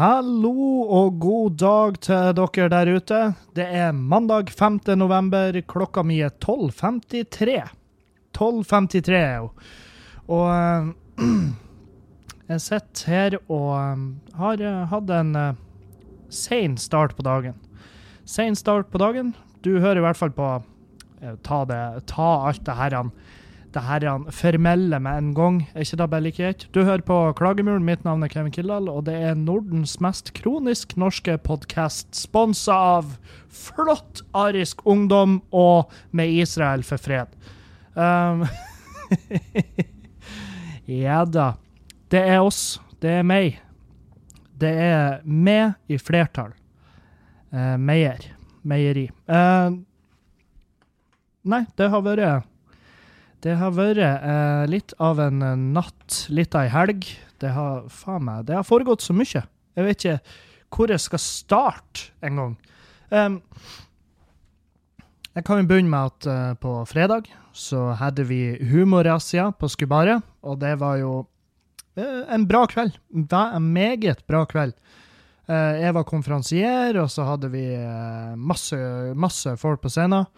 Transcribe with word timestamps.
Hallo 0.00 0.80
og 0.88 1.18
god 1.20 1.56
dag 1.60 1.96
til 2.00 2.30
dere 2.38 2.68
der 2.72 2.88
ute. 2.88 3.16
Det 3.52 3.66
er 3.68 3.90
mandag 3.92 4.48
5. 4.48 4.78
november. 4.96 5.58
Klokka 5.68 6.00
mi 6.08 6.22
er 6.24 6.32
12.53. 6.40 7.66
12.53. 8.32 9.18
Og 10.32 10.46
eh, 10.54 10.88
jeg 12.54 12.64
sitter 12.64 13.12
her 13.12 13.36
og 13.42 13.68
eh, 13.76 14.08
har 14.40 14.64
eh, 14.64 14.80
hatt 14.94 15.12
en 15.18 15.36
uh, 15.36 15.60
sein 16.32 16.80
start 16.80 17.12
på 17.18 17.26
dagen. 17.28 17.60
Sein 18.24 18.56
start 18.56 18.88
på 18.88 19.02
dagen. 19.04 19.34
Du 19.60 19.74
hører 19.82 20.00
i 20.00 20.06
hvert 20.06 20.22
fall 20.22 20.32
på 20.32 20.54
Ta, 21.44 21.64
det, 21.68 22.06
ta 22.08 22.30
alt 22.48 22.64
det 22.64 22.78
her 22.78 22.94
det 23.74 23.82
her 23.86 24.06
formelle 24.34 24.98
med 25.02 25.18
en 25.18 25.30
gang. 25.34 25.60
Er 25.74 25.84
ikke 25.84 25.98
det 26.00 26.08
bare 26.10 26.24
like 26.24 26.42
greit? 26.42 26.66
Du 26.74 26.82
hører 26.82 27.04
på 27.06 27.18
Klagemuren. 27.38 27.84
Mitt 27.86 28.02
navn 28.04 28.22
er 28.22 28.32
Kevin 28.32 28.52
Kildahl, 28.52 28.88
og 28.90 29.04
det 29.06 29.14
er 29.14 29.38
Nordens 29.38 30.00
mest 30.02 30.32
kronisk 30.34 30.96
norske 30.98 31.36
podkast, 31.38 32.10
sponsa 32.18 32.74
av 32.96 33.14
flott 33.46 34.24
arisk 34.34 34.82
ungdom 34.86 35.40
og 35.54 35.92
med 36.10 36.34
Israel 36.42 36.82
for 36.86 36.98
fred. 36.98 37.30
Um, 37.94 38.46
ja 41.06 41.22
da. 41.24 41.52
Det 42.10 42.26
er 42.26 42.42
oss. 42.42 42.80
Det 43.00 43.20
er 43.20 43.26
meg. 43.26 43.60
Det 44.60 44.74
er 44.74 45.20
meg 45.24 45.78
i 45.86 45.98
flertall. 45.98 46.56
Uh, 47.54 47.78
Meier. 47.78 48.32
Meieri. 48.66 49.06
Uh, 49.30 49.78
nei, 51.46 51.64
det 51.78 51.94
har 51.94 52.02
vært 52.04 52.49
det 53.44 53.56
har 53.56 53.72
vært 53.72 54.00
eh, 54.04 54.64
litt 54.68 54.92
av 55.00 55.20
en 55.22 55.42
eh, 55.44 55.58
natt, 55.76 56.24
litt 56.32 56.54
av 56.54 56.66
ei 56.66 56.72
helg. 56.72 57.08
Det 57.40 57.52
har 57.54 58.20
meg, 58.20 58.44
det 58.48 58.58
har 58.58 58.66
foregått 58.68 59.04
så 59.04 59.16
mye. 59.16 59.44
Jeg 59.76 59.86
vet 59.86 60.04
ikke 60.04 60.18
hvor 60.70 60.92
jeg 60.92 61.02
skal 61.02 61.22
starte 61.22 62.10
engang. 62.22 62.52
Um, 63.10 63.40
jeg 65.34 65.46
kan 65.46 65.62
jo 65.62 65.66
begynne 65.70 65.90
med 65.90 66.12
at 66.12 66.28
uh, 66.28 66.52
på 66.60 66.74
fredag 66.86 67.30
så 67.56 67.88
hadde 67.98 68.26
vi 68.28 68.54
humorrazzia 68.70 69.48
på 69.56 69.70
Skubaret, 69.72 70.22
og 70.46 70.60
det 70.60 70.76
var 70.78 71.00
jo 71.00 71.14
uh, 71.24 72.22
en 72.30 72.46
bra 72.46 72.66
kveld. 72.70 73.00
En 73.16 73.72
meget 73.72 74.22
bra 74.30 74.44
kveld. 74.50 74.76
Uh, 75.50 75.80
jeg 75.80 75.96
var 75.96 76.06
konferansier, 76.06 77.00
og 77.00 77.10
så 77.10 77.26
hadde 77.32 77.50
vi 77.50 77.64
masse, 78.36 78.78
masse 79.16 79.56
folk 79.58 79.82
på 79.82 79.90
scenen. 79.90 80.28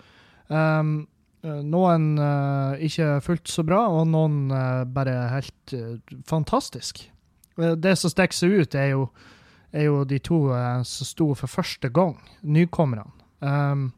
Um, 0.48 1.02
noen 1.42 2.12
uh, 2.22 2.78
ikke 2.78 3.16
fullt 3.24 3.50
så 3.50 3.64
bra, 3.66 3.80
og 3.90 4.06
noen 4.12 4.52
uh, 4.54 4.84
bare 4.86 5.14
helt 5.32 5.74
uh, 5.74 5.96
fantastisk. 6.28 7.08
Det 7.58 7.96
som 7.98 8.12
stikker 8.12 8.36
seg 8.36 8.54
ut, 8.62 8.76
er 8.78 8.92
jo, 8.94 9.08
er 9.74 9.88
jo 9.88 10.04
de 10.08 10.16
to 10.24 10.38
som 10.88 11.08
sto 11.08 11.26
for 11.36 11.52
første 11.52 11.90
gang, 11.92 12.14
nykommerne. 12.40 13.04
Um, 13.44 13.90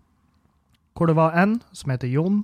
hvor 0.97 1.07
det 1.07 1.15
var 1.19 1.37
en 1.39 1.61
som 1.77 1.93
heter 1.93 2.11
Jon. 2.11 2.43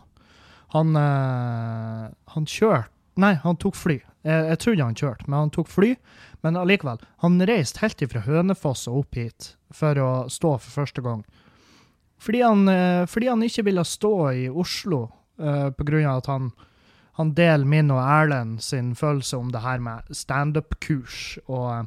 Han, 0.71 0.95
han 0.95 2.47
kjørte 2.47 2.93
Nei, 3.21 3.35
han 3.43 3.59
tok 3.61 3.75
fly. 3.77 3.99
Jeg, 4.25 4.45
jeg 4.53 4.61
trodde 4.63 4.87
han 4.87 4.97
kjørte, 4.97 5.27
men 5.27 5.39
han 5.43 5.53
tok 5.55 5.69
fly. 5.69 5.91
Men 6.45 6.57
allikevel, 6.57 7.03
han 7.25 7.43
reiste 7.49 7.83
helt 7.83 8.03
ifra 8.05 8.23
Hønefoss 8.25 8.87
og 8.89 9.03
opp 9.03 9.19
hit 9.19 9.55
for 9.75 9.99
å 10.01 10.11
stå 10.33 10.55
for 10.63 10.77
første 10.81 11.05
gang. 11.05 11.25
Fordi 12.21 12.43
han, 12.43 12.69
eh, 12.69 13.07
fordi 13.07 13.29
han 13.29 13.43
ikke 13.43 13.65
ville 13.65 13.85
stå 13.85 14.15
i 14.33 14.49
Oslo 14.49 15.07
uh, 15.41 15.71
pga. 15.71 16.17
at 16.17 16.27
han, 16.27 16.51
han 17.17 17.33
deler 17.35 17.65
min 17.65 17.91
og 17.91 18.03
Erlend 18.05 18.61
sin 18.63 18.95
følelse 18.95 19.37
om 19.37 19.53
det 19.53 19.63
her 19.65 19.79
med 19.81 20.03
standup-kurs, 20.13 21.39
og 21.49 21.69
uh, 21.71 21.87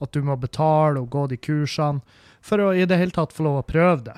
at 0.00 0.12
du 0.12 0.22
må 0.26 0.36
betale 0.36 1.00
og 1.00 1.10
gå 1.10 1.26
de 1.30 1.36
kursene 1.36 2.00
for 2.42 2.58
å 2.58 2.72
i 2.74 2.86
det 2.88 2.98
hele 2.98 3.14
tatt 3.14 3.34
få 3.36 3.44
lov 3.46 3.60
å 3.60 3.68
prøve 3.68 4.00
det 4.08 4.16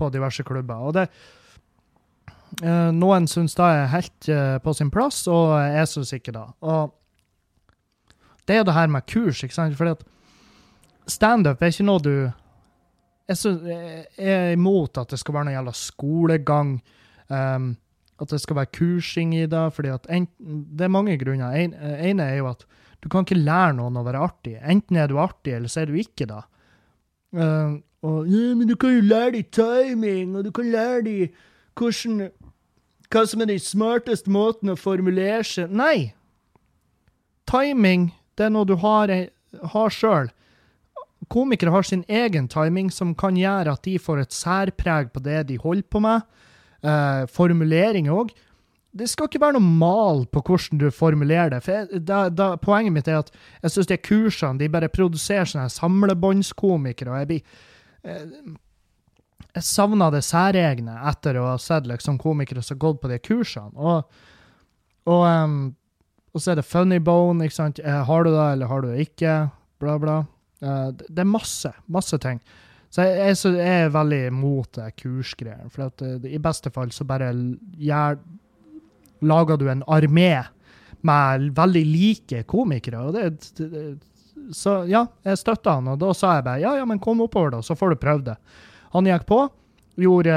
på 0.00 0.08
diverse 0.10 0.42
klubber. 0.42 0.82
Og 0.82 0.96
det, 0.96 1.06
uh, 2.64 2.90
noen 2.90 3.28
syns 3.30 3.54
det 3.54 3.70
er 3.70 3.90
helt 3.94 4.30
uh, 4.32 4.58
på 4.64 4.74
sin 4.74 4.90
plass, 4.90 5.22
og 5.30 5.54
jeg 5.60 5.86
syns 5.92 6.14
ikke 6.18 6.34
det. 6.34 6.46
Og 6.66 6.90
det 8.42 8.56
er 8.56 8.64
jo 8.64 8.68
det 8.72 8.78
her 8.80 8.90
med 8.90 9.06
kurs, 9.06 9.44
ikke 9.44 9.54
sant? 9.54 9.78
Fordi 9.78 9.94
at 9.94 10.06
standup 11.06 11.62
er 11.62 11.70
ikke 11.70 11.86
noe 11.86 12.02
du 12.02 12.14
jeg, 13.30 14.06
er 14.18 14.52
imot 14.56 14.98
at 14.98 15.12
det 15.12 15.20
skal 15.20 15.36
være 15.36 15.48
noe 15.48 15.54
gjelder 15.54 15.78
skolegang. 15.78 16.74
Um, 17.30 17.72
at 18.20 18.32
det 18.34 18.40
skal 18.42 18.58
være 18.58 18.72
kursing 18.76 19.34
i 19.38 19.46
det. 19.48 19.72
fordi 19.72 19.92
en, 20.08 20.28
Det 20.38 20.84
er 20.84 20.92
mange 20.92 21.16
grunner. 21.18 21.52
En, 21.56 21.74
ene 21.74 22.22
er 22.22 22.36
jo 22.36 22.50
at 22.50 22.66
du 23.00 23.08
kan 23.08 23.24
ikke 23.24 23.40
lære 23.40 23.76
noen 23.78 23.96
å 23.96 24.04
være 24.04 24.20
artig. 24.20 24.58
Enten 24.60 24.96
er 24.96 25.08
du 25.08 25.18
artig, 25.18 25.54
eller 25.56 25.72
så 25.72 25.82
er 25.82 25.86
du 25.86 25.96
ikke 25.96 26.26
det. 26.28 26.42
Uh, 27.32 27.80
og, 28.02 28.28
ja, 28.28 28.54
men 28.56 28.68
du 28.68 28.74
kan 28.76 28.94
jo 28.94 29.04
lære 29.04 29.38
deg 29.38 29.50
timing, 29.54 30.36
og 30.36 30.44
du 30.44 30.50
kan 30.52 30.70
lære 30.72 31.02
deg 31.06 31.38
hvordan, 31.78 32.30
hva 33.12 33.24
som 33.28 33.42
er 33.44 33.50
den 33.52 33.62
smarteste 33.62 34.32
måten 34.32 34.72
å 34.72 34.76
formulere 34.76 35.44
seg 35.46 35.72
Nei! 35.72 36.12
Timing, 37.50 38.10
det 38.38 38.46
er 38.46 38.52
noe 38.54 38.68
du 38.68 38.76
har, 38.78 39.10
har 39.72 39.94
sjøl 39.94 40.30
komikere 41.30 41.72
har 41.74 41.86
sin 41.86 42.04
egen 42.08 42.48
timing, 42.50 42.90
som 42.92 43.14
kan 43.14 43.38
gjøre 43.38 43.74
at 43.76 43.82
de 43.86 43.96
får 44.02 44.24
et 44.24 44.36
særpreg 44.36 45.12
på 45.14 45.22
det 45.24 45.46
de 45.48 45.58
holder 45.62 45.86
på 45.90 46.02
med. 46.04 46.22
Uh, 46.84 47.26
formulering 47.28 48.08
òg. 48.10 48.32
Det 48.96 49.06
skal 49.06 49.28
ikke 49.28 49.42
være 49.42 49.54
noe 49.58 49.74
mal 49.78 50.24
på 50.32 50.40
hvordan 50.42 50.80
du 50.80 50.88
formulerer 50.90 51.52
det. 51.52 51.60
for 51.62 51.76
jeg, 51.76 52.00
da, 52.08 52.24
da, 52.28 52.54
Poenget 52.58 52.94
mitt 52.94 53.08
er 53.08 53.20
at 53.20 53.30
jeg 53.62 53.74
syns 53.74 53.90
de 53.90 53.98
kursene 54.00 54.58
de 54.58 54.70
bare 54.72 54.88
produserer 54.90 55.46
sånne 55.46 55.68
samlebåndskomikere. 55.70 57.12
og 57.12 57.20
Jeg 57.20 57.30
blir 57.30 57.42
uh, 58.08 58.56
jeg 59.54 59.66
savna 59.66 60.10
det 60.14 60.22
særegne 60.26 60.94
etter 61.10 61.38
å 61.40 61.48
ha 61.52 61.58
sett 61.60 61.88
liksom, 61.90 62.18
komikere 62.22 62.62
som 62.62 62.76
har 62.76 62.84
gått 62.86 63.00
på 63.02 63.10
de 63.10 63.18
kursene. 63.22 63.72
Og, 63.74 64.20
og, 65.10 65.24
um, 65.26 65.56
og 66.30 66.42
så 66.42 66.52
er 66.52 66.60
det 66.60 66.68
funny 66.68 67.00
bone. 67.02 67.44
ikke 67.44 67.56
sant? 67.56 67.80
Eh, 67.82 68.02
har 68.06 68.24
du 68.24 68.30
det, 68.30 68.44
eller 68.54 68.70
har 68.70 68.84
du 68.84 68.92
det 68.92 69.08
ikke? 69.08 69.34
Bla, 69.82 69.96
bla. 69.98 70.20
Uh, 70.60 70.90
det 70.92 71.22
er 71.22 71.28
masse, 71.28 71.72
masse 71.86 72.18
ting. 72.20 72.40
Så 72.90 73.06
jeg, 73.06 73.18
jeg, 73.30 73.56
jeg 73.56 73.86
er 73.86 73.92
veldig 73.94 74.20
imot 74.28 74.74
det 74.78 74.90
kursgreiene. 75.00 75.70
For 75.72 75.88
at, 75.88 76.04
uh, 76.04 76.28
i 76.28 76.40
beste 76.42 76.72
fall 76.74 76.92
så 76.94 77.06
bare 77.08 77.32
gjør, 77.80 78.20
lager 79.30 79.60
du 79.60 79.68
en 79.70 79.84
armé 79.88 80.32
med 81.06 81.50
veldig 81.56 81.84
like 81.88 82.42
komikere. 82.50 83.04
og 83.06 83.16
det, 83.16 83.52
det, 83.56 83.98
Så 84.56 84.82
ja, 84.90 85.06
jeg 85.24 85.40
støtta 85.40 85.78
han, 85.78 85.92
og 85.94 86.00
da 86.00 86.12
sa 86.16 86.36
jeg 86.36 86.48
bare 86.48 86.64
ja, 86.64 86.74
ja, 86.80 86.88
men 86.88 87.00
kom 87.00 87.22
oppover, 87.24 87.54
da, 87.56 87.62
så 87.64 87.76
får 87.76 87.94
du 87.94 88.02
prøvd 88.02 88.28
det. 88.32 88.36
Han 88.96 89.08
gikk 89.08 89.24
på, 89.28 89.44
gjorde 90.00 90.36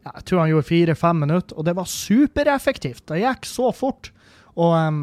jeg 0.00 0.24
tror 0.24 0.40
han 0.40 0.50
gjorde 0.50 0.68
fire-fem 0.68 1.18
minutter, 1.22 1.56
og 1.58 1.66
det 1.68 1.74
var 1.76 1.88
supereffektivt. 1.88 3.04
Det 3.10 3.20
gikk 3.20 3.48
så 3.48 3.68
fort. 3.76 4.10
Og 4.56 4.72
um, 4.74 5.02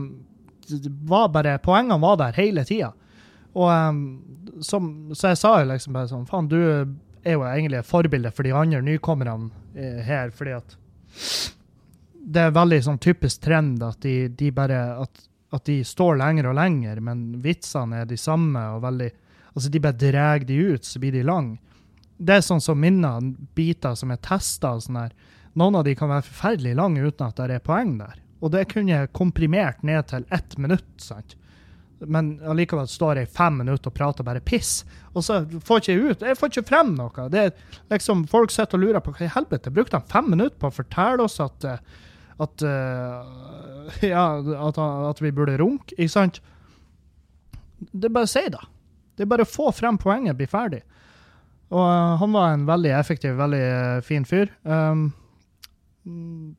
var 1.08 1.30
bare, 1.34 1.58
poengene 1.64 2.00
var 2.02 2.18
der 2.20 2.38
hele 2.38 2.66
tida. 2.68 2.92
Og 3.58 3.70
um, 3.72 4.02
som, 4.62 4.90
Så 5.18 5.34
jeg 5.34 5.42
sa 5.42 5.54
jo 5.62 5.70
liksom 5.72 5.96
bare 5.98 6.10
sånn 6.12 6.28
Faen, 6.30 6.50
du 6.50 6.60
er 6.62 7.36
jo 7.36 7.46
egentlig 7.48 7.82
et 7.82 7.90
forbilde 7.90 8.32
for 8.34 8.48
de 8.48 8.54
andre 8.56 8.82
nykommerne 8.86 9.50
eh, 9.76 10.02
her, 10.06 10.30
fordi 10.32 10.54
at 10.56 10.76
det 12.28 12.44
er 12.44 12.56
veldig 12.56 12.80
sånn 12.84 13.00
typisk 13.04 13.42
trend 13.44 13.84
at 13.84 14.00
de, 14.04 14.28
de 14.28 14.52
bare 14.56 14.80
at, 15.04 15.24
at, 15.56 15.64
de 15.68 15.80
står 15.88 16.20
lenger 16.22 16.50
og 16.50 16.58
lenger, 16.60 17.02
men 17.04 17.26
vitsene 17.44 18.04
er 18.04 18.10
de 18.10 18.20
samme, 18.20 18.64
og 18.76 18.84
veldig 18.86 19.14
Altså, 19.58 19.72
de 19.74 19.80
bare 19.82 19.98
drar 19.98 20.44
de 20.46 20.54
ut, 20.54 20.86
så 20.86 21.00
blir 21.02 21.16
de 21.16 21.24
lang. 21.26 21.48
Det 22.22 22.36
er 22.36 22.44
sånn 22.46 22.60
som 22.62 22.78
minner, 22.78 23.24
biter 23.58 23.96
som 23.98 24.12
er 24.14 24.20
testa 24.22 24.76
sånn. 24.78 25.00
Noen 25.58 25.80
av 25.80 25.88
de 25.88 25.96
kan 25.98 26.12
være 26.12 26.28
forferdelig 26.28 26.76
lange 26.78 27.02
uten 27.02 27.26
at 27.26 27.40
det 27.42 27.56
er 27.56 27.64
poeng 27.66 27.96
der. 27.98 28.20
Og 28.38 28.54
det 28.54 28.68
kunne 28.70 28.94
jeg 28.94 29.10
komprimert 29.18 29.82
ned 29.82 30.12
til 30.12 30.28
ett 30.30 30.54
minutt. 30.62 30.86
sant? 31.02 31.34
Men 32.06 32.36
allikevel 32.46 32.88
står 32.90 33.22
jeg 33.22 33.28
i 33.28 33.36
fem 33.38 33.56
minutter 33.64 33.90
og 33.90 33.96
prater 33.98 34.26
bare 34.26 34.44
piss. 34.46 34.84
Og 35.18 35.24
så 35.26 35.40
får 35.66 35.80
jeg 35.82 35.98
ikke 35.98 36.12
ut 36.12 36.26
Jeg 36.28 36.38
får 36.38 36.52
ikke 36.52 36.70
frem 36.70 36.92
noe. 36.98 37.30
Det 37.34 37.40
er 37.42 37.56
liksom, 37.94 38.26
Folk 38.30 38.54
sitter 38.54 38.78
og 38.78 38.84
lurer 38.84 39.02
på 39.02 39.16
hva 39.16 39.26
i 39.26 39.32
helvete 39.34 39.74
brukte 39.74 39.98
han 39.98 40.12
fem 40.12 40.30
minutter 40.36 40.60
på 40.62 40.70
å 40.70 40.76
fortelle 40.76 41.26
oss 41.26 41.40
at 41.44 41.66
eh, 41.66 41.82
at, 42.38 42.62
uh, 42.62 44.04
ja, 44.06 44.24
at, 44.68 44.78
at, 44.78 45.22
vi 45.22 45.32
burde 45.34 45.58
runke, 45.58 45.96
ikke 45.98 46.14
sant? 46.14 46.42
Det 47.90 48.10
er 48.10 48.14
bare 48.14 48.30
å 48.30 48.30
si 48.30 48.44
det. 48.54 48.62
Det 49.18 49.26
er 49.26 49.32
bare 49.32 49.46
å 49.46 49.50
få 49.50 49.72
frem 49.74 49.98
poenget, 49.98 50.38
bli 50.38 50.46
ferdig. 50.50 50.84
Og 51.74 51.82
uh, 51.82 52.14
han 52.22 52.36
var 52.36 52.54
en 52.54 52.68
veldig 52.70 52.92
effektiv, 52.94 53.40
veldig 53.40 53.64
fin 54.06 54.28
fyr. 54.30 54.54
Um, 54.70 55.10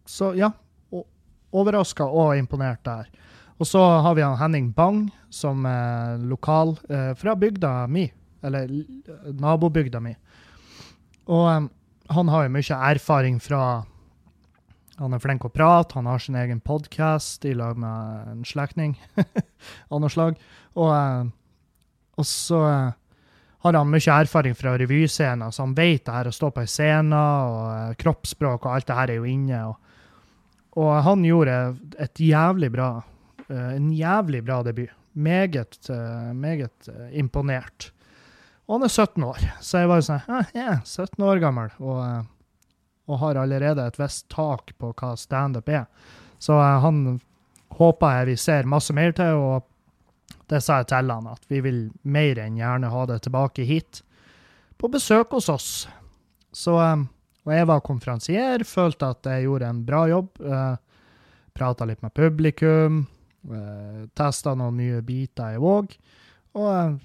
så 0.03 0.33
ja, 0.37 0.51
overraska 1.55 2.05
og 2.11 2.37
imponert 2.37 2.83
der. 2.85 3.09
Og 3.59 3.67
så 3.67 3.83
har 3.83 4.15
vi 4.15 4.23
Henning 4.23 4.71
Bang, 4.75 5.09
som 5.35 5.67
er 5.67 6.19
lokal 6.23 6.77
eh, 6.89 7.13
fra 7.19 7.35
bygda 7.35 7.73
mi, 7.91 8.07
eller 8.47 8.71
nabobygda 9.35 10.01
mi. 10.01 10.15
Og 11.29 11.47
um, 11.51 11.71
han 12.09 12.31
har 12.33 12.47
jo 12.47 12.53
mye 12.55 12.77
erfaring 12.93 13.41
fra 13.43 13.85
Han 14.99 15.15
er 15.15 15.21
flink 15.23 15.45
å 15.47 15.51
prate, 15.55 15.95
han 15.95 16.09
har 16.11 16.19
sin 16.19 16.35
egen 16.35 16.59
podkast 16.59 17.45
i 17.47 17.53
lag 17.55 17.77
med 17.79 18.31
en 18.33 18.41
slektning 18.43 18.97
av 19.93 20.01
noe 20.03 20.11
slag. 20.11 20.41
Og, 20.75 20.89
uh, 20.91 21.29
Og 22.19 22.27
så 22.27 22.63
eh, 22.67 22.97
har 23.63 23.77
han 23.79 23.91
mye 23.91 24.15
erfaring 24.15 24.57
fra 24.59 24.73
revyscener, 24.79 25.51
så 25.51 25.63
han 25.63 25.75
vet 25.75 26.05
det 26.07 26.15
her 26.17 26.31
å 26.31 26.35
stå 26.35 26.51
på 26.51 26.65
ei 26.65 26.71
scene, 26.71 27.15
og 27.15 27.61
eh, 27.75 27.95
kroppsspråk 28.01 28.67
og 28.67 28.73
alt 28.73 28.89
det 28.89 28.97
her 28.99 29.13
er 29.13 29.21
jo 29.21 29.29
inne. 29.31 29.61
Og, 29.69 29.77
og 30.83 30.91
han 31.07 31.23
gjorde 31.27 31.61
et 31.99 32.25
jævlig 32.27 32.73
bra 32.75 32.91
En 33.49 33.93
jævlig 33.97 34.43
bra 34.45 34.63
debut. 34.63 34.91
Meget, 35.17 35.79
eh, 35.91 36.33
meget 36.37 36.89
eh, 36.89 37.19
imponert. 37.19 37.91
Og 38.69 38.77
han 38.77 38.85
er 38.85 38.93
17 38.93 39.25
år, 39.25 39.45
så 39.65 39.81
jeg 39.81 39.89
var 39.89 40.01
jo 40.01 40.05
sånn 40.05 40.27
ah, 40.29 40.49
yeah, 40.53 40.83
17 40.85 41.25
år 41.25 41.41
gammel, 41.41 41.71
og, 41.81 42.03
eh, 42.05 42.27
og 43.09 43.21
har 43.23 43.41
allerede 43.41 43.87
et 43.89 43.97
visst 43.97 44.27
tak 44.33 44.75
på 44.77 44.93
hva 44.93 45.15
standup 45.17 45.71
er. 45.73 45.87
Så 46.37 46.53
eh, 46.61 46.77
han 46.85 47.17
håper 47.79 48.19
jeg 48.19 48.29
vi 48.29 48.37
ser 48.43 48.69
masse 48.69 48.93
mer 48.93 49.17
til, 49.17 49.41
og 49.41 50.45
det 50.53 50.61
sa 50.65 50.83
jeg 50.83 50.91
til 50.93 51.15
han, 51.15 51.31
at 51.33 51.49
vi 51.49 51.63
vil 51.65 51.87
mer 52.05 52.43
enn 52.45 52.61
gjerne 52.61 52.93
ha 52.93 53.07
det 53.09 53.23
tilbake 53.25 53.65
hit. 53.65 54.03
På 54.77 54.93
besøk 54.93 55.33
hos 55.33 55.49
oss. 55.49 55.71
Så, 56.53 56.77
eh, 56.77 57.09
og 57.49 57.57
jeg 57.57 57.73
var 57.73 57.85
konferansier, 57.89 58.69
følte 58.69 59.15
at 59.17 59.33
jeg 59.33 59.49
gjorde 59.49 59.73
en 59.73 59.85
bra 59.89 60.05
jobb. 60.13 60.35
Prata 61.57 61.87
litt 61.89 62.05
med 62.05 62.13
publikum. 62.13 63.07
Uh, 63.47 64.07
Testa 64.19 64.55
noen 64.59 64.81
nye 64.81 65.03
biter, 65.07 65.55
jeg 65.55 65.63
òg. 65.63 65.95
Og 66.59 66.69
uh, 66.69 66.97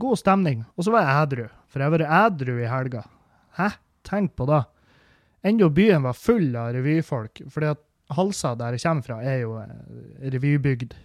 god 0.00 0.20
stemning. 0.20 0.64
Og 0.76 0.86
så 0.86 0.94
var 0.94 1.06
jeg 1.06 1.26
edru, 1.26 1.46
for 1.70 1.82
jeg 1.82 1.90
har 1.90 1.96
vært 1.96 2.18
edru 2.20 2.58
i 2.60 2.70
helga. 2.70 3.04
Hæ? 3.58 3.70
Tenk 4.06 4.34
på 4.38 4.46
det. 4.48 4.62
Enda 5.46 5.68
byen 5.72 6.04
var 6.04 6.16
full 6.16 6.50
av 6.56 6.74
revyfolk, 6.76 7.42
fordi 7.52 7.70
at 7.72 7.80
Halsa, 8.16 8.54
der 8.58 8.74
jeg 8.74 8.82
kommer 8.82 9.06
fra, 9.06 9.20
er 9.22 9.44
jo 9.44 9.54
revybygd. 10.34 10.96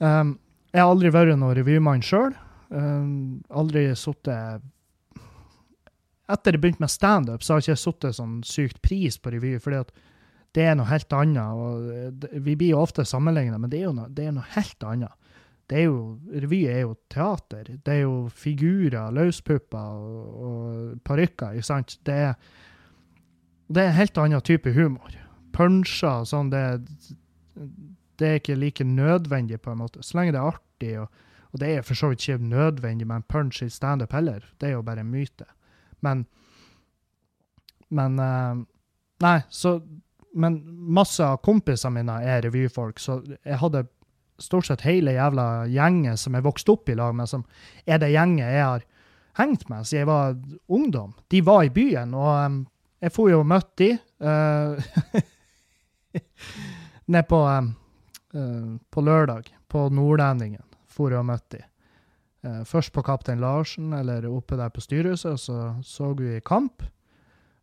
Um, 0.00 0.36
jeg 0.72 0.82
har 0.82 0.92
aldri 0.92 1.12
vært 1.12 1.36
noen 1.38 1.56
revymann 1.56 2.04
sjøl. 2.04 2.34
Um, 2.70 3.44
aldri 3.54 3.88
sittet 3.94 4.64
Etter 6.26 6.56
jeg 6.56 6.58
begynte 6.58 6.82
med 6.82 6.90
standup, 6.90 7.44
så 7.44 7.54
har 7.54 7.60
jeg 7.62 7.76
ikke 7.76 7.82
sittet 7.84 8.16
sånn 8.16 8.40
sykt 8.42 8.80
pris 8.82 9.14
på 9.22 9.30
revy, 9.30 9.52
fordi 9.62 9.84
at 9.84 9.92
det 10.56 10.64
er 10.64 10.76
noe 10.78 10.88
helt 10.88 11.12
annet. 11.12 11.52
og 11.52 12.26
Vi 12.42 12.56
blir 12.56 12.72
jo 12.72 12.82
ofte 12.82 13.04
sammenligna, 13.04 13.58
men 13.60 13.70
det 13.72 13.82
er 13.82 13.88
jo 13.90 13.96
noe, 13.96 14.08
det 14.12 14.26
er 14.26 14.36
noe 14.36 14.52
helt 14.56 14.86
annet. 14.88 15.32
Det 15.66 15.80
er 15.80 15.88
jo, 15.88 15.98
revy 16.30 16.60
er 16.70 16.84
jo 16.84 16.94
teater. 17.12 17.72
Det 17.84 17.92
er 17.92 18.04
jo 18.04 18.14
figurer, 18.32 19.10
løspupper 19.12 19.98
og, 19.98 20.46
og 20.46 21.02
parykker. 21.04 21.58
Det 22.06 22.20
det 23.66 23.82
er 23.82 23.90
en 23.90 23.98
helt 23.98 24.18
annen 24.22 24.44
type 24.46 24.70
humor. 24.76 25.14
Punsjer 25.56 26.22
og 26.22 26.28
sånn, 26.30 26.52
det, 26.52 26.62
det 28.20 28.28
er 28.28 28.40
ikke 28.40 28.58
like 28.58 28.86
nødvendig, 28.86 29.58
på 29.62 29.72
en 29.72 29.80
måte. 29.80 30.04
Så 30.06 30.18
lenge 30.18 30.36
det 30.36 30.40
er 30.40 30.52
artig, 30.52 30.92
og, 31.02 31.24
og 31.50 31.62
det 31.62 31.72
er 31.72 31.86
for 31.86 31.98
så 31.98 32.12
vidt 32.12 32.22
ikke 32.22 32.46
nødvendig 32.52 33.08
med 33.08 33.22
en 33.22 33.28
punch 33.32 33.62
i 33.64 33.70
standup 33.72 34.14
heller. 34.14 34.46
Det 34.60 34.70
er 34.70 34.76
jo 34.76 34.86
bare 34.86 35.02
en 35.02 35.10
myte. 35.10 35.48
Men 36.04 36.26
Men 37.88 38.18
uh, 38.18 38.64
Nei, 39.22 39.38
så 39.48 39.78
Men 40.36 40.60
masse 40.92 41.24
av 41.24 41.40
kompisene 41.44 41.96
mine 41.96 42.16
er 42.24 42.42
revyfolk, 42.44 43.00
så 43.00 43.20
jeg 43.24 43.60
hadde 43.62 43.86
stort 44.42 44.68
sett 44.68 44.84
hele 44.84 45.14
jævla 45.16 45.66
gjengen 45.72 46.18
som 46.20 46.36
jeg 46.36 46.44
vokste 46.44 46.74
opp 46.74 46.90
i 46.92 46.96
lag 46.98 47.14
med, 47.16 47.28
som 47.30 47.44
er 47.88 48.00
det 48.02 48.12
gjenget 48.12 48.52
jeg 48.52 48.64
har 48.64 48.84
hengt 49.40 49.68
med 49.68 49.86
siden 49.86 50.02
jeg 50.02 50.08
var 50.10 50.36
ungdom. 50.66 51.14
De 51.32 51.42
var 51.44 51.64
i 51.64 51.72
byen, 51.72 52.14
og 52.16 52.32
um, 52.46 52.58
jeg 53.02 53.12
får 53.12 53.30
jo 53.32 53.42
møtt 53.48 53.70
de 53.80 53.90
uh, 54.24 54.76
ned 57.12 57.28
på 57.28 57.40
um, 57.44 57.72
uh, 58.34 58.74
på 58.90 59.04
lørdag, 59.04 59.50
på 59.68 59.88
Nordlendingen, 59.92 60.64
for 60.88 61.12
jeg 61.12 61.20
og 61.20 61.28
møtte 61.30 61.58
de. 61.58 61.64
Uh, 62.46 62.62
først 62.68 62.92
på 62.94 63.04
Kaptein 63.04 63.42
Larsen, 63.42 63.92
eller 63.96 64.28
oppe 64.30 64.58
der 64.58 64.72
på 64.72 64.84
styrehuset, 64.84 65.32
og 65.32 65.40
så 65.40 65.72
så 65.84 66.12
vi 66.16 66.40
kamp. 66.44 66.84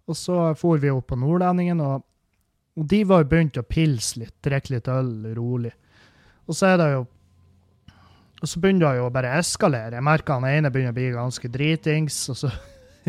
Og 0.08 0.18
så 0.20 0.54
for 0.60 0.82
vi 0.82 0.92
opp 0.92 1.08
på 1.14 1.18
Nordlendingen, 1.18 1.82
og, 1.82 2.04
og 2.74 2.88
de 2.90 3.04
var 3.06 3.24
jo 3.24 3.30
begynt 3.30 3.60
å 3.60 3.66
pilse 3.68 4.20
litt, 4.22 4.36
drikke 4.46 4.76
litt 4.76 4.88
øl 4.90 5.12
rolig. 5.38 5.74
Og 6.50 6.58
så 6.58 6.74
er 6.74 6.80
det 6.82 6.88
jo 6.96 7.04
og 8.44 8.50
så 8.52 8.60
begynner 8.60 8.90
det 8.90 9.00
jo 9.00 9.06
å 9.08 9.12
bare 9.16 9.38
eskalere. 9.40 9.96
Jeg 9.96 10.04
merker 10.04 10.36
han 10.36 10.46
ene 10.50 10.70
begynner 10.72 10.92
å 10.92 10.98
bli 10.98 11.06
ganske 11.16 11.48
dritings, 11.48 12.18
og 12.34 12.42
så 12.42 12.50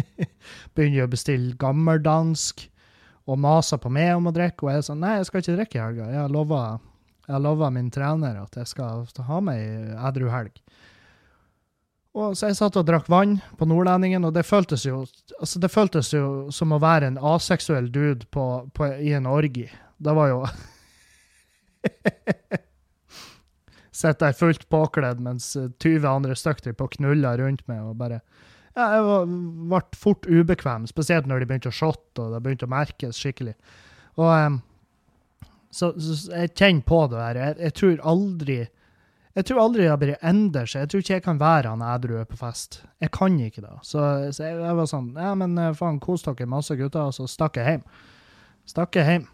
begynner 0.76 1.00
jeg 1.00 1.08
å 1.08 1.10
bestille 1.10 1.56
gammeldansk 1.58 2.62
og 3.24 3.40
maser 3.42 3.80
på 3.82 3.90
meg 3.90 4.12
om 4.14 4.30
å 4.30 4.34
drikke. 4.36 4.62
Og 4.62 4.70
jeg 4.70 4.82
er 4.82 4.86
sånn 4.86 5.02
Nei, 5.02 5.16
jeg 5.18 5.26
skal 5.26 5.42
ikke 5.42 5.56
drikke 5.56 5.80
i 5.80 5.82
helga. 5.82 6.06
Jeg 6.12 6.20
har 6.22 7.42
lova 7.42 7.72
min 7.74 7.90
trener 7.90 8.38
at 8.44 8.60
jeg 8.60 8.70
skal 8.70 9.26
ha 9.26 9.40
meg 9.42 9.58
ei 9.58 9.98
edru 10.06 10.30
helg. 10.30 10.54
Og 12.14 12.36
så 12.38 12.46
jeg 12.46 12.58
satt 12.60 12.76
og 12.78 12.86
drakk 12.86 13.08
vann 13.10 13.40
på 13.58 13.66
Nordlendingen, 13.66 14.22
og 14.26 14.36
det 14.36 14.44
føltes 14.46 14.84
jo 14.86 15.00
altså 15.40 15.58
det 15.62 15.70
føltes 15.72 16.12
jo 16.14 16.26
som 16.54 16.70
å 16.74 16.78
være 16.82 17.10
en 17.10 17.18
aseksuell 17.18 17.88
dude 17.90 18.28
på, 18.30 18.44
på, 18.74 18.86
i 19.02 19.10
en 19.18 19.26
orgi. 19.26 19.66
Det 19.98 20.14
var 20.14 20.30
jo 20.30 20.44
Sitter 23.94 24.26
der 24.26 24.36
fullt 24.38 24.68
påkledd 24.70 25.20
mens 25.22 25.52
20 25.54 26.06
andre 26.10 26.34
stykker 26.38 26.74
på 26.78 26.88
knuller 26.96 27.38
rundt 27.42 27.62
meg 27.70 27.82
og 27.82 27.98
bare 27.98 28.20
ja, 28.74 28.88
Jeg 28.96 29.02
ble 29.70 29.82
fort 29.98 30.26
ubekvem, 30.26 30.86
spesielt 30.90 31.28
når 31.30 31.42
de 31.42 31.50
begynte 31.50 31.70
å 31.70 31.74
shotte 31.74 32.22
og 32.22 32.34
det 32.34 32.40
begynte 32.42 32.66
å 32.66 32.72
merkes 32.72 33.20
skikkelig. 33.22 33.54
Og 34.18 34.30
um, 34.30 34.56
så, 35.74 35.92
så, 35.98 36.16
jeg 36.30 36.54
kjenner 36.54 36.86
på 36.86 36.98
det 37.10 37.18
der. 37.20 37.38
Jeg, 37.38 37.56
jeg, 37.66 37.74
tror 37.78 38.02
aldri 38.14 38.58
jeg 39.34 39.48
tror 39.48 39.64
aldri 39.64 39.86
det 39.88 39.94
blir 39.98 40.18
endrer 40.22 40.68
seg. 40.70 40.84
Jeg 40.84 40.90
tror 40.90 41.02
ikke 41.02 41.16
jeg 41.16 41.24
kan 41.24 41.38
være 41.40 41.70
han 41.72 41.82
edru 41.82 42.20
på 42.30 42.36
fest. 42.38 42.84
Jeg 43.02 43.10
kan 43.14 43.34
ikke 43.42 43.64
det. 43.64 43.72
Så, 43.82 44.02
så 44.30 44.44
jeg, 44.46 44.58
jeg, 44.62 44.74
var 44.78 44.86
sånn 44.86 45.08
Ja, 45.18 45.32
men 45.38 45.56
eh, 45.58 45.72
faen, 45.74 45.98
kos 46.02 46.22
dere 46.22 46.46
masse, 46.50 46.76
gutter. 46.78 47.10
Og 47.10 47.16
så 47.16 47.26
stakk 47.30 47.58
jeg 47.58 47.72
hjem. 47.72 47.82
Stakk 48.70 49.00
jeg 49.00 49.08
hjem. 49.10 49.24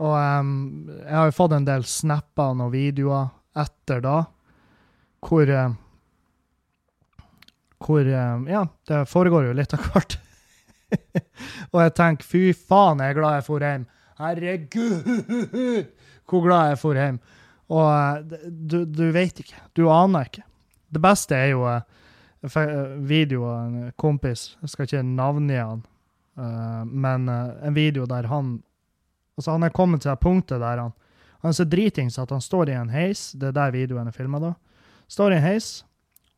Og 0.00 0.14
um, 0.16 0.54
jeg 0.94 1.12
har 1.12 1.28
jo 1.28 1.36
fått 1.36 1.54
en 1.58 1.66
del 1.68 1.84
snapper 1.84 2.62
og 2.64 2.72
videoer 2.72 3.28
etter 3.60 4.00
da, 4.04 4.16
hvor 5.26 5.50
uh, 5.52 5.72
Hvor 7.80 8.06
uh, 8.06 8.44
Ja, 8.48 8.62
det 8.88 9.02
foregår 9.08 9.50
jo 9.50 9.56
litt 9.56 9.74
av 9.76 9.84
hvert. 9.90 10.16
og 11.72 11.82
jeg 11.82 11.94
tenker 11.98 12.28
fy 12.28 12.42
faen, 12.56 13.02
jeg 13.04 13.12
er 13.12 13.18
glad 13.18 13.36
jeg 13.38 13.46
for 13.50 13.66
hjem. 13.66 13.84
Herregud, 14.20 15.12
hvor 16.28 16.44
glad 16.48 16.72
jeg 16.72 16.80
for 16.80 16.96
hjem. 16.96 17.20
Og 17.70 17.86
eh, 17.88 18.46
du, 18.50 18.82
du 18.84 19.06
vet 19.14 19.42
ikke. 19.42 19.58
Du 19.78 19.86
aner 19.92 20.28
ikke. 20.28 20.44
Det 20.90 21.02
beste 21.02 21.36
er 21.38 21.52
jo 21.52 21.62
uh, 21.66 21.82
video 23.06 23.44
av 23.46 23.66
en 23.66 23.92
kompis, 24.00 24.56
jeg 24.62 24.72
skal 24.72 24.88
ikke 24.88 25.02
navngi 25.06 25.58
han, 25.60 25.82
men 26.88 27.28
en 27.28 27.74
video 27.76 28.06
der 28.08 28.24
han 28.30 28.54
Altså, 29.36 29.50
han 29.52 29.66
er 29.66 29.74
kommet 29.76 30.00
til 30.02 30.10
det 30.10 30.22
punktet 30.22 30.62
der 30.62 30.80
han 30.80 30.94
Han 31.42 31.50
er 31.50 31.56
så 31.58 31.64
dritings 31.68 32.18
at 32.18 32.30
han 32.30 32.40
står 32.40 32.70
i 32.70 32.78
en 32.78 32.90
heis, 32.92 33.32
det 33.32 33.50
er 33.50 33.56
der 33.56 33.74
videoen 33.76 34.08
er 34.08 34.16
filma, 34.16 34.40
da. 34.40 34.54
Står 35.08 35.32
i 35.32 35.36
en 35.36 35.44
heis 35.44 35.68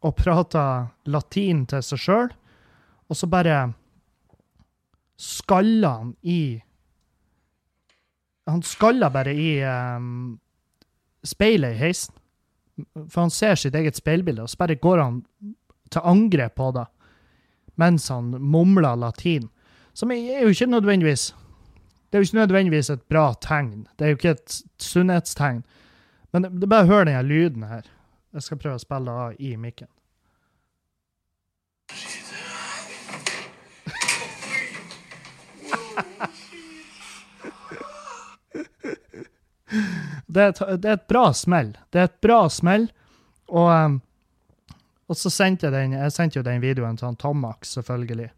og 0.02 0.16
prater 0.18 0.90
latin 1.06 1.64
til 1.70 1.82
seg 1.86 2.02
sjøl, 2.02 2.28
og 3.08 3.18
så 3.18 3.26
bare 3.30 3.72
skaller 5.18 5.98
han 5.98 6.12
i 6.22 6.62
han 8.50 8.62
skaller 8.66 9.10
bare 9.14 9.34
i 9.38 9.50
um, 9.62 10.38
speilet 11.26 11.74
i 11.76 11.78
heisen. 11.78 12.14
For 13.08 13.20
han 13.20 13.30
ser 13.30 13.54
sitt 13.60 13.74
eget 13.76 13.96
speilbilde, 13.96 14.42
og 14.42 14.50
så 14.50 14.58
bare 14.62 14.80
går 14.80 14.98
han 15.02 15.22
til 15.92 16.00
angrep 16.08 16.54
på 16.56 16.70
det 16.76 16.86
mens 17.80 18.08
han 18.12 18.24
mumler 18.24 18.96
latin. 18.96 19.48
Som 19.92 20.10
er 20.12 20.42
jo 20.42 20.48
ikke 20.48 20.66
nødvendigvis 20.66 21.34
Det 22.12 22.18
er 22.18 22.20
jo 22.20 22.22
ikke 22.22 22.36
nødvendigvis 22.36 22.90
et 22.90 23.02
bra 23.02 23.34
tegn. 23.40 23.88
Det 23.98 24.04
er 24.04 24.08
jo 24.10 24.16
ikke 24.16 24.30
et 24.30 24.62
sunnhetstegn. 24.78 25.64
Men 26.32 26.42
det, 26.42 26.60
det 26.60 26.68
bare 26.68 26.86
hør 26.86 27.04
denne 27.04 27.22
lyden 27.22 27.62
her. 27.62 27.82
Jeg 28.34 28.42
skal 28.42 28.58
prøve 28.58 28.74
å 28.76 28.78
spille 28.84 29.10
av 29.10 29.32
i 29.40 29.56
mikken. 29.56 29.88
Det 40.26 40.42
er, 40.42 40.76
det 40.76 40.88
er, 40.88 40.98
et 40.98 41.08
bra 41.08 41.30
smell. 41.36 41.72
Det 41.92 42.00
er 42.00 42.10
et 42.10 42.20
bra 42.24 42.44
smell. 42.52 42.86
Og, 43.52 43.68
um, 43.68 43.98
og 45.10 45.18
så 45.18 45.32
sendte 45.32 45.68
jeg 45.68 45.74
den 45.74 45.96
jeg 45.98 46.14
sendte 46.14 46.40
jo 46.40 46.46
den 46.46 46.62
videoen 46.62 46.96
til 46.96 47.10
han 47.10 47.18
Tomax, 47.20 47.74
selvfølgelig. 47.76 48.30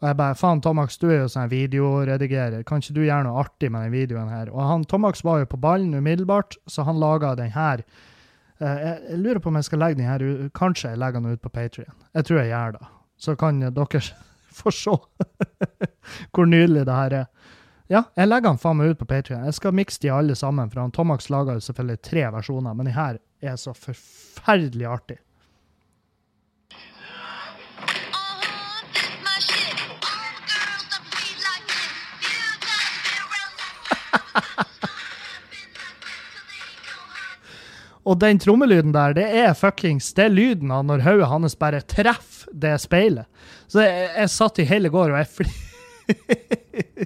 Og 0.00 0.08
jeg 0.08 0.16
bare 0.16 0.36
Faen, 0.36 0.62
Tomax, 0.64 0.96
du 1.00 1.10
er 1.10 1.22
jo 1.22 1.28
sånn 1.28 1.50
videoredigerer. 1.52 2.64
Kan 2.68 2.80
ikke 2.80 2.96
du 2.96 3.02
gjøre 3.04 3.26
noe 3.26 3.42
artig 3.42 3.68
med 3.72 3.84
den 3.86 3.96
videoen 3.96 4.30
her? 4.32 4.52
Og 4.52 4.62
han 4.64 4.86
Tomax 4.88 5.24
var 5.26 5.42
jo 5.42 5.50
på 5.50 5.60
ballen 5.60 5.92
umiddelbart, 5.96 6.56
så 6.68 6.86
han 6.88 7.00
laga 7.00 7.34
den 7.38 7.52
her. 7.52 7.84
Uh, 8.60 8.68
jeg, 8.68 8.96
jeg, 9.10 9.20
lurer 9.24 9.42
på 9.44 9.52
om 9.52 9.60
jeg 9.60 9.68
skal 9.68 9.80
legge 9.80 9.96
den 10.00 10.08
her 10.08 10.24
Kanskje 10.56 10.90
jeg 10.92 11.00
legger 11.00 11.22
den 11.22 11.36
ut 11.36 11.44
på 11.44 11.52
Patrion. 11.52 11.94
Jeg 12.16 12.28
tror 12.28 12.42
jeg 12.42 12.52
gjør 12.52 12.76
det. 12.76 12.90
Så 13.20 13.36
kan 13.40 13.60
dere 13.60 14.02
få 14.60 14.72
se 14.72 14.96
hvor 16.32 16.48
nydelig 16.48 16.86
det 16.88 16.96
her 16.96 17.18
er. 17.22 17.30
Ja, 17.90 18.04
jeg 18.14 18.28
legger 18.28 18.52
den 18.52 18.58
faen 18.62 18.76
meg 18.78 18.92
ut 18.92 19.00
på 19.00 19.06
Patrion. 19.10 19.40
Jeg 19.48 19.54
skal 19.56 19.72
mikse 19.74 19.98
de 20.04 20.12
alle 20.14 20.36
sammen, 20.38 20.68
for 20.70 20.78
han 20.78 20.92
Tomax 20.94 21.26
laga 21.26 21.56
selvfølgelig 21.58 21.98
tre 22.06 22.22
versjoner, 22.36 22.70
men 22.78 22.86
de 22.86 22.92
her 22.94 23.18
er 23.42 23.56
så 23.58 23.74
forferdelig 23.74 24.86
artig. 24.86 25.18
Og 38.06 38.14
den 38.22 38.38
trommelyden 38.38 38.94
der, 38.94 39.18
det 39.18 39.26
er 39.42 39.50
fuckings 39.58 40.14
det 40.14 40.28
er 40.28 40.32
lyden 40.32 40.70
av 40.70 40.86
når 40.86 41.02
hodet 41.08 41.26
hans 41.34 41.58
bare 41.58 41.82
treffer 41.82 42.54
det 42.54 42.78
speilet. 42.86 43.26
Så 43.66 43.82
jeg, 43.82 44.14
jeg 44.14 44.30
satt 44.30 44.62
i 44.62 44.70
hele 44.70 44.86
går 44.94 45.10
og 45.10 45.18
jeg 45.18 45.26
flirte. 45.34 45.66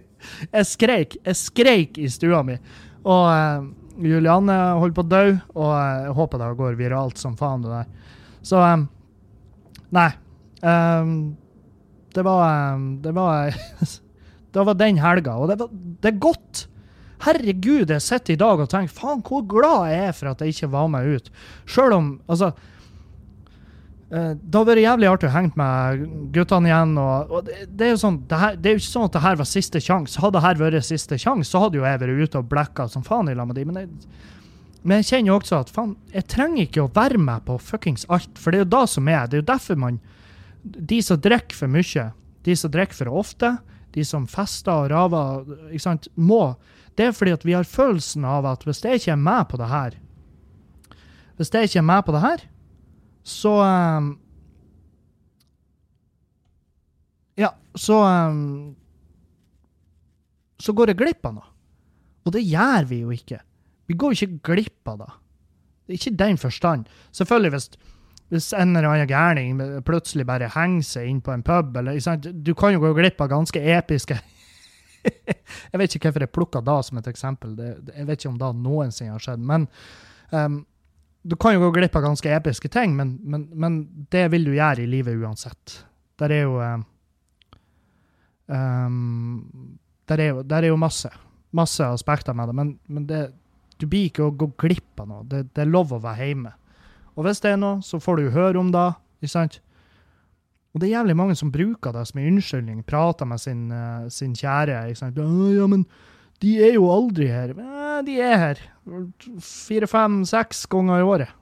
jeg 0.51 0.69
skreik. 0.69 1.17
Jeg 1.25 1.39
skreik 1.39 2.01
i 2.01 2.11
stua 2.13 2.43
mi. 2.47 2.59
Og 3.05 3.25
uh, 3.29 3.67
Julianne 4.05 4.57
holder 4.81 4.97
på 4.97 5.05
å 5.05 5.11
dø, 5.13 5.25
og 5.55 5.71
jeg 5.77 6.15
håper 6.19 6.43
det 6.43 6.51
går 6.59 6.79
viralt 6.81 7.21
som 7.21 7.37
faen, 7.39 7.65
det 7.65 7.73
der. 7.73 8.21
Så 8.45 8.61
um, 8.61 8.89
Nei. 9.95 10.11
Um, 10.65 11.35
det 12.15 12.23
var 12.25 12.75
um, 12.75 12.87
Det 13.03 13.13
var 13.13 13.53
Det 14.55 14.63
var 14.65 14.77
den 14.79 15.01
helga, 15.03 15.35
og 15.35 15.51
det, 15.51 15.59
var, 15.59 15.71
det 16.03 16.13
er 16.13 16.21
godt. 16.23 16.69
Herregud, 17.25 17.91
jeg 17.91 18.03
sitter 18.05 18.35
i 18.35 18.39
dag 18.39 18.61
og 18.63 18.69
tenker 18.71 18.95
faen, 18.95 19.23
hvor 19.27 19.43
glad 19.51 19.89
jeg 19.91 20.05
er 20.11 20.15
for 20.15 20.31
at 20.31 20.45
jeg 20.45 20.55
ikke 20.55 20.69
var 20.75 20.91
med 20.93 21.09
ut. 21.11 21.31
Sjøl 21.67 21.97
om 21.97 22.13
Altså 22.29 22.53
eh, 22.53 22.74
det 24.15 24.55
har 24.55 24.67
vært 24.69 24.83
jævlig 24.85 25.09
artig 25.11 25.27
å 25.27 25.33
henge 25.35 25.59
med 25.59 26.03
guttene 26.35 26.71
igjen. 26.71 26.93
og, 27.01 27.33
og 27.35 27.49
det, 27.49 27.65
det, 27.67 27.87
er 27.87 27.95
jo 27.95 28.03
sånn, 28.05 28.21
det, 28.31 28.39
her, 28.39 28.59
det, 28.59 28.69
er 28.69 28.77
jo 28.77 28.83
ikke 28.83 28.93
sånn 28.93 29.09
at 29.09 29.17
det 29.17 29.23
her 29.25 29.41
var 29.41 29.49
siste 29.51 29.83
sjanse. 29.83 30.21
Hadde 30.23 30.37
det 30.37 30.45
her 30.45 30.61
vært 30.61 30.87
siste 30.87 31.19
sjanse, 31.19 31.49
så 31.51 31.65
hadde 31.65 31.81
jo 31.81 31.87
jeg 31.89 32.03
vært 32.03 32.23
ute 32.23 32.43
og 32.43 32.53
blacka 32.53 32.87
som 32.93 33.07
faen 33.07 33.33
i 33.33 33.35
lag 33.35 33.49
med 33.51 33.59
de, 33.59 33.65
men 33.67 33.81
jeg, 33.81 34.13
men 34.85 35.01
jeg 35.01 35.09
kjenner 35.09 35.33
jo 35.33 35.39
også 35.41 35.59
at 35.65 35.73
faen, 35.73 35.97
jeg 36.13 36.29
trenger 36.31 36.67
ikke 36.67 36.85
å 36.85 36.93
være 36.95 37.21
med 37.27 37.47
på 37.49 37.57
fuckings 37.59 38.05
alt. 38.13 38.31
For 38.39 38.53
det 38.53 38.61
er 38.61 38.67
jo 38.67 38.73
da 38.77 38.85
som 38.95 39.09
er. 39.09 39.27
Det 39.27 39.39
er 39.39 39.45
jo 39.45 39.53
derfor 39.55 39.81
man 39.81 40.01
De 40.65 41.03
som 41.05 41.21
drikker 41.21 41.57
for 41.57 41.69
mye, 41.69 42.07
de 42.45 42.55
som 42.57 42.71
drikker 42.73 42.97
for 43.03 43.11
ofte, 43.13 43.51
de 43.95 44.05
som 44.05 44.25
fester 44.29 44.73
og 44.73 44.91
raver, 44.93 45.45
ikke 45.71 45.85
sant, 45.85 46.09
må 46.15 46.57
Det 46.97 47.09
er 47.09 47.13
fordi 47.13 47.35
at 47.35 47.45
vi 47.45 47.55
har 47.57 47.67
følelsen 47.69 48.25
av 48.25 48.47
at 48.47 48.65
hvis 48.65 48.85
jeg 48.85 49.01
ikke 49.01 49.13
er 49.13 49.21
med 49.21 49.49
på 49.51 49.61
det 49.61 49.69
her 49.71 49.97
Hvis 51.37 51.53
jeg 51.53 51.69
ikke 51.69 51.79
er 51.83 51.89
med 51.91 52.03
på 52.07 52.15
det 52.15 52.23
her, 52.23 52.45
så 53.25 53.55
um, 53.65 54.13
Ja, 57.41 57.51
så 57.75 57.97
um, 58.05 58.77
Så 60.61 60.73
går 60.77 60.93
jeg 60.93 61.01
glipp 61.01 61.27
av 61.27 61.35
noe. 61.39 61.49
Og 62.25 62.33
det 62.37 62.45
gjør 62.45 62.87
vi 62.89 63.01
jo 63.03 63.11
ikke. 63.13 63.41
Vi 63.89 63.97
går 64.01 64.15
jo 64.15 64.27
ikke 64.27 64.53
glipp 64.53 64.93
av 64.93 65.01
det. 65.03 65.11
Det 65.85 65.93
er 65.93 65.99
ikke 65.99 66.21
den 66.21 66.39
forstand. 66.41 66.87
Selvfølgelig, 67.13 67.51
hvis 67.57 67.67
hvis 68.33 68.53
en 68.57 68.73
eller 68.77 68.89
annen 68.89 69.09
gærning 69.09 69.83
plutselig 69.87 70.25
bare 70.27 70.49
henger 70.51 70.87
seg 70.89 71.11
inn 71.11 71.21
på 71.23 71.35
en 71.35 71.45
pub, 71.45 71.77
eller, 71.77 71.99
Du 72.33 72.55
kan 72.55 72.73
jo 72.73 72.81
gå 72.81 72.95
glipp 72.97 73.21
av 73.21 73.29
ganske 73.31 73.61
episke 73.61 74.17
Jeg 75.73 75.79
vet 75.79 75.95
ikke 75.95 76.09
hvorfor 76.09 76.25
jeg 76.25 76.33
plukka 76.33 76.61
da 76.65 76.79
som 76.83 76.99
et 76.99 77.07
eksempel. 77.07 77.53
Det, 77.59 77.93
jeg 77.93 78.07
vet 78.09 78.23
ikke 78.23 78.31
om 78.33 78.39
det 78.41 78.49
noensinne 78.57 79.13
har 79.13 79.21
skjedd. 79.21 79.43
Men 79.45 79.67
um, 80.33 80.63
du 81.25 81.37
kan 81.41 81.55
jo 81.55 81.63
gå 81.65 81.71
glipp 81.79 81.95
av 81.97 82.05
ganske 82.05 82.33
episke 82.37 82.69
ting, 82.69 82.97
men, 82.97 83.17
men, 83.25 83.47
men, 83.57 83.79
det 84.13 84.27
vil 84.35 84.45
du 84.45 84.53
gjøre 84.53 84.85
i 84.85 84.91
livet 84.91 85.17
uansett. 85.17 85.79
Der 86.21 86.35
er 86.37 86.43
jo 86.45 86.59
um, 88.47 89.31
der, 90.05 90.21
er 90.21 90.29
jo, 90.29 90.43
der 90.45 90.67
er 90.67 90.69
jo 90.75 90.77
masse, 90.81 91.09
masse 91.57 91.87
aspekter 91.87 92.37
med 92.37 92.53
det, 92.53 92.57
men, 92.59 92.75
men 92.87 93.07
det, 93.09 93.23
du 93.81 93.89
blir 93.89 94.11
ikke 94.11 94.29
å 94.29 94.35
gå 94.37 94.51
glipp 94.61 95.01
av 95.01 95.09
noe. 95.09 95.25
Det, 95.31 95.47
det 95.57 95.65
er 95.65 95.73
lov 95.73 95.95
å 95.97 96.03
være 96.05 96.29
hjemme. 96.29 96.53
Og 97.15 97.25
hvis 97.25 97.41
det 97.41 97.55
er 97.55 97.61
noe, 97.63 97.81
så 97.87 98.01
får 98.03 98.21
du 98.21 98.35
høre 98.35 98.61
om 98.61 98.73
det. 98.75 98.89
ikke 99.23 99.33
sant? 99.33 99.61
Og 100.75 100.83
det 100.83 100.89
er 100.89 100.97
jævlig 100.99 101.17
mange 101.17 101.37
som 101.39 101.53
bruker 101.55 101.95
det 101.95 102.05
som 102.11 102.21
en 102.21 102.33
unnskyldning. 102.35 102.83
Prater 102.85 103.29
med 103.31 103.41
sin, 103.41 103.69
uh, 103.73 104.11
sin 104.13 104.35
kjære. 104.37 104.89
ikke 104.91 105.01
sant? 105.01 105.19
Ja, 105.19 105.67
men 105.71 105.87
de 106.45 106.55
er 106.69 106.77
jo 106.77 106.91
aldri 106.93 107.31
her. 107.33 107.55
De 108.07 108.19
er 108.21 108.39
her. 108.41 108.63
Fire, 109.43 109.89
fem, 109.91 110.23
seks 110.29 110.65
ganger 110.71 111.01
i 111.01 111.09
året. 111.09 111.35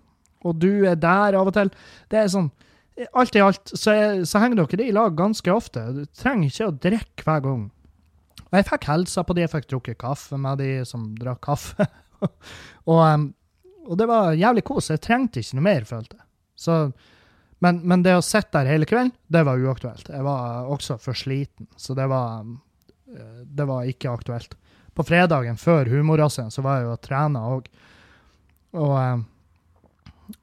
Og 0.47 0.57
du 0.59 0.87
er 0.89 0.99
der 0.99 1.39
av 1.39 1.51
og 1.51 1.57
til. 1.57 1.71
Det 2.11 2.23
er 2.23 2.33
sånn 2.33 2.53
Alt 3.17 3.33
i 3.35 3.41
alt 3.41 3.71
så, 3.73 3.93
så 4.29 4.41
henger 4.43 4.67
dere 4.69 4.85
i 4.85 4.93
lag 4.93 5.15
ganske 5.17 5.49
ofte. 5.49 5.81
Du 5.97 6.03
trenger 6.13 6.51
ikke 6.51 6.67
å 6.69 6.75
drikke 6.85 7.25
hver 7.25 7.41
gang. 7.47 7.63
Og 8.43 8.59
jeg 8.59 8.67
fikk 8.69 8.85
helsa 8.85 9.25
på 9.25 9.33
de, 9.33 9.47
jeg 9.47 9.53
fikk 9.55 9.69
drukket 9.71 9.99
kaffe 10.03 10.37
med 10.37 10.61
de 10.61 10.69
som 10.87 11.07
drakk 11.17 11.41
kaffe. 11.47 11.87
og 12.93 13.01
og 13.89 13.99
det 13.99 14.07
var 14.09 14.37
jævlig 14.39 14.65
kos. 14.67 14.91
Jeg 14.93 15.03
trengte 15.03 15.43
ikke 15.43 15.59
noe 15.59 15.67
mer, 15.67 15.87
følte 15.89 16.19
jeg. 16.19 16.27
Så, 16.63 16.77
men, 17.65 17.81
men, 17.89 18.05
det 18.05 18.15
å 18.19 18.25
sitte 18.25 18.61
der 18.61 18.71
hele 18.71 18.89
kvelden, 18.89 19.15
det 19.33 19.45
var 19.49 19.63
uaktuelt. 19.63 20.11
Jeg 20.13 20.27
var 20.27 20.69
også 20.71 20.99
for 21.03 21.19
sliten, 21.19 21.69
så 21.81 21.97
det 21.99 22.07
var, 22.13 22.45
eh, 23.11 23.41
det 23.47 23.67
var 23.69 23.89
ikke 23.91 24.13
aktuelt. 24.13 24.55
På 24.93 25.05
fredagen 25.09 25.57
før 25.61 25.89
humorrassen 25.89 26.51
så 26.53 26.65
var 26.65 26.81
jeg 26.81 26.89
jo 26.89 26.97
og 26.97 27.05
trena 27.05 27.45
òg. 27.55 27.69
Og 28.83 28.97
eh, 29.01 29.23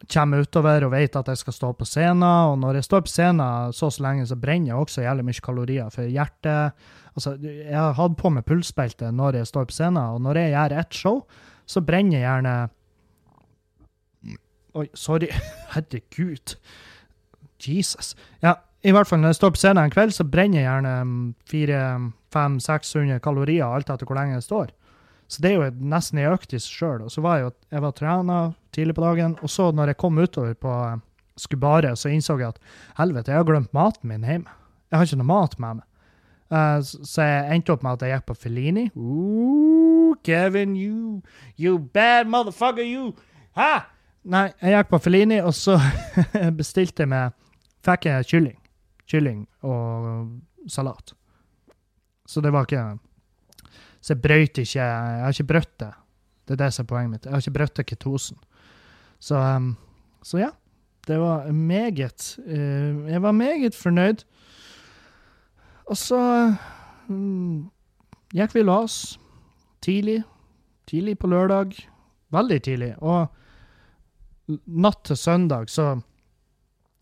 kommer 0.09 0.45
utover 0.45 0.85
og 0.85 0.93
vet 0.93 1.17
at 1.19 1.29
jeg 1.31 1.41
skal 1.41 1.55
stå 1.55 1.73
på 1.77 1.87
scenen. 1.87 2.23
Og 2.23 2.57
når 2.61 2.79
jeg 2.79 2.89
står 2.89 3.05
på 3.05 3.13
scenen 3.13 3.75
så 3.75 3.91
så 3.93 4.05
lenge, 4.05 4.27
så 4.29 4.37
brenner 4.39 4.73
jeg 4.73 4.81
også 4.81 5.05
jævlig 5.05 5.27
mye 5.29 5.45
kalorier. 5.45 5.93
For 5.93 6.09
hjertet 6.09 6.73
Altså, 7.19 7.33
jeg 7.41 7.75
har 7.75 7.97
hatt 7.97 8.13
på 8.15 8.29
meg 8.31 8.45
pulsbelte 8.47 9.09
når 9.11 9.41
jeg 9.41 9.47
står 9.49 9.65
på 9.67 9.75
scenen, 9.75 9.97
og 10.13 10.21
når 10.23 10.37
jeg 10.39 10.51
gjør 10.53 10.75
ett 10.79 10.93
show, 10.95 11.17
så 11.67 11.81
brenner 11.83 12.19
jeg 12.19 12.23
gjerne 12.23 12.53
Oi, 14.77 14.85
sorry. 14.93 15.27
Herregud. 15.73 16.53
Jesus. 17.59 18.13
Ja, 18.45 18.53
i 18.85 18.93
hvert 18.95 19.09
fall 19.09 19.19
når 19.19 19.33
jeg 19.33 19.39
står 19.39 19.51
på 19.55 19.59
scenen 19.59 19.81
en 19.83 19.91
kveld, 19.91 20.13
så 20.15 20.23
brenner 20.23 20.61
jeg 20.61 20.69
gjerne 20.69 20.93
400-500-600 22.33 23.19
kalorier, 23.23 23.65
alt 23.65 23.89
etter 23.89 24.07
hvor 24.07 24.19
lenge 24.19 24.37
jeg 24.37 24.45
står. 24.47 24.71
Så 25.29 25.43
det 25.43 25.51
er 25.51 25.59
jo 25.59 25.89
nesten 25.91 26.19
en 26.19 26.33
økt 26.33 26.55
i 26.55 26.61
seg 26.61 26.79
sjøl. 26.79 27.03
Og 27.05 27.13
så 27.13 27.21
var 27.21 27.37
jeg 27.37 27.45
jo 27.45 27.51
jeg 27.75 27.83
var 27.85 27.93
trena 27.97 28.39
tidlig 28.73 28.95
på 28.97 29.05
dagen, 29.05 29.35
og 29.41 29.51
så 29.53 29.69
når 29.75 29.91
jeg 29.91 29.99
kom 30.01 30.17
utover 30.17 30.55
på 30.57 30.73
eh, 30.87 30.97
Skubare, 31.39 31.93
så 31.95 32.09
innså 32.11 32.35
jeg 32.39 32.49
at 32.49 32.57
helvete, 32.97 33.31
jeg 33.31 33.39
har 33.39 33.45
glemt 33.47 33.71
maten 33.73 34.09
min 34.09 34.25
hjemme. 34.27 34.49
Jeg 34.89 34.97
har 34.97 35.05
ikke 35.05 35.19
noe 35.21 35.29
mat 35.29 35.53
med 35.61 35.77
meg. 35.79 35.85
Uh, 36.49 36.81
så 36.81 37.27
jeg 37.27 37.55
endte 37.55 37.75
opp 37.75 37.83
med 37.85 37.93
at 37.93 38.07
jeg 38.07 38.17
gikk 38.17 38.25
på 38.31 38.35
Felini. 38.41 38.87
Ooh, 38.97 40.15
Kevin, 40.25 40.73
you, 40.75 41.21
you 41.61 41.77
bad 41.77 42.25
motherfucker, 42.25 42.83
you! 42.83 43.13
Hæ? 43.55 43.85
Nei, 44.25 44.47
jeg 44.57 44.73
gikk 44.73 44.89
på 44.89 45.01
Felini, 45.05 45.37
og 45.45 45.53
så 45.53 45.77
bestilte 46.59 47.05
jeg 47.05 47.13
meg 47.13 47.37
Fikk 47.85 48.09
jeg 48.09 48.27
kylling. 48.27 48.57
Kylling 49.07 49.45
og 49.63 50.67
salat. 50.67 51.13
Så 52.29 52.43
det 52.45 52.51
var 52.53 52.67
ikke 52.67 52.99
Så 53.99 54.13
jeg 54.13 54.21
brøyt 54.21 54.61
ikke 54.61 54.79
Jeg 54.79 55.23
har 55.23 55.33
ikke 55.33 55.51
brøtt 55.53 55.75
det. 55.81 55.93
Det 56.45 56.55
er 56.55 56.63
det 56.65 56.73
som 56.73 56.83
er 56.85 56.89
poenget 56.89 57.11
mitt. 57.11 57.25
Jeg 57.25 57.33
har 57.33 57.43
ikke 57.43 57.57
brøtt 57.57 57.85
ketosen. 57.85 58.37
Så, 59.19 59.37
um, 59.37 59.75
så 60.23 60.37
ja. 60.37 60.49
Det 61.07 61.17
var 61.19 61.51
meget 61.51 62.37
uh, 62.45 63.09
Jeg 63.09 63.21
var 63.21 63.31
meget 63.31 63.75
fornøyd. 63.75 64.25
Og 65.85 65.97
så 65.97 66.19
um, 67.09 67.69
gikk 68.33 68.53
vi 68.55 68.63
la 68.63 68.79
oss 68.85 69.19
tidlig. 69.81 70.23
Tidlig 70.89 71.17
på 71.19 71.27
lørdag. 71.27 71.73
Veldig 72.33 72.61
tidlig. 72.61 72.93
Og 73.01 73.27
natt 74.65 75.03
til 75.05 75.17
søndag 75.17 75.69
så 75.69 75.99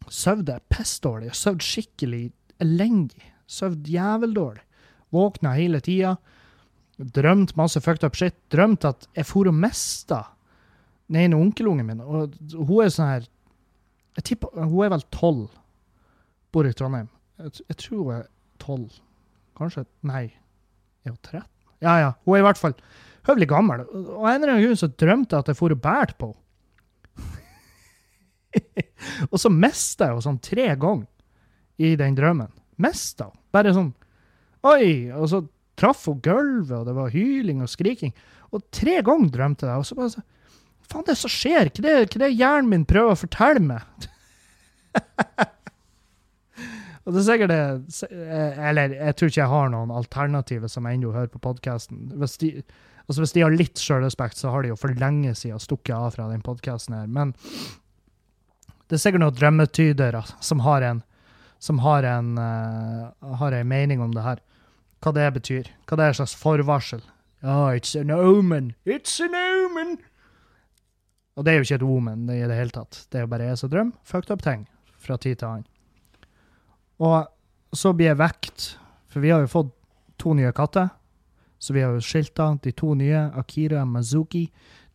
sov 0.07 0.43
jeg 0.47 0.63
pissdårlig. 0.71 1.31
Jeg 1.31 1.39
sov 1.39 1.59
skikkelig 1.63 2.23
elendig. 2.63 3.33
Sov 3.47 3.75
jæveldårlig. 3.87 4.66
Våkna 5.13 5.55
hele 5.57 5.81
tida. 5.83 6.15
Drømt 6.97 7.55
masse 7.59 7.81
fucked 7.83 8.05
up 8.07 8.17
shit. 8.17 8.35
Drømt 8.53 8.85
at 8.87 9.07
jeg 9.15 9.27
for 9.29 9.49
og 9.49 9.55
mista 9.55 10.23
den 11.07 11.21
ene 11.21 11.39
onkelungen 11.39 11.87
min. 11.87 12.01
Og 12.01 12.33
hun 12.53 12.83
er 12.83 12.93
sånn 12.93 13.13
her 13.15 13.27
Jeg 14.17 14.25
tipper 14.31 14.65
Hun 14.65 14.85
er 14.85 14.95
vel 14.95 15.05
tolv. 15.13 15.51
Bor 16.51 16.65
i 16.65 16.73
Trondheim. 16.73 17.09
Jeg, 17.37 17.61
jeg 17.69 17.77
tror 17.83 18.01
hun 18.01 18.15
er 18.15 18.25
tolv. 18.61 18.97
Kanskje 19.57 19.85
Nei. 20.07 20.25
Er 21.05 21.13
hun 21.13 21.21
13? 21.21 21.45
Ja, 21.85 21.99
ja. 22.01 22.09
Hun 22.25 22.35
er 22.35 22.41
i 22.41 22.47
hvert 22.47 22.59
fall 22.59 22.75
høvelig 23.27 23.49
gammel. 23.51 23.85
Og 23.85 24.25
en 24.25 24.39
eller 24.39 24.55
annen 24.55 24.65
grunn 24.65 24.79
så 24.79 24.89
drømte 24.89 25.35
jeg 25.35 25.45
at 25.45 25.51
jeg 25.51 25.59
for 25.59 25.75
og 25.75 25.83
bærte 25.83 26.17
på 26.17 26.31
henne. 26.31 26.43
og 29.31 29.37
så 29.37 29.51
mista 29.53 30.07
jeg 30.07 30.15
henne 30.15 30.25
sånn 30.25 30.41
tre 30.41 30.67
ganger 30.79 31.05
i 31.77 31.93
den 31.99 32.17
drømmen. 32.17 32.51
Mista 32.81 33.29
henne. 33.29 33.43
Bare 33.53 33.75
sånn 33.75 33.93
Oi! 34.67 35.11
Og 35.15 35.29
så 35.31 35.43
traff 35.77 36.07
hun 36.09 36.21
gulvet, 36.25 36.73
og 36.73 36.87
det 36.87 36.95
var 36.97 37.13
hyling 37.13 37.61
og 37.63 37.71
skriking. 37.71 38.15
Og 38.55 38.63
tre 38.73 38.99
ganger 39.05 39.31
drømte 39.33 39.69
jeg, 39.69 39.77
og 39.77 39.87
så 39.87 39.99
bare 39.99 40.15
så 40.15 40.21
Faen, 40.87 41.03
det 41.03 41.17
som 41.19 41.31
skjer? 41.31 41.67
Hva 41.75 41.91
er 41.91 42.05
det, 42.07 42.19
det 42.21 42.29
hjernen 42.31 42.69
min 42.71 42.85
prøver 42.87 43.11
å 43.11 43.19
fortelle 43.19 43.59
meg? 43.59 43.83
og 47.03 47.11
det 47.11 47.19
er 47.19 47.25
sikkert 47.27 47.51
det 47.51 48.07
Eller 48.07 48.95
jeg 48.95 49.17
tror 49.19 49.33
ikke 49.33 49.41
jeg 49.41 49.51
har 49.51 49.67
noen 49.73 49.91
alternativer 49.93 50.71
som 50.71 50.87
ennå 50.87 51.11
hører 51.11 51.27
på 51.33 51.43
podkasten. 51.43 52.07
Hvis, 52.15 52.39
altså 53.03 53.19
hvis 53.19 53.35
de 53.35 53.43
har 53.43 53.51
litt 53.51 53.83
sjølrespekt, 53.83 54.39
så 54.39 54.47
har 54.53 54.63
de 54.63 54.71
jo 54.71 54.79
for 54.79 54.95
lenge 54.95 55.35
siden 55.35 55.59
stukket 55.59 55.91
av 55.97 56.15
fra 56.15 56.29
den 56.31 56.39
podkasten 56.45 56.95
her. 56.95 57.11
Men 57.11 57.35
det 58.87 58.95
er 58.95 59.03
sikkert 59.03 59.25
noen 59.25 59.35
drømmetydere 59.35 60.23
som 60.39 60.63
har 60.63 60.87
en 60.87 61.03
som 61.59 61.79
har 61.81 62.05
en, 62.05 62.35
uh, 62.37 63.35
har 63.39 63.51
en 63.51 63.67
mening 63.67 64.01
om 64.01 64.11
det 64.13 64.21
her. 64.21 64.41
Hva 65.03 65.13
det 65.13 65.27
betyr. 65.35 65.71
Hva 65.87 65.99
det 65.99 66.09
er 66.09 66.17
slags 66.17 66.35
forvarsel. 66.37 67.03
Oh, 67.43 67.69
it's 67.69 67.95
an 67.95 68.11
omen. 68.11 68.73
It's 68.85 69.19
an 69.21 69.35
omen! 69.37 69.97
Og 71.37 71.45
det 71.45 71.51
er 71.51 71.59
jo 71.59 71.67
ikke 71.67 71.77
et 71.77 71.85
omen 71.85 72.29
i 72.33 72.41
det 72.49 72.57
hele 72.57 72.73
tatt. 72.73 73.03
Det 73.11 73.19
er 73.19 73.27
jo 73.27 73.31
bare 73.31 73.51
jeg 73.51 73.59
som 73.61 73.69
drømmer 73.69 73.99
fucked 74.09 74.33
up 74.33 74.41
ting 74.41 74.65
fra 74.97 75.19
tid 75.21 75.37
til 75.37 75.51
annen. 75.51 75.67
Og 76.97 77.77
så 77.77 77.93
blir 77.93 78.09
jeg 78.09 78.17
vekt, 78.17 78.65
for 79.11 79.21
vi 79.21 79.29
har 79.29 79.43
jo 79.43 79.51
fått 79.51 79.69
to 80.17 80.33
nye 80.33 80.51
katter. 80.57 80.89
Så 81.61 81.73
vi 81.73 81.83
har 81.85 81.93
jo 81.93 82.01
skilta 82.01 82.51
de 82.63 82.73
to 82.77 82.93
nye, 82.97 83.27
Akira 83.37 83.83
og 83.83 83.93
Mazuki. 83.93 84.47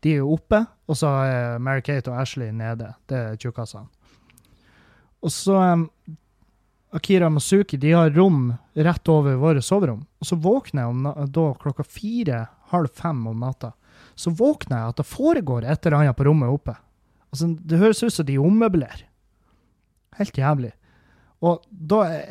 De 0.03 0.17
er 0.17 0.23
jo 0.23 0.35
oppe, 0.35 0.65
og 0.91 0.99
så 0.99 1.11
er 1.27 1.63
Mary-Kate 1.63 2.11
og 2.11 2.21
Ashley 2.23 2.51
nede. 2.55 2.91
Det 3.07 3.19
er 3.19 3.39
tjukkasene. 3.39 3.87
Og 5.23 5.31
så 5.31 5.55
um, 5.55 5.87
Akira 6.93 7.29
og 7.31 7.37
Mazuki 7.39 7.79
de 7.81 7.95
har 7.97 8.13
rom 8.13 8.51
rett 8.77 9.09
over 9.09 9.39
våre 9.41 9.63
soverom. 9.65 10.03
Og 10.21 10.29
så 10.29 10.37
våkner 10.37 10.85
jeg 10.85 11.31
da 11.33 11.47
klokka 11.63 11.87
fire, 11.89 12.45
halv 12.73 12.93
fem 12.93 13.25
om 13.31 13.41
natta. 13.41 13.73
Så 14.15 14.33
våkner 14.37 14.79
jeg 14.79 14.93
at 14.93 15.01
det 15.01 15.09
foregår 15.09 15.65
et 15.65 15.87
eller 15.87 16.03
annet 16.03 16.19
på 16.19 16.27
rommet 16.29 16.53
oppe. 16.53 16.77
Altså, 17.33 17.49
det 17.57 17.81
høres 17.81 18.03
ut 18.05 18.13
som 18.13 18.29
de 18.29 18.37
ommøblerer. 18.41 19.07
Helt 20.19 20.39
jævlig. 20.39 20.75
Og 21.43 21.65
da 21.71 22.05
er 22.13 22.25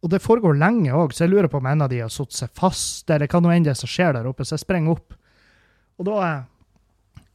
og 0.00 0.08
det 0.08 0.22
foregår 0.24 0.56
lenge 0.56 0.94
òg, 0.96 1.12
så 1.12 1.26
jeg 1.26 1.34
lurer 1.34 1.50
på 1.52 1.58
om 1.60 1.66
en 1.68 1.84
av 1.84 1.90
de 1.92 1.98
har 2.00 2.12
satt 2.12 2.32
seg 2.32 2.52
fast, 2.56 3.10
eller 3.12 3.28
hva 3.28 3.40
nå 3.42 3.50
enn 3.52 3.66
det 3.66 3.74
er 3.74 3.80
som 3.82 3.90
skjer 3.90 4.14
der 4.16 4.28
oppe, 4.30 4.46
så 4.48 4.56
jeg 4.56 4.62
sprenger 4.62 4.94
opp. 4.94 5.16
Og 6.00 6.06
da 6.08 6.20
eh, 6.24 6.38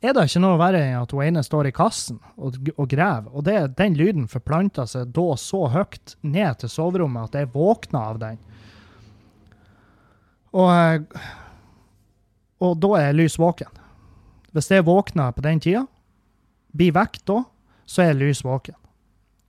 er 0.05 0.15
det 0.15 0.25
ikke 0.29 0.41
noe 0.43 0.59
verre 0.59 0.81
enn 0.81 1.01
at 1.01 1.13
hun 1.13 1.23
ene 1.23 1.43
står 1.45 1.69
i 1.69 1.75
kassen 1.75 2.19
og, 2.35 2.57
og 2.75 2.87
graver, 2.91 3.31
og 3.31 3.45
det, 3.47 3.55
den 3.79 3.95
lyden 3.97 4.27
forplanta 4.31 4.85
seg 4.89 5.13
da 5.15 5.25
så 5.39 5.65
høyt 5.73 6.15
ned 6.25 6.61
til 6.61 6.71
soverommet 6.71 7.29
at 7.29 7.41
jeg 7.41 7.51
våkna 7.53 8.01
av 8.11 8.21
den. 8.21 8.39
Og, 10.55 10.69
eh, 10.71 11.27
og 12.63 12.77
da 12.83 12.91
er 12.99 13.09
jeg 13.09 13.19
lys 13.19 13.37
våken. 13.39 13.81
Hvis 14.55 14.71
jeg 14.71 14.87
våkner 14.87 15.35
på 15.35 15.43
den 15.43 15.61
tida, 15.63 15.85
blir 16.75 16.95
vekk 16.95 17.21
da, 17.27 17.41
så 17.85 18.03
er 18.03 18.13
jeg 18.13 18.21
lys 18.21 18.43
våken. 18.45 18.77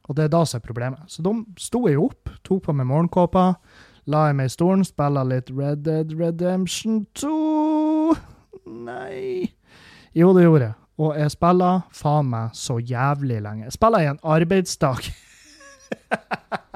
Og 0.06 0.18
det 0.18 0.26
er 0.26 0.32
da 0.34 0.44
som 0.46 0.60
er 0.60 0.66
problemet. 0.66 1.06
Så 1.10 1.22
da 1.26 1.32
sto 1.58 1.86
jeg 1.88 1.98
opp, 1.98 2.30
tok 2.46 2.66
på 2.66 2.74
meg 2.76 2.86
morgenkåpa, 2.90 3.46
la 4.10 4.26
jeg 4.28 4.38
meg 4.38 4.50
i 4.50 4.54
stolen, 4.54 4.86
spilla 4.86 5.24
litt 5.26 5.50
Red 5.50 5.82
Dead 5.86 6.14
Redemption 6.14 7.04
2 7.18 7.34
Nei 8.66 9.55
Jo, 10.16 10.32
det 10.32 10.46
gjorde 10.46 10.64
jeg. 10.64 10.74
Og 10.96 11.12
jeg 11.20 11.30
spilla 11.34 11.70
faen 11.92 12.30
meg 12.32 12.54
så 12.56 12.78
jævlig 12.80 13.42
lenge. 13.44 13.66
Jeg 13.66 13.76
spilla 13.76 13.98
i 14.00 14.08
en 14.08 14.22
arbeidsdag. 14.24 15.00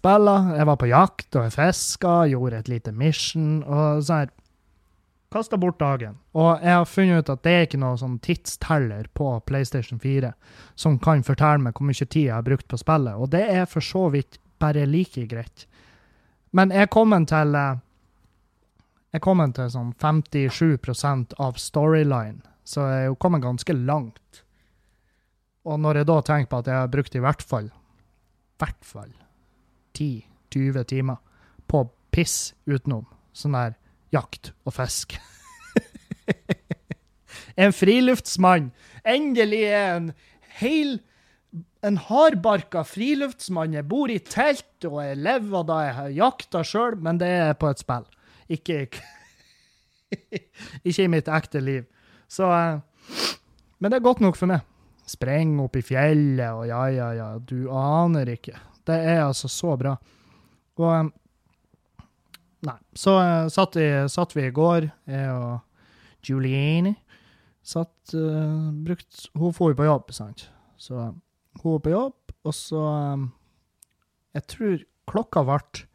spilla. 0.00 0.36
Jeg 0.56 0.66
var 0.66 0.76
på 0.80 0.90
jakt, 0.90 1.36
og 1.36 1.46
jeg 1.46 1.54
fiska, 1.54 2.14
gjorde 2.32 2.58
et 2.58 2.70
lite 2.72 2.92
mission, 2.92 3.62
og 3.62 4.02
sånn 4.02 4.24
her 4.24 4.30
Kasta 5.30 5.54
bort 5.62 5.78
dagen. 5.78 6.16
Og 6.34 6.58
jeg 6.58 6.74
har 6.74 6.88
funnet 6.90 7.20
ut 7.22 7.28
at 7.30 7.44
det 7.46 7.50
er 7.54 7.60
ikke 7.68 7.78
noe 7.78 7.94
sånn 8.00 8.16
tidsteller 8.18 9.06
på 9.14 9.28
PlayStation 9.46 10.00
4 10.02 10.32
som 10.74 10.96
kan 10.98 11.22
fortelle 11.22 11.62
meg 11.62 11.76
hvor 11.78 11.86
mye 11.86 11.94
tid 12.02 12.24
jeg 12.24 12.34
har 12.34 12.42
brukt 12.42 12.66
på 12.66 12.80
spillet, 12.80 13.14
og 13.14 13.30
det 13.30 13.44
er 13.46 13.68
for 13.70 13.78
så 13.78 14.08
vidt 14.10 14.40
bare 14.58 14.88
like 14.90 15.28
greit. 15.30 15.68
Men 16.50 16.74
jeg 16.74 16.82
er 16.82 16.90
kommet 16.90 17.28
til 17.30 17.54
eh, 17.54 17.78
Jeg 19.10 19.24
er 19.26 19.52
til 19.56 19.70
sånn 19.72 19.90
57% 19.98 21.34
av 21.42 21.58
storyline, 21.58 22.44
så 22.62 22.86
jeg 22.86 23.02
er 23.02 23.08
jo 23.08 23.18
kommet 23.18 23.42
ganske 23.42 23.74
langt. 23.74 24.44
Og 25.66 25.80
når 25.82 26.00
jeg 26.00 26.08
da 26.08 26.18
tenker 26.22 26.50
på 26.50 26.60
at 26.62 26.70
jeg 26.70 26.78
har 26.78 26.92
brukt 26.92 27.16
i 27.18 27.22
hvert 27.24 27.42
fall 27.42 27.70
hvert 28.60 28.84
fall 28.84 29.10
10-20 29.96 30.84
timer 30.92 31.20
på 31.70 31.84
piss 32.12 32.52
utenom, 32.68 33.06
sånn 33.32 33.56
der 33.56 33.76
jakt 34.14 34.52
og 34.66 34.74
fisk. 34.76 35.16
en 37.62 37.74
friluftsmann. 37.74 38.70
Endelig 39.06 39.64
er 39.70 39.94
en 39.94 40.10
heil 40.62 41.00
En 41.80 41.96
hardbarka 41.96 42.82
friluftsmann. 42.84 43.72
Jeg 43.72 43.86
bor 43.88 44.10
i 44.12 44.18
telt, 44.20 44.84
og 44.84 44.98
jeg 45.00 45.16
lever 45.16 45.62
da 45.64 45.78
jeg 45.86 45.94
har 45.96 46.10
jakta 46.12 46.60
sjøl, 46.60 46.98
men 47.00 47.16
det 47.18 47.30
er 47.32 47.54
på 47.56 47.70
et 47.72 47.80
spill. 47.80 48.04
Ikke 48.50 48.86
Ikke 50.86 51.04
i 51.04 51.10
mitt 51.10 51.30
ekte 51.30 51.62
liv. 51.62 51.86
Så 52.30 52.48
eh, 52.50 52.80
Men 53.78 53.92
det 53.92 54.00
er 54.00 54.08
godt 54.08 54.22
nok 54.24 54.38
for 54.38 54.50
meg. 54.50 54.66
Spreng 55.10 55.56
opp 55.62 55.78
i 55.78 55.82
fjellet, 55.82 56.50
og 56.54 56.66
ja, 56.68 56.84
ja, 56.94 57.08
ja, 57.16 57.30
du 57.38 57.70
aner 57.74 58.28
ikke. 58.30 58.54
Det 58.86 58.94
er 58.94 59.24
altså 59.24 59.50
så 59.50 59.74
bra. 59.78 59.96
Og 60.78 60.90
eh, 60.90 61.08
Nei. 62.60 62.76
Så 62.92 63.14
uh, 63.16 63.46
satt, 63.48 63.78
vi, 63.78 63.86
satt 64.12 64.34
vi 64.36 64.42
i 64.44 64.52
går, 64.52 64.90
jeg 65.08 65.32
og 65.32 66.26
Juliane. 66.28 66.92
Satt 67.64 68.12
uh, 68.12 68.68
brukt 68.84 69.28
Hun 69.32 69.54
jo 69.54 69.70
på 69.78 69.86
jobb, 69.86 70.12
sant. 70.12 70.44
Så 70.80 70.96
hun 71.62 71.76
var 71.76 71.84
på 71.84 71.94
jobb, 71.94 72.34
og 72.44 72.56
så 72.56 72.82
um, 73.16 73.30
Jeg 74.36 74.46
tror 74.52 74.76
klokka 75.10 75.42
ble 75.48 75.86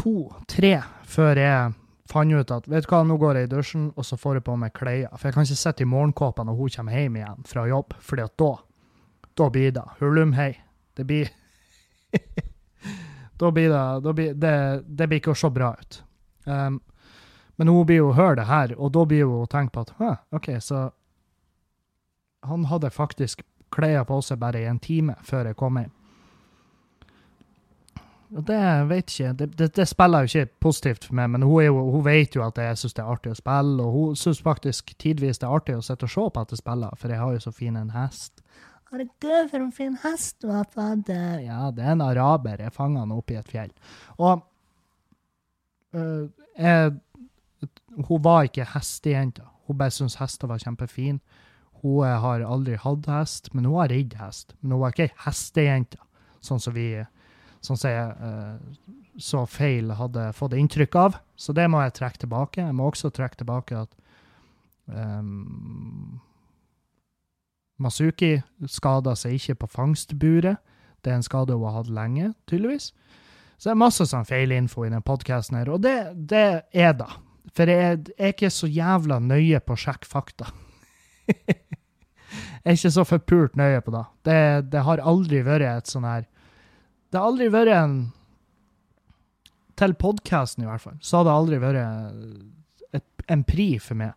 to-tre 0.00 0.74
før 1.08 1.38
jeg 1.38 1.76
fant 2.10 2.34
ut 2.34 2.50
at 2.56 2.66
vet 2.66 2.86
du 2.86 2.90
hva, 2.90 3.04
nå 3.06 3.16
går 3.20 3.38
jeg 3.38 3.46
i 3.46 3.52
dusjen, 3.52 3.84
og 3.94 4.06
så 4.06 4.16
får 4.18 4.40
jeg 4.40 4.46
på 4.48 4.56
meg 4.58 4.74
klær. 4.74 5.12
For 5.14 5.28
jeg 5.28 5.36
kan 5.36 5.46
ikke 5.46 5.60
sitte 5.60 5.84
i 5.84 5.90
morgenkåpa 5.92 6.42
når 6.46 6.58
hun 6.58 6.74
kommer 6.74 6.98
hjem 6.98 7.20
igjen 7.20 7.46
fra 7.46 7.68
jobb, 7.70 7.94
fordi 8.02 8.26
at 8.26 8.36
da 8.40 8.50
da 9.40 9.50
blir 9.50 9.70
det 9.72 9.84
hulumhei. 9.98 10.60
Det 10.94 11.04
blir 11.04 11.28
da 13.40 13.50
blir 13.50 13.68
det, 13.68 14.00
da 14.00 14.12
blir, 14.12 14.34
det, 14.34 14.82
det 14.86 15.06
blir 15.08 15.20
ikke 15.20 15.34
å 15.34 15.38
se 15.38 15.50
bra 15.54 15.70
ut. 15.78 16.00
Um, 16.44 16.80
men 17.56 17.68
hun 17.68 17.86
blir 17.86 18.02
jo 18.02 18.10
høre 18.16 18.40
det 18.40 18.48
her, 18.48 18.74
og 18.76 18.92
da 18.92 19.04
blir 19.08 19.28
hun 19.28 19.48
tenkt 19.48 19.72
på 19.72 19.84
at 19.84 19.94
«Hæ, 19.98 20.10
OK, 20.36 20.50
så 20.60 20.90
han 22.48 22.66
hadde 22.68 22.90
faktisk 22.90 23.44
klær 23.72 24.04
på 24.08 24.20
seg 24.24 24.40
bare 24.40 24.60
i 24.60 24.68
en 24.68 24.80
time 24.82 25.16
før 25.24 25.50
jeg 25.50 25.58
kom 25.60 25.78
hjem. 25.78 25.92
Og 28.30 28.44
det 28.46 28.60
vet 28.86 29.10
ikke 29.10 29.32
det, 29.40 29.46
det, 29.58 29.68
det 29.74 29.86
spiller 29.90 30.22
jo 30.22 30.30
ikke 30.30 30.60
positivt 30.62 31.06
for 31.08 31.18
meg, 31.18 31.32
men 31.32 31.42
hun, 31.42 31.64
jo, 31.64 31.80
hun 31.90 32.04
vet 32.06 32.36
jo 32.36 32.44
at 32.46 32.58
jeg 32.62 32.78
syns 32.78 32.94
det 32.94 33.02
er 33.02 33.10
artig 33.10 33.32
å 33.32 33.38
spille, 33.40 33.82
og 33.82 33.96
hun 33.96 34.18
syns 34.18 34.42
faktisk 34.46 34.92
tidvis 35.02 35.42
det 35.42 35.48
er 35.48 35.56
artig 35.56 35.74
å 35.78 35.82
sitte 35.82 36.06
og 36.06 36.12
se 36.14 36.26
på 36.30 36.44
at 36.44 36.54
jeg 36.54 36.62
spiller, 36.62 36.94
for 37.00 37.10
jeg 37.10 37.22
har 37.22 37.34
jo 37.34 37.42
så 37.42 37.52
fin 37.54 37.80
en 37.80 37.90
hest. 37.96 38.44
Herregud, 38.90 39.50
for 39.50 39.58
en 39.62 39.74
fin 39.74 39.98
hest 40.02 40.40
du 40.42 40.48
har 40.50 40.66
fått. 40.70 41.10
Ja, 41.42 41.68
det 41.74 41.84
er 41.84 41.92
en 41.94 42.02
araber. 42.02 42.58
Jeg 42.58 42.74
fanga 42.74 43.04
han 43.04 43.14
oppe 43.14 43.36
i 43.36 43.38
et 43.38 43.50
fjell. 43.50 43.70
Og 44.18 44.42
øh, 45.94 46.26
jeg, 46.58 46.96
Hun 48.08 48.24
var 48.24 48.48
ikke 48.48 48.66
hestejenta. 48.72 49.46
Hun 49.66 49.78
bare 49.78 49.94
syntes 49.94 50.18
hester 50.18 50.50
var 50.50 50.58
kjempefine. 50.58 51.20
Hun 51.82 52.02
eh, 52.06 52.18
har 52.18 52.42
aldri 52.42 52.74
hatt 52.82 53.06
hest, 53.06 53.52
men 53.54 53.64
hun 53.64 53.78
har 53.78 53.94
ridd 53.94 54.16
hest. 54.18 54.56
Men 54.60 54.74
hun 54.74 54.82
var 54.82 54.94
ikke 54.94 55.14
hestejente, 55.22 56.02
sånn 56.42 56.62
som 56.62 56.74
vi 56.74 56.88
som 57.60 57.76
jeg 57.84 58.14
øh, 58.24 58.56
så 59.20 59.44
feil 59.48 59.92
hadde 59.96 60.30
fått 60.36 60.56
inntrykk 60.56 60.96
av. 60.96 61.20
Så 61.36 61.52
det 61.56 61.66
må 61.70 61.82
jeg 61.84 61.96
trekke 61.98 62.24
tilbake. 62.24 62.64
Jeg 62.64 62.76
må 62.76 62.88
også 62.88 63.10
trekke 63.14 63.42
tilbake 63.42 63.82
at 63.84 63.92
um, 64.86 66.20
Masuki 67.80 68.38
skada 68.68 69.14
seg 69.16 69.38
ikke 69.38 69.62
på 69.62 69.70
fangstburet. 69.76 70.60
Det 71.00 71.12
er 71.12 71.20
en 71.20 71.24
skade 71.24 71.56
hun 71.56 71.64
har 71.68 71.80
hatt 71.80 71.92
lenge, 71.92 72.32
tydeligvis. 72.50 72.90
Så 73.56 73.68
det 73.68 73.74
er 73.74 73.82
masse 73.82 74.06
sånn 74.08 74.28
feilinfo 74.28 74.86
i 74.86 74.92
den 74.92 75.04
podkasten 75.04 75.58
her, 75.58 75.68
og 75.72 75.82
det, 75.84 75.96
det 76.14 76.62
er 76.72 76.94
da. 76.96 77.10
For 77.56 77.68
jeg 77.68 77.98
er 78.16 78.32
ikke 78.32 78.50
så 78.52 78.68
jævla 78.70 79.18
nøye 79.20 79.60
på 79.64 79.76
å 79.76 79.80
sjekke 79.80 80.08
fakta. 80.08 80.48
jeg 81.28 81.56
er 82.64 82.76
ikke 82.76 82.92
så 82.94 83.04
forpult 83.08 83.56
nøye 83.60 83.80
på 83.84 83.92
det. 83.96 84.04
det. 84.28 84.40
Det 84.72 84.84
har 84.86 85.04
aldri 85.04 85.42
vært 85.44 85.68
et 85.68 85.92
sånn 85.92 86.08
her 86.08 86.28
Det 87.10 87.18
har 87.18 87.26
aldri 87.26 87.48
vært 87.50 87.74
en 87.74 87.94
Til 89.80 89.94
podkasten, 89.98 90.64
i 90.64 90.68
hvert 90.68 90.82
fall, 90.82 90.98
så 91.02 91.20
har 91.20 91.26
det 91.26 91.34
aldri 91.34 91.58
vært 91.62 91.78
et, 92.92 93.04
en 93.32 93.42
pri 93.48 93.78
for 93.80 93.96
meg. 93.96 94.12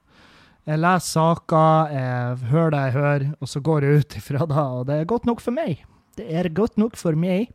Jeg 0.68 0.80
leser 0.80 1.08
saker, 1.08 1.94
jeg 1.94 2.50
hører 2.52 2.74
det 2.74 2.82
jeg 2.82 2.96
hører, 2.98 3.26
og 3.40 3.50
så 3.52 3.62
går 3.64 3.86
jeg 3.86 4.02
ut 4.02 4.18
ifra 4.20 4.48
det, 4.50 4.58
og 4.60 4.84
det 4.90 4.98
er 4.98 5.08
godt 5.08 5.26
nok 5.30 5.44
for 5.44 5.56
meg. 5.56 5.86
Det 6.20 6.26
er 6.28 6.50
godt 6.52 6.76
nok 6.78 7.00
for 7.00 7.16
meg. 7.16 7.48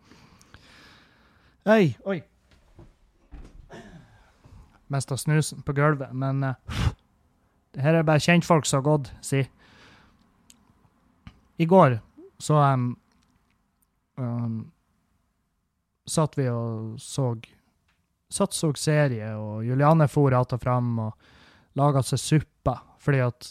Oi, 1.69 1.95
oi. 2.09 2.23
Mista 4.89 5.21
snusen 5.21 5.61
på 5.65 5.77
gulvet, 5.77 6.09
men 6.17 6.41
uh, 6.49 6.81
det 7.77 7.85
her 7.85 8.01
er 8.01 8.09
bare 8.09 8.25
kjentfolk 8.25 8.65
som 8.65 8.81
har 8.81 8.89
gått, 8.89 9.13
si. 9.21 9.45
I 11.61 11.69
går 11.69 11.99
så 12.41 12.57
um, 12.73 12.91
um, 14.17 14.61
satt 16.11 16.39
vi 16.39 16.49
og 16.53 16.99
så 17.03 17.35
Satt 18.29 18.53
så 18.53 18.69
serie, 18.77 19.31
og 19.41 19.63
Juliane 19.65 20.05
for 20.13 20.35
og 20.37 20.51
fram 20.61 20.99
og 21.01 21.15
laga 21.81 22.03
seg 22.05 22.21
suppa 22.21 22.75
fordi 23.01 23.23
at 23.25 23.47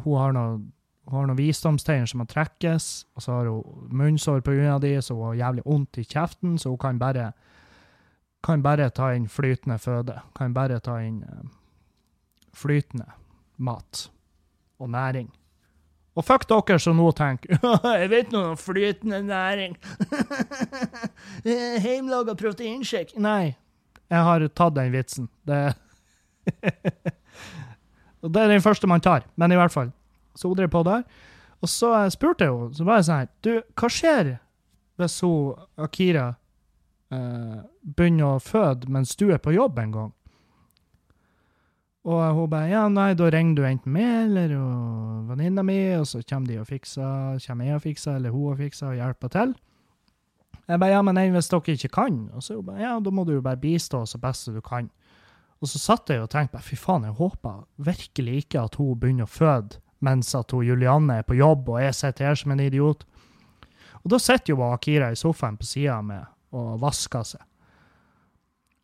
hun 0.00 0.16
har 0.16 0.32
noen 1.26 1.36
visdomstegn 1.36 2.06
som 2.08 2.22
må 2.22 2.26
trekkes, 2.30 2.86
og 3.12 3.24
så 3.24 3.34
har 3.36 3.50
hun 3.50 3.90
munnsår 3.92 4.40
av 4.70 4.80
de, 4.80 4.94
så 5.02 5.14
hun 5.14 5.26
har 5.26 5.40
jævlig 5.42 5.64
vondt 5.66 5.98
i 5.98 6.04
kjeften, 6.04 6.56
så 6.58 6.70
hun 6.72 6.78
kan 6.78 6.98
bare, 6.98 7.32
kan 8.42 8.62
bare 8.62 8.88
ta 8.90 9.12
inn 9.12 9.28
flytende 9.28 9.78
føde. 9.78 10.20
Kan 10.34 10.54
bare 10.54 10.80
ta 10.80 11.00
inn 11.02 11.20
uh, 11.26 11.44
flytende 12.54 13.10
mat 13.58 14.08
og 14.78 14.90
næring. 14.90 15.28
Og 16.12 16.26
fuck 16.26 16.44
dere 16.50 16.76
som 16.82 16.98
nå 16.98 17.08
tenker 17.16 17.56
jeg 18.02 18.10
vet 18.12 18.32
noe 18.34 18.52
om 18.52 18.58
flytende 18.60 19.22
næring. 19.24 19.78
Heimlaga 21.84 22.34
proteinshake. 22.36 23.16
Nei, 23.16 23.54
jeg 24.12 24.26
har 24.28 24.44
tatt 24.52 24.76
den 24.76 24.92
vitsen. 24.92 25.30
Det 25.48 25.62
Og 28.22 28.30
det 28.30 28.42
er 28.42 28.52
den 28.52 28.62
første 28.62 28.86
man 28.86 29.02
tar, 29.02 29.24
men 29.40 29.52
i 29.52 29.58
hvert 29.58 29.72
fall. 29.74 29.90
Så 30.38 30.48
hun 30.48 30.58
jeg 30.58 30.70
på 30.70 30.82
der. 30.86 31.02
Og 31.62 31.70
så 31.70 31.92
spurte 32.10 32.46
jeg 32.46 32.54
henne, 32.54 32.74
så 32.74 32.86
var 32.86 32.98
jeg 32.98 33.06
sånn 33.06 33.20
her 33.22 33.28
Du, 33.42 33.52
hva 33.78 33.90
skjer 33.90 34.32
hvis 35.00 35.20
hun 35.24 35.54
Akira 35.80 36.26
eh, 37.14 37.60
begynner 37.82 38.36
å 38.36 38.42
føde 38.42 38.90
mens 38.92 39.14
du 39.18 39.30
er 39.32 39.40
på 39.42 39.54
jobb 39.54 39.78
en 39.82 39.94
gang? 39.94 40.10
Og 42.02 42.22
hun 42.34 42.48
bare 42.50 42.70
ja, 42.72 42.86
nei, 42.90 43.12
da 43.14 43.28
ringer 43.30 43.58
du 43.58 43.66
enten 43.66 43.92
meg 43.94 44.24
eller 44.24 44.56
venninna 45.28 45.62
mi, 45.62 45.78
og 45.94 46.08
så 46.10 46.22
kommer 46.26 46.50
de 46.50 46.56
og 46.58 46.66
fikser, 46.66 47.38
kommer 47.44 47.68
jeg 47.68 47.78
og 47.78 47.84
fikser, 47.84 48.16
eller 48.18 48.34
hun 48.34 48.48
og 48.50 48.58
fikser 48.58 48.88
og 48.90 48.98
hjelper 48.98 49.30
til. 49.36 49.52
Jeg 50.66 50.80
bare 50.82 50.94
ja, 50.94 51.02
men 51.06 51.18
nei, 51.18 51.28
hvis 51.34 51.50
dere 51.52 51.76
ikke 51.76 51.92
kan, 51.94 52.18
og 52.34 52.42
så 52.42 52.56
hun 52.58 52.66
bare 52.66 52.82
ja, 52.82 52.96
da 53.02 53.12
må 53.14 53.26
du 53.26 53.36
jo 53.36 53.44
bare 53.44 53.60
bistå 53.60 54.02
så 54.06 54.18
best 54.22 54.50
du 54.50 54.58
kan. 54.64 54.90
Og 55.62 55.70
så 55.70 55.78
satt 55.78 56.10
jeg 56.10 56.24
og 56.24 56.30
tenkte 56.32 56.56
bare 56.56 56.66
fy 56.66 56.78
faen, 56.78 57.06
jeg 57.06 57.18
håper 57.20 57.62
virkelig 57.86 58.40
ikke 58.42 58.66
at 58.66 58.78
hun 58.80 58.98
begynner 58.98 59.28
å 59.28 59.30
føde 59.30 59.78
mens 60.02 60.32
at 60.34 60.50
hun 60.50 60.66
Julianne 60.66 61.20
er 61.20 61.26
på 61.26 61.36
jobb 61.38 61.68
og 61.70 61.78
jeg 61.84 61.94
sitter 61.94 62.32
her 62.32 62.38
som 62.38 62.50
en 62.54 62.64
idiot. 62.64 63.04
Og 64.02 64.10
da 64.10 64.18
sitter 64.18 64.56
jo 64.56 64.64
Akira 64.66 65.12
i 65.12 65.18
sofaen 65.18 65.58
på 65.60 65.68
sida 65.68 66.00
med 66.02 66.26
og 66.58 66.80
vasker 66.82 67.28
seg. 67.30 67.44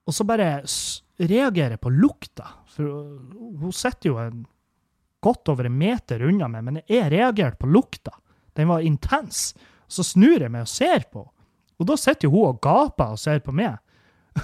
Og 0.06 0.14
så 0.14 0.24
bare 0.24 0.62
reagerer 1.18 1.74
jeg 1.74 1.82
på 1.82 1.90
lukta. 1.92 2.46
For 2.78 3.58
hun 3.58 3.74
sitter 3.74 4.12
jo 4.12 4.20
en, 4.22 4.44
godt 5.24 5.50
over 5.50 5.66
en 5.66 5.78
meter 5.78 6.22
unna 6.28 6.46
meg, 6.52 6.62
men 6.62 6.78
jeg 6.86 7.10
reagerte 7.10 7.58
på 7.58 7.70
lukta. 7.74 8.14
Den 8.54 8.70
var 8.70 8.86
intens. 8.86 9.50
Så 9.90 10.06
snur 10.06 10.38
jeg 10.38 10.52
meg 10.52 10.62
og 10.62 10.70
ser 10.70 11.08
på 11.10 11.24
henne. 11.24 11.34
Og 11.78 11.86
da 11.86 11.94
sitter 11.94 12.26
jo 12.26 12.32
hun 12.32 12.48
og 12.48 12.56
gaper 12.58 13.12
og 13.14 13.20
ser 13.22 13.38
på 13.38 13.52
meg. 13.54 13.76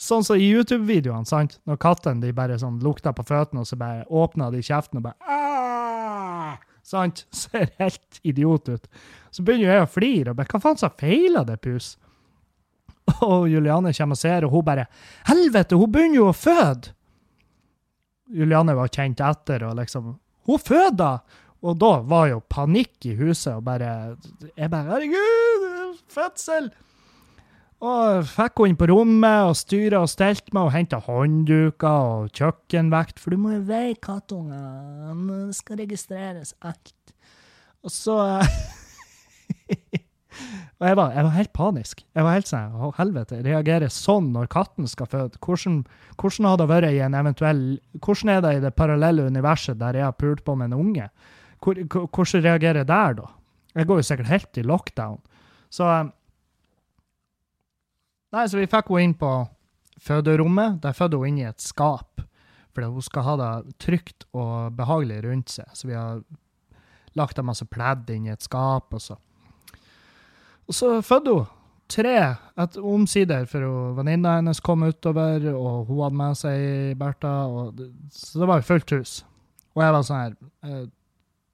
Sånn 0.00 0.24
som 0.24 0.40
i 0.40 0.48
YouTube-videoene, 0.48 1.28
sant? 1.28 1.58
Når 1.68 1.76
kattene 1.82 2.24
de 2.24 2.32
bare 2.32 2.56
sånn 2.60 2.78
lukter 2.80 3.12
på 3.12 3.26
føttene, 3.28 3.60
og 3.60 3.68
så 3.68 3.76
bare 3.76 4.06
åpner 4.08 4.48
de 4.54 4.62
kjeften 4.64 5.02
og 5.02 5.10
bare 5.10 5.20
Aah! 5.28 6.56
Sant? 6.88 7.26
Ser 7.42 7.68
helt 7.76 8.20
idiot 8.24 8.72
ut. 8.72 8.88
Så 9.30 9.44
begynner 9.44 9.74
jeg 9.74 9.84
å 9.84 9.92
flire 9.92 10.32
og 10.32 10.40
bare 10.40 10.48
Hva 10.54 10.62
faen 10.64 10.80
som 10.80 10.96
feiler 10.96 11.44
det, 11.48 11.60
pus? 11.64 11.86
Og 13.28 13.48
Juliane 13.50 13.92
kommer 13.96 14.18
og 14.18 14.20
ser, 14.20 14.46
og 14.46 14.54
hun 14.54 14.64
bare 14.66 14.86
Helvete, 15.28 15.78
hun 15.78 15.92
begynner 15.92 16.20
jo 16.20 16.30
å 16.30 16.36
føde! 16.36 16.94
Juliane 18.28 18.74
var 18.76 18.90
kjent 18.92 19.22
etter, 19.24 19.64
og 19.68 19.78
liksom 19.80 20.16
Hun 20.48 20.64
føder! 20.64 21.22
Og 21.58 21.74
da 21.80 21.94
var 22.06 22.28
jo 22.30 22.42
panikk 22.46 23.08
i 23.10 23.16
huset, 23.18 23.56
og 23.56 23.64
bare 23.66 24.16
Jeg 24.54 24.70
bare 24.70 24.92
Herregud, 24.92 26.04
fødsel! 26.12 26.70
Og 27.78 28.24
fikk 28.26 28.58
henne 28.58 28.72
inn 28.72 28.78
på 28.78 28.88
rommet 28.90 29.52
og 29.52 29.54
styra 29.54 30.00
og 30.02 30.10
stelte 30.10 30.50
meg 30.50 30.66
og 30.66 30.72
henta 30.74 30.98
håndduker 30.98 32.08
og 32.24 32.32
kjøkkenvekt, 32.34 33.20
for 33.22 33.30
du 33.30 33.38
må 33.38 33.52
jo 33.54 33.60
veie 33.68 33.94
kattungene, 34.02 35.28
det 35.46 35.54
skal 35.54 35.78
registreres 35.84 36.56
alt. 36.58 37.14
Og 37.86 37.94
så 37.94 38.18
Og 40.78 40.86
jeg 40.86 40.96
var, 40.98 41.14
jeg 41.14 41.26
var, 41.26 41.32
helt 41.34 41.52
panisk. 41.56 42.04
Jeg 42.14 42.26
var 42.26 42.36
helt 42.36 42.50
sånn 42.50 42.76
Å, 42.78 42.90
helvete, 42.98 43.40
reagerer 43.42 43.90
sånn 43.92 44.30
når 44.34 44.50
katten 44.52 44.86
skal 44.90 45.08
føde? 45.10 45.40
Hvordan, 45.42 45.80
hvordan 46.20 46.48
hadde 46.50 46.62
det 46.62 46.70
vært 46.70 46.94
i 46.94 47.00
en 47.02 47.16
eventuell 47.18 47.64
Hvordan 47.98 48.32
er 48.34 48.44
det 48.44 48.52
i 48.54 48.62
det 48.62 48.74
parallelle 48.78 49.26
universet 49.26 49.80
der 49.80 49.98
jeg 49.98 50.06
har 50.06 50.16
pult 50.18 50.44
på 50.46 50.54
med 50.58 50.70
en 50.70 50.78
unge? 50.78 51.08
Hvor, 51.64 51.80
hvordan 51.82 52.44
reagerer 52.44 52.84
jeg 52.84 52.90
der, 52.92 53.18
da? 53.18 53.26
Jeg 53.74 53.90
går 53.90 54.00
jo 54.00 54.06
sikkert 54.06 54.30
helt 54.30 54.58
i 54.60 54.66
lockdown. 54.66 55.18
Så 55.70 55.88
Nei, 58.28 58.44
så 58.44 58.58
vi 58.58 58.68
fikk 58.68 58.90
henne 58.92 59.06
inn 59.08 59.14
på 59.16 59.30
føderommet. 60.04 60.82
Der 60.84 60.96
fødte 60.96 61.20
hun 61.20 61.30
inn 61.30 61.38
i 61.40 61.46
et 61.48 61.64
skap. 61.64 62.20
For 62.76 62.84
hun 62.84 63.02
skal 63.02 63.24
ha 63.24 63.36
det 63.40 63.78
trygt 63.82 64.26
og 64.36 64.76
behagelig 64.76 65.22
rundt 65.24 65.54
seg. 65.54 65.70
Så 65.74 65.88
vi 65.88 65.96
har 65.96 66.20
lagt 67.18 67.40
en 67.40 67.48
masse 67.48 67.66
pledd 67.66 68.10
inn 68.12 68.28
i 68.28 68.34
et 68.34 68.44
skap, 68.44 68.92
og 68.94 69.02
så 69.02 69.16
Og 70.68 70.76
så 70.76 70.98
fødte 71.04 71.34
hun 71.34 71.46
tre 71.88 72.14
et 72.60 72.76
omsider, 72.76 73.46
for 73.48 73.94
venninna 73.96 74.36
hennes 74.38 74.60
kom 74.60 74.84
utover, 74.84 75.46
og 75.54 75.88
hun 75.88 76.02
hadde 76.04 76.20
med 76.20 76.38
seg 76.38 76.98
Bertha, 77.00 77.34
og 77.48 77.80
så 78.12 78.42
det 78.42 78.48
var 78.50 78.60
jo 78.60 78.68
fullt 78.68 78.94
hus. 78.98 79.14
Og 79.76 79.84
jeg 79.84 79.94
var 79.94 80.06
sånn 80.06 80.22
her 80.24 80.32
eh, 80.66 80.86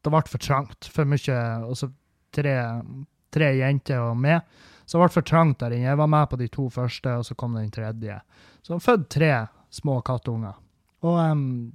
Det 0.04 0.12
ble 0.12 0.22
for 0.28 0.40
trangt. 0.40 0.88
For 0.92 1.08
mye 1.08 1.40
Og 1.68 1.76
så 1.76 1.90
tre, 2.34 2.54
tre 3.32 3.50
jenter 3.58 4.00
og 4.00 4.16
meg. 4.20 4.42
Så 4.84 4.96
det 4.96 5.02
ble 5.02 5.12
for 5.14 5.28
trangt 5.28 5.60
der 5.60 5.74
inne. 5.76 5.90
Jeg 5.90 6.00
var 6.00 6.10
med 6.12 6.28
på 6.30 6.38
de 6.40 6.48
to 6.52 6.68
første, 6.72 7.14
og 7.20 7.24
så 7.28 7.36
kom 7.40 7.56
den 7.56 7.70
tredje. 7.72 8.18
Så 8.64 8.74
hun 8.74 8.84
fødte 8.84 9.12
tre 9.16 9.32
små 9.72 10.00
kattunger. 10.04 10.56
Og 11.04 11.20
um, 11.20 11.72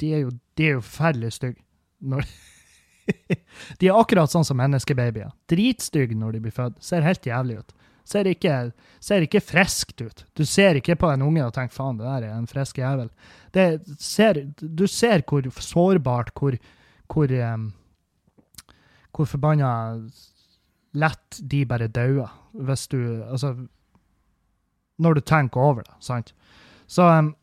de 0.00 0.12
er 0.12 0.24
jo, 0.24 0.32
de 0.58 0.72
jo 0.74 0.80
forferdelig 0.84 1.32
stygge. 1.38 1.62
de 3.80 3.88
er 3.88 3.98
akkurat 3.98 4.30
sånn 4.32 4.46
som 4.46 4.58
menneskebabyer. 4.60 5.32
Dritstygge 5.50 6.16
når 6.18 6.36
de 6.36 6.42
blir 6.46 6.54
født. 6.54 6.78
Ser 6.84 7.06
helt 7.06 7.26
jævlig 7.26 7.60
ut. 7.60 7.74
Ser 8.08 8.26
ikke, 8.26 8.56
ser 9.02 9.24
ikke 9.24 9.42
friskt 9.44 10.02
ut. 10.02 10.24
Du 10.34 10.42
ser 10.48 10.78
ikke 10.78 10.96
på 10.98 11.10
en 11.12 11.22
unge 11.22 11.44
og 11.44 11.54
tenker 11.54 11.74
'faen, 11.76 11.98
det 11.98 12.06
der 12.06 12.26
er 12.28 12.34
en 12.34 12.50
frisk 12.50 12.78
jævel'. 12.78 13.10
Ser, 13.98 14.40
du 14.58 14.86
ser 14.86 15.22
hvor 15.22 15.42
sårbart, 15.60 16.32
hvor, 16.34 16.56
hvor, 17.06 17.28
um, 17.54 17.72
hvor 19.12 19.24
forbanna 19.24 20.00
lett 20.92 21.40
de 21.50 21.64
bare 21.64 21.88
dauer, 21.88 22.28
hvis 22.52 22.88
du 22.88 23.22
Altså 23.22 23.56
Når 24.98 25.14
du 25.14 25.20
tenker 25.20 25.60
over 25.60 25.82
det, 25.82 25.94
sant? 26.00 26.34
Så 26.86 27.02
um, 27.02 27.34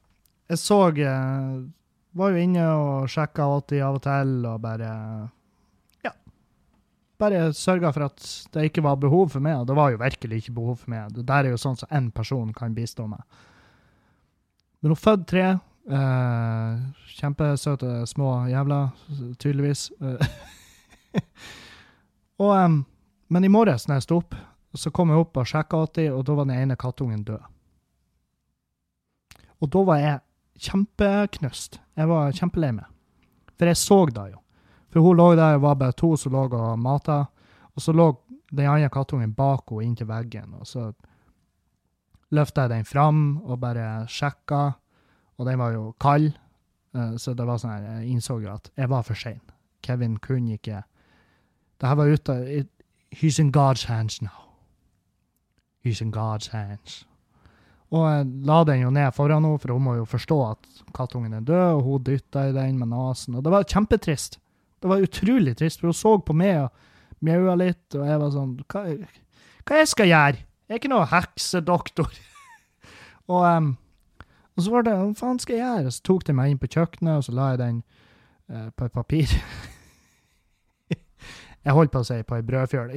jeg 0.50 0.58
så 0.58 0.88
uh, 0.90 1.66
Var 2.14 2.30
jo 2.30 2.36
inne 2.36 2.68
og 2.68 3.10
sjekka 3.10 3.44
alltid 3.44 3.82
av 3.82 3.96
og 3.96 4.02
til, 4.02 4.46
og 4.46 4.62
bare. 4.62 5.30
Bare 7.20 7.50
sørga 7.56 7.92
for 7.92 8.08
at 8.08 8.26
det 8.54 8.70
ikke 8.70 8.84
var 8.86 9.00
behov 9.02 9.34
for 9.34 9.44
meg, 9.44 9.58
og 9.60 9.68
det 9.68 9.76
var 9.76 9.92
jo 9.92 10.00
virkelig 10.00 10.44
ikke 10.44 10.56
behov 10.56 10.78
for 10.84 10.94
meg. 10.94 11.10
Det 11.16 11.26
der 11.28 11.48
er 11.48 11.54
jo 11.54 11.60
sånn 11.60 11.80
som 11.80 11.92
én 11.96 12.12
person 12.16 12.54
kan 12.56 12.76
bistå 12.76 13.08
meg. 13.12 13.24
Men 14.80 14.94
hun 14.94 15.00
fødte 15.00 15.28
tre. 15.28 15.48
Eh, 15.90 16.80
kjempesøte 17.18 18.06
små 18.08 18.46
jævler, 18.48 18.94
tydeligvis. 19.42 19.90
og 22.44 22.54
um, 22.54 22.80
men 23.30 23.46
i 23.46 23.52
morges 23.52 23.88
når 23.88 24.00
jeg 24.00 24.08
sto 24.08 24.20
opp, 24.22 24.38
så 24.78 24.92
kom 24.94 25.12
jeg 25.12 25.24
opp 25.24 25.40
og 25.42 25.50
sjekka 25.50 25.82
alltid, 25.82 26.12
og 26.14 26.24
da 26.28 26.36
var 26.38 26.48
den 26.48 26.62
ene 26.62 26.78
kattungen 26.80 27.26
død. 27.26 27.42
Og 29.60 29.72
da 29.74 29.84
var 29.86 30.00
jeg 30.00 30.70
kjempeknust. 30.70 31.80
Jeg 31.98 32.10
var 32.10 32.36
kjempelei 32.36 32.72
meg. 32.78 32.88
For 33.58 33.68
jeg 33.68 33.80
så 33.80 34.00
det 34.14 34.30
jo. 34.32 34.40
For 34.90 35.06
hun 35.06 35.18
lå 35.18 35.36
der, 35.36 35.58
det 35.58 35.62
var 35.62 35.76
bare 35.76 35.98
to 35.98 36.16
som 36.18 36.34
lå 36.34 36.48
og 36.50 36.80
mata, 36.80 37.26
og 37.76 37.82
så 37.82 37.94
lå 37.94 38.10
den 38.50 38.66
andre 38.66 38.90
kattungen 38.90 39.34
bak 39.38 39.70
henne 39.70 39.86
inntil 39.86 40.10
veggen. 40.10 40.54
Og 40.60 40.68
så 40.68 40.92
løfta 42.32 42.66
jeg 42.66 42.70
den 42.70 42.86
fram 42.86 43.42
og 43.44 43.60
bare 43.62 44.08
sjekka, 44.10 44.64
og 45.38 45.46
den 45.46 45.60
var 45.60 45.74
jo 45.74 45.94
kald. 46.02 46.34
Eh, 46.96 47.16
så 47.18 47.34
det 47.34 47.46
var 47.46 47.62
sånn 47.62 47.76
her, 47.76 48.00
jeg 48.00 48.16
innså 48.16 48.40
jo 48.42 48.54
at 48.54 48.72
jeg 48.78 48.90
var 48.90 49.06
for 49.06 49.18
sein. 49.18 49.42
Kevin 49.86 50.18
kunne 50.18 50.58
ikke 50.58 50.84
Det 51.80 51.88
her 51.88 51.96
var 51.96 52.10
ute 52.12 52.66
He's 53.16 53.40
in 53.40 53.52
God's 53.52 53.86
hands 53.88 54.22
now. 54.22 54.52
He's 55.86 56.02
in 56.02 56.12
God's 56.12 56.52
hands. 56.52 57.06
Og 57.90 58.06
jeg 58.06 58.26
la 58.46 58.64
den 58.64 58.84
jo 58.84 58.90
ned 58.94 59.14
foran 59.16 59.44
henne, 59.44 59.60
for 59.60 59.74
hun 59.74 59.84
må 59.84 59.96
jo 59.98 60.06
forstå 60.06 60.38
at 60.52 60.68
kattungen 60.94 61.34
er 61.34 61.40
død, 61.40 61.72
og 61.78 61.82
hun 61.84 62.04
dytta 62.04 62.50
i 62.50 62.54
den 62.54 62.78
med 62.78 62.92
nesen. 62.92 63.36
Og 63.36 63.44
det 63.44 63.52
var 63.52 63.64
kjempetrist. 63.64 64.40
Det 64.80 64.92
var 64.92 65.04
utrolig 65.04 65.56
trist, 65.60 65.82
for 65.82 65.92
hun 65.92 65.98
så 65.98 66.16
på 66.24 66.36
meg 66.38 66.64
og 66.64 67.24
mjaua 67.26 67.56
litt, 67.60 67.88
og 67.98 68.06
jeg 68.08 68.22
var 68.22 68.32
sånn 68.32 68.54
Hva, 68.72 68.84
hva 69.68 69.82
jeg 69.82 69.92
skal 69.92 70.08
gjøre? 70.08 70.44
Jeg 70.70 70.76
er 70.76 70.82
ikke 70.82 70.92
noe 70.94 71.08
heksedoktor. 71.10 72.14
og, 73.34 73.42
um, 73.44 73.74
og, 74.56 74.64
så 74.64 74.76
var 74.76 74.86
det 74.88 74.96
Hva 74.96 75.10
faen 75.20 75.42
skal 75.42 75.58
jeg 75.58 75.66
gjøre? 75.66 75.96
Så 75.96 76.06
tok 76.08 76.28
de 76.30 76.38
meg 76.38 76.54
inn 76.54 76.62
på 76.62 76.72
kjøkkenet, 76.72 77.20
og 77.20 77.28
så 77.28 77.36
la 77.36 77.52
jeg 77.52 77.62
den 77.64 77.84
uh, 78.54 78.70
på 78.72 78.88
et 78.88 78.96
papir. 78.96 79.36
Jeg 81.66 81.76
holdt 81.76 81.92
på 81.92 82.02
å 82.02 82.08
si 82.08 82.16
på 82.24 82.38
ei 82.38 82.46
brødfjøl, 82.48 82.94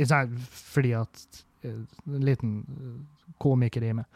fordi 0.47 0.95
at 0.95 1.42
eh, 1.66 1.83
En 2.07 2.25
liten 2.25 2.55
eh, 2.62 3.29
komiker 3.42 3.85
i 3.85 3.92
meg. 3.97 4.07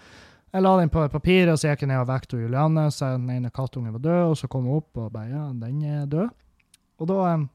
Jeg 0.54 0.62
la 0.62 0.72
den 0.78 0.92
på 0.92 1.02
et 1.02 1.12
papir, 1.12 1.50
og 1.50 1.58
så 1.58 1.72
gikk 1.72 1.82
jeg 1.84 1.90
ned 1.90 2.00
og 2.00 2.08
vekket 2.08 2.36
Julianne, 2.38 2.86
så 2.94 3.16
den 3.16 3.28
ene 3.34 3.50
kattungen 3.52 3.92
var 3.96 4.04
død, 4.04 4.22
og 4.30 4.36
så 4.38 4.48
kom 4.48 4.68
hun 4.68 4.78
opp 4.78 5.00
og 5.02 5.10
bare 5.12 5.32
Ja, 5.32 5.42
den 5.50 5.82
er 5.82 6.06
død. 6.08 6.30
Og 7.00 7.10
da 7.10 7.20
eh, 7.32 7.46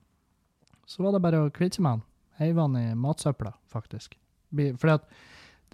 så 0.92 1.06
var 1.06 1.16
det 1.16 1.24
bare 1.24 1.46
å 1.46 1.52
kvitte 1.54 1.80
seg 1.80 1.86
med 1.86 1.98
han. 1.98 2.08
Heive 2.42 2.66
han 2.66 2.80
i 2.80 2.88
matsøpla, 2.98 3.54
faktisk. 3.72 4.18
Fordi 4.52 4.96
at 4.98 5.06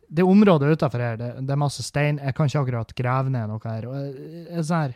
det 0.08 0.24
området 0.24 0.78
utafor 0.78 1.04
her, 1.04 1.18
det, 1.20 1.32
det, 1.42 1.52
er 1.52 1.60
masse 1.60 1.84
stein. 1.84 2.20
Jeg 2.24 2.36
kan 2.36 2.48
ikke 2.48 2.64
akkurat 2.64 2.96
grave 2.96 3.34
ned 3.34 3.50
noe 3.50 3.62
her. 3.64 3.88
Og 3.90 3.98
jeg, 3.98 4.14
jeg, 4.48 4.66
sånn 4.68 4.86
her, 4.86 4.96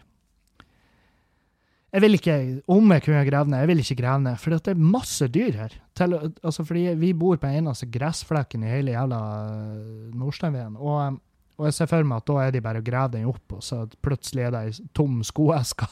Jeg 1.91 2.03
vil 2.05 2.15
ikke, 2.15 2.35
Om 2.71 2.93
jeg 2.95 3.03
kunne 3.03 3.25
grave 3.27 3.51
ned, 3.51 3.59
jeg 3.59 3.71
vil 3.71 3.83
ikke 3.83 3.97
grave 3.99 4.23
ned. 4.23 4.37
For 4.39 4.55
det 4.55 4.75
er 4.75 4.85
masse 4.93 5.27
dyr 5.27 5.57
her. 5.63 5.75
Til, 5.97 6.15
altså 6.43 6.63
fordi 6.67 6.85
vi 7.01 7.11
bor 7.17 7.41
på 7.41 7.51
eneste 7.51 7.89
gressflekken 7.91 8.63
i 8.63 8.71
hele 8.71 8.95
jævla 8.95 9.19
uh, 9.49 10.13
Nordsteinveien. 10.15 10.77
Og, 10.79 11.19
og, 11.57 11.65
jeg 11.67 11.75
ser 11.79 11.91
for 11.91 12.07
meg 12.07 12.21
at 12.21 12.29
da 12.29 12.37
er 12.45 12.55
de 12.55 12.63
bare 12.63 12.79
å 12.79 12.85
grave 12.85 13.17
den 13.17 13.27
opp, 13.29 13.57
og 13.57 13.65
så 13.65 13.83
plutselig 14.05 14.47
er 14.47 14.55
det 14.55 14.63
ei 14.69 14.87
tom 14.95 15.19
skoeske 15.27 15.89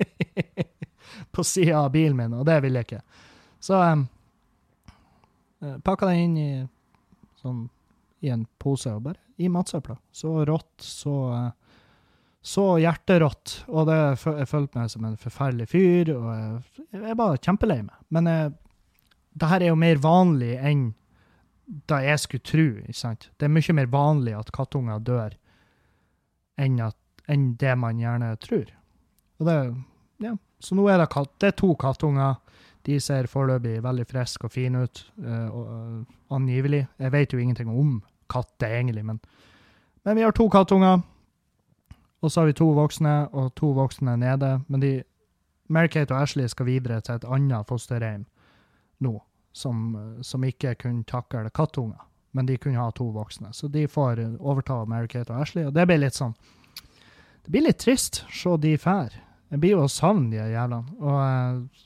på 1.36 1.44
sida 1.46 1.82
av 1.84 1.92
bilen 1.94 2.16
min, 2.18 2.34
og 2.36 2.46
det 2.48 2.58
vil 2.64 2.78
jeg 2.78 2.88
ikke. 2.88 3.02
Så 3.62 3.78
um, 3.80 4.06
pakka 5.84 6.10
den 6.10 6.24
inn 6.24 6.36
i, 6.40 6.50
sånn, 7.42 7.62
i 8.24 8.32
en 8.32 8.46
pose 8.60 8.92
og 8.92 9.04
bare 9.10 9.22
i 9.36 9.50
matsøpla. 9.52 9.98
Så 10.16 10.32
rått, 10.48 10.74
så 10.80 11.16
uh, 11.32 11.48
så 12.46 12.76
hjerterått, 12.78 13.56
og 13.74 13.88
det 13.88 13.96
jeg 13.98 14.46
følte 14.46 14.78
meg 14.78 14.90
som 14.92 15.06
en 15.08 15.16
forferdelig 15.18 15.66
fyr. 15.72 16.12
og 16.14 16.28
Jeg, 16.30 16.92
jeg 16.94 17.16
var 17.18 17.40
kjempelei 17.42 17.80
meg. 17.82 17.96
Men 18.14 18.30
uh, 18.30 18.52
det 19.34 19.48
her 19.50 19.64
er 19.64 19.72
jo 19.72 19.80
mer 19.80 19.98
vanlig 20.02 20.52
enn 20.54 20.84
da 21.90 21.98
jeg 22.04 22.22
skulle 22.22 22.46
tro. 22.46 22.66
ikke 22.84 23.00
sant? 23.00 23.26
Det 23.34 23.48
er 23.48 23.52
mye 23.56 23.74
mer 23.74 23.90
vanlig 23.90 24.36
at 24.38 24.52
kattunger 24.54 25.02
dør 25.02 25.34
enn, 26.62 26.78
at, 26.86 26.96
enn 27.26 27.48
det 27.58 27.74
man 27.82 27.98
gjerne 27.98 28.30
tror. 28.38 28.70
Og 29.40 29.50
det, 29.50 29.56
ja. 30.22 30.36
Så 30.60 30.76
nå 30.76 30.86
er 30.88 31.00
det, 31.00 31.10
katt, 31.12 31.32
det 31.40 31.52
er 31.52 31.58
to 31.58 31.74
kattunger. 31.78 32.38
De 32.86 33.00
ser 33.02 33.26
foreløpig 33.30 33.80
veldig 33.82 34.06
friske 34.06 34.46
og 34.46 34.54
fine 34.54 34.84
ut, 34.86 35.02
uh, 35.24 35.48
og, 35.50 35.66
uh, 35.66 36.36
angivelig. 36.36 36.86
Jeg 37.02 37.12
vet 37.12 37.34
jo 37.34 37.42
ingenting 37.42 37.70
om 37.72 37.98
katter, 38.30 38.78
egentlig, 38.78 39.04
men, 39.06 39.20
men 40.06 40.16
vi 40.16 40.24
har 40.24 40.34
to 40.36 40.48
kattunger. 40.48 41.02
Og 42.22 42.32
så 42.32 42.40
har 42.40 42.46
vi 42.46 42.56
to 42.58 42.70
voksne, 42.74 43.28
og 43.32 43.52
to 43.58 43.70
voksne 43.76 44.16
nede. 44.18 44.56
Men 44.68 44.82
de, 44.82 44.92
Mary-Kate 45.68 46.14
og 46.14 46.22
Ashley 46.22 46.48
skal 46.48 46.66
videre 46.66 47.00
til 47.04 47.18
et 47.18 47.26
annet 47.28 47.68
fosterhjem 47.68 48.24
nå, 49.04 49.12
som, 49.52 49.92
som 50.24 50.44
ikke 50.46 50.74
kunne 50.80 51.04
takle 51.06 51.50
kattunger. 51.54 52.00
Men 52.32 52.48
de 52.48 52.56
kunne 52.60 52.80
ha 52.80 52.90
to 52.94 53.08
voksne. 53.14 53.52
Så 53.52 53.68
de 53.72 53.86
får 53.88 54.22
overta 54.38 54.82
Mary-Kate 54.88 55.32
og 55.32 55.42
Ashley. 55.42 55.66
Og 55.66 55.74
det 55.74 55.86
blir 55.88 56.02
litt 56.02 56.16
sånn 56.16 56.34
Det 57.44 57.52
blir 57.52 57.68
litt 57.68 57.78
trist 57.78 58.24
se 58.32 58.56
de 58.58 58.74
fær. 58.78 59.14
Jeg 59.52 59.62
blir 59.62 59.76
jo 59.76 59.84
å 59.84 59.90
savne 59.90 60.32
de 60.32 60.40
jævlene. 60.40 60.96
Og, 60.98 61.84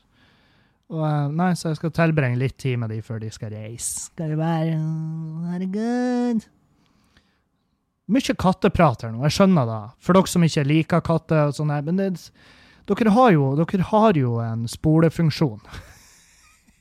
og, 0.95 1.35
Nei, 1.37 1.51
så 1.59 1.71
jeg 1.71 1.81
skal 1.81 1.93
tilbringe 1.97 2.41
litt 2.41 2.57
tid 2.61 2.81
med 2.81 2.93
de 2.95 3.01
før 3.05 3.21
de 3.23 3.29
skal 3.35 3.53
reise. 3.53 4.07
Skal 4.09 4.33
det 4.33 4.39
være 4.41 4.79
Herregud. 5.51 6.47
Mye 8.11 8.35
katteprat 8.35 9.05
her 9.05 9.13
nå, 9.15 9.21
jeg 9.29 9.37
skjønner 9.37 9.69
det. 9.69 9.83
For 10.03 10.19
dere 10.19 10.33
som 10.33 10.47
ikke 10.47 10.67
liker 10.67 11.05
katter 11.07 11.51
og 11.51 11.55
sånn. 11.55 11.71
Men 11.87 12.01
det, 12.01 12.09
dere, 12.91 13.13
har 13.15 13.35
jo, 13.37 13.53
dere 13.61 13.91
har 13.93 14.19
jo 14.19 14.39
en 14.43 14.65
spolefunksjon. 14.71 15.61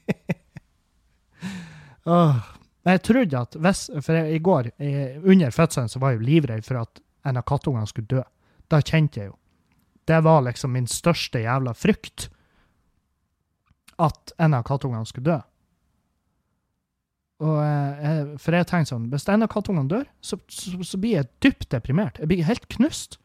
oh. 2.15 2.39
Jeg 2.88 3.04
trodde 3.06 3.44
at 3.44 3.58
hvis, 3.60 3.84
For 4.02 4.15
jeg, 4.15 4.39
i 4.39 4.42
går, 4.42 4.72
jeg, 4.80 5.20
under 5.22 5.54
fødselen, 5.54 5.92
så 5.92 6.00
var 6.02 6.13
jeg 6.13 6.22
jo 6.22 6.28
livredd 6.32 6.65
for 6.65 6.82
at 6.82 7.04
en 7.28 7.38
av 7.38 7.46
kattungene 7.46 7.92
skulle 7.92 8.10
dø. 8.10 8.24
Da 8.72 8.80
kjente 8.82 9.20
jeg 9.20 9.30
jo. 9.30 9.36
Det 10.10 10.17
var 10.26 10.41
liksom 10.41 10.74
min 10.74 10.89
største 10.89 11.43
jævla 11.43 11.76
frykt. 11.78 12.30
At 14.02 14.34
en 14.41 14.56
av 14.58 14.65
kattungene 14.65 15.06
skulle 15.06 15.30
dø. 15.30 15.39
Og, 17.39 17.60
eh, 17.63 18.32
for 18.41 18.56
jeg 18.58 18.67
tenkte 18.67 18.91
sånn, 18.91 19.08
Hvis 19.13 19.28
en 19.32 19.45
av 19.45 19.52
kattungene 19.52 19.88
dør, 19.88 20.08
så, 20.19 20.39
så, 20.52 20.76
så, 20.84 20.98
blir 21.00 21.19
jeg 21.19 21.30
dypt 21.43 21.69
deprimert. 21.72 22.19
Jeg 22.19 22.32
blir 22.32 22.48
helt 22.48 22.67
knust. 22.74 23.19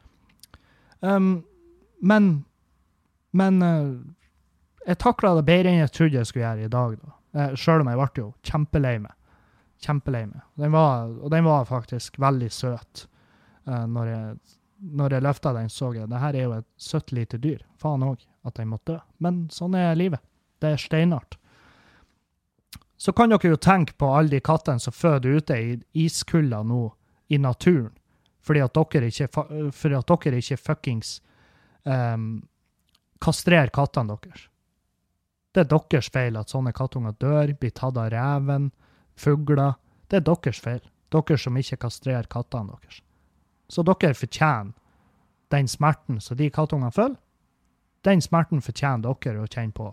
Um, 1.00 1.44
men 2.00 2.44
Men 3.34 3.62
uh, 3.62 3.98
jeg 4.86 5.00
takla 5.02 5.34
det 5.34 5.46
bedre 5.48 5.72
enn 5.72 5.80
jeg 5.80 5.90
trodde 5.90 6.20
jeg 6.20 6.26
skulle 6.28 6.44
gjøre 6.44 6.68
i 6.68 6.70
dag. 6.70 6.98
da. 7.00 7.46
Sjøl 7.58 7.82
om 7.82 7.88
jeg 7.90 7.98
ble 7.98 8.20
jo 8.20 8.28
kjempelei 8.46 8.98
meg. 9.02 9.14
Kjempelei 9.82 10.26
meg. 10.28 10.44
Den 10.60 10.70
var, 10.70 11.08
og 11.18 11.32
den 11.32 11.48
var 11.48 11.64
faktisk 11.66 12.20
veldig 12.22 12.50
søt. 12.52 13.08
Uh, 13.66 13.86
når 13.90 14.12
jeg, 14.12 14.36
når 14.78 15.16
jeg 15.16 15.24
løfta 15.24 15.52
den, 15.56 15.70
så 15.70 15.92
jeg 15.94 16.10
det 16.10 16.20
her 16.20 16.34
er 16.34 16.46
jo 16.46 16.58
et 16.58 16.68
søtt 16.76 17.12
lite 17.12 17.38
dyr. 17.38 17.62
Faen 17.80 18.04
òg 18.04 18.22
at 18.44 18.58
den 18.58 18.68
måtte 18.72 18.94
dø. 18.94 18.98
Men 19.24 19.46
sånn 19.52 19.76
er 19.78 19.96
livet. 19.96 20.22
Det 20.60 20.74
er 20.74 20.80
steinart 20.80 21.38
så 23.04 23.12
kan 23.12 23.28
dere 23.28 23.50
jo 23.52 23.60
tenke 23.60 23.92
på 24.00 24.08
alle 24.16 24.32
de 24.32 24.40
kattene 24.40 24.80
som 24.80 24.94
føder 24.94 25.36
ute 25.36 25.56
i 25.60 25.74
iskulda 26.06 26.62
nå, 26.64 26.86
i 27.28 27.36
naturen, 27.36 27.92
fordi 28.44 28.62
at 28.64 28.78
dere 28.78 29.10
ikke, 29.10 29.28
fordi 29.76 29.98
at 29.98 30.12
dere 30.12 30.40
ikke 30.40 30.56
fuckings 30.60 31.18
um, 31.84 32.46
kastrerer 33.20 33.72
kattene 33.74 34.16
deres. 34.16 34.46
Det 35.52 35.66
er 35.66 35.70
deres 35.70 36.08
feil 36.14 36.40
at 36.40 36.50
sånne 36.50 36.72
kattunger 36.74 37.12
dør, 37.20 37.52
blir 37.60 37.74
tatt 37.76 38.00
av 38.00 38.08
reven, 38.14 38.70
fugler. 39.20 39.76
Det 40.08 40.22
er 40.22 40.24
deres 40.26 40.62
feil. 40.64 40.80
Dere 41.12 41.36
som 41.38 41.60
ikke 41.60 41.78
kastrerer 41.84 42.26
kattene 42.30 42.72
deres. 42.72 43.02
Så 43.68 43.84
dere 43.86 44.14
fortjener 44.14 44.72
den 45.54 45.68
smerten 45.68 46.20
som 46.20 46.36
de 46.36 46.50
kattungene 46.50 46.92
føler. 46.92 47.16
Den 48.04 48.20
smerten 48.20 48.60
fortjener 48.64 49.04
dere 49.04 49.44
å 49.44 49.48
kjenne 49.48 49.72
på, 49.72 49.88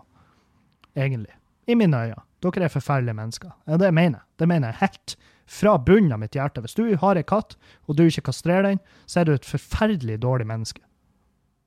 egentlig. 0.96 1.32
I 1.70 1.76
mine 1.78 1.96
øyne. 1.96 2.24
Dere 2.42 2.66
er 2.66 2.72
forferdelige 2.72 3.14
mennesker. 3.14 3.52
Ja, 3.70 3.78
det 3.78 3.92
mener 3.94 4.18
jeg. 4.18 4.28
Det 4.38 4.48
mener 4.50 4.72
jeg 4.72 4.80
helt 4.82 5.14
fra 5.46 5.76
bunnen 5.78 6.12
av 6.14 6.18
mitt 6.22 6.34
hjerte. 6.34 6.62
Hvis 6.64 6.74
du 6.74 6.84
har 6.98 7.16
en 7.16 7.28
katt, 7.28 7.54
og 7.86 7.96
du 7.96 8.04
ikke 8.06 8.26
kastrerer 8.28 8.66
den, 8.66 8.80
så 9.06 9.20
er 9.20 9.28
du 9.28 9.34
et 9.34 9.46
forferdelig 9.46 10.18
dårlig 10.24 10.48
menneske. 10.50 10.82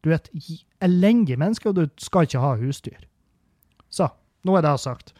Du 0.04 0.12
er 0.12 0.20
et 0.20 0.30
elendig 0.84 1.40
menneske, 1.40 1.70
og 1.70 1.80
du 1.80 1.88
skal 2.02 2.28
ikke 2.28 2.44
ha 2.44 2.54
husdyr. 2.60 3.08
Så, 3.90 4.10
nå 4.46 4.58
er 4.58 4.66
det 4.66 4.76
sagt. 4.84 5.16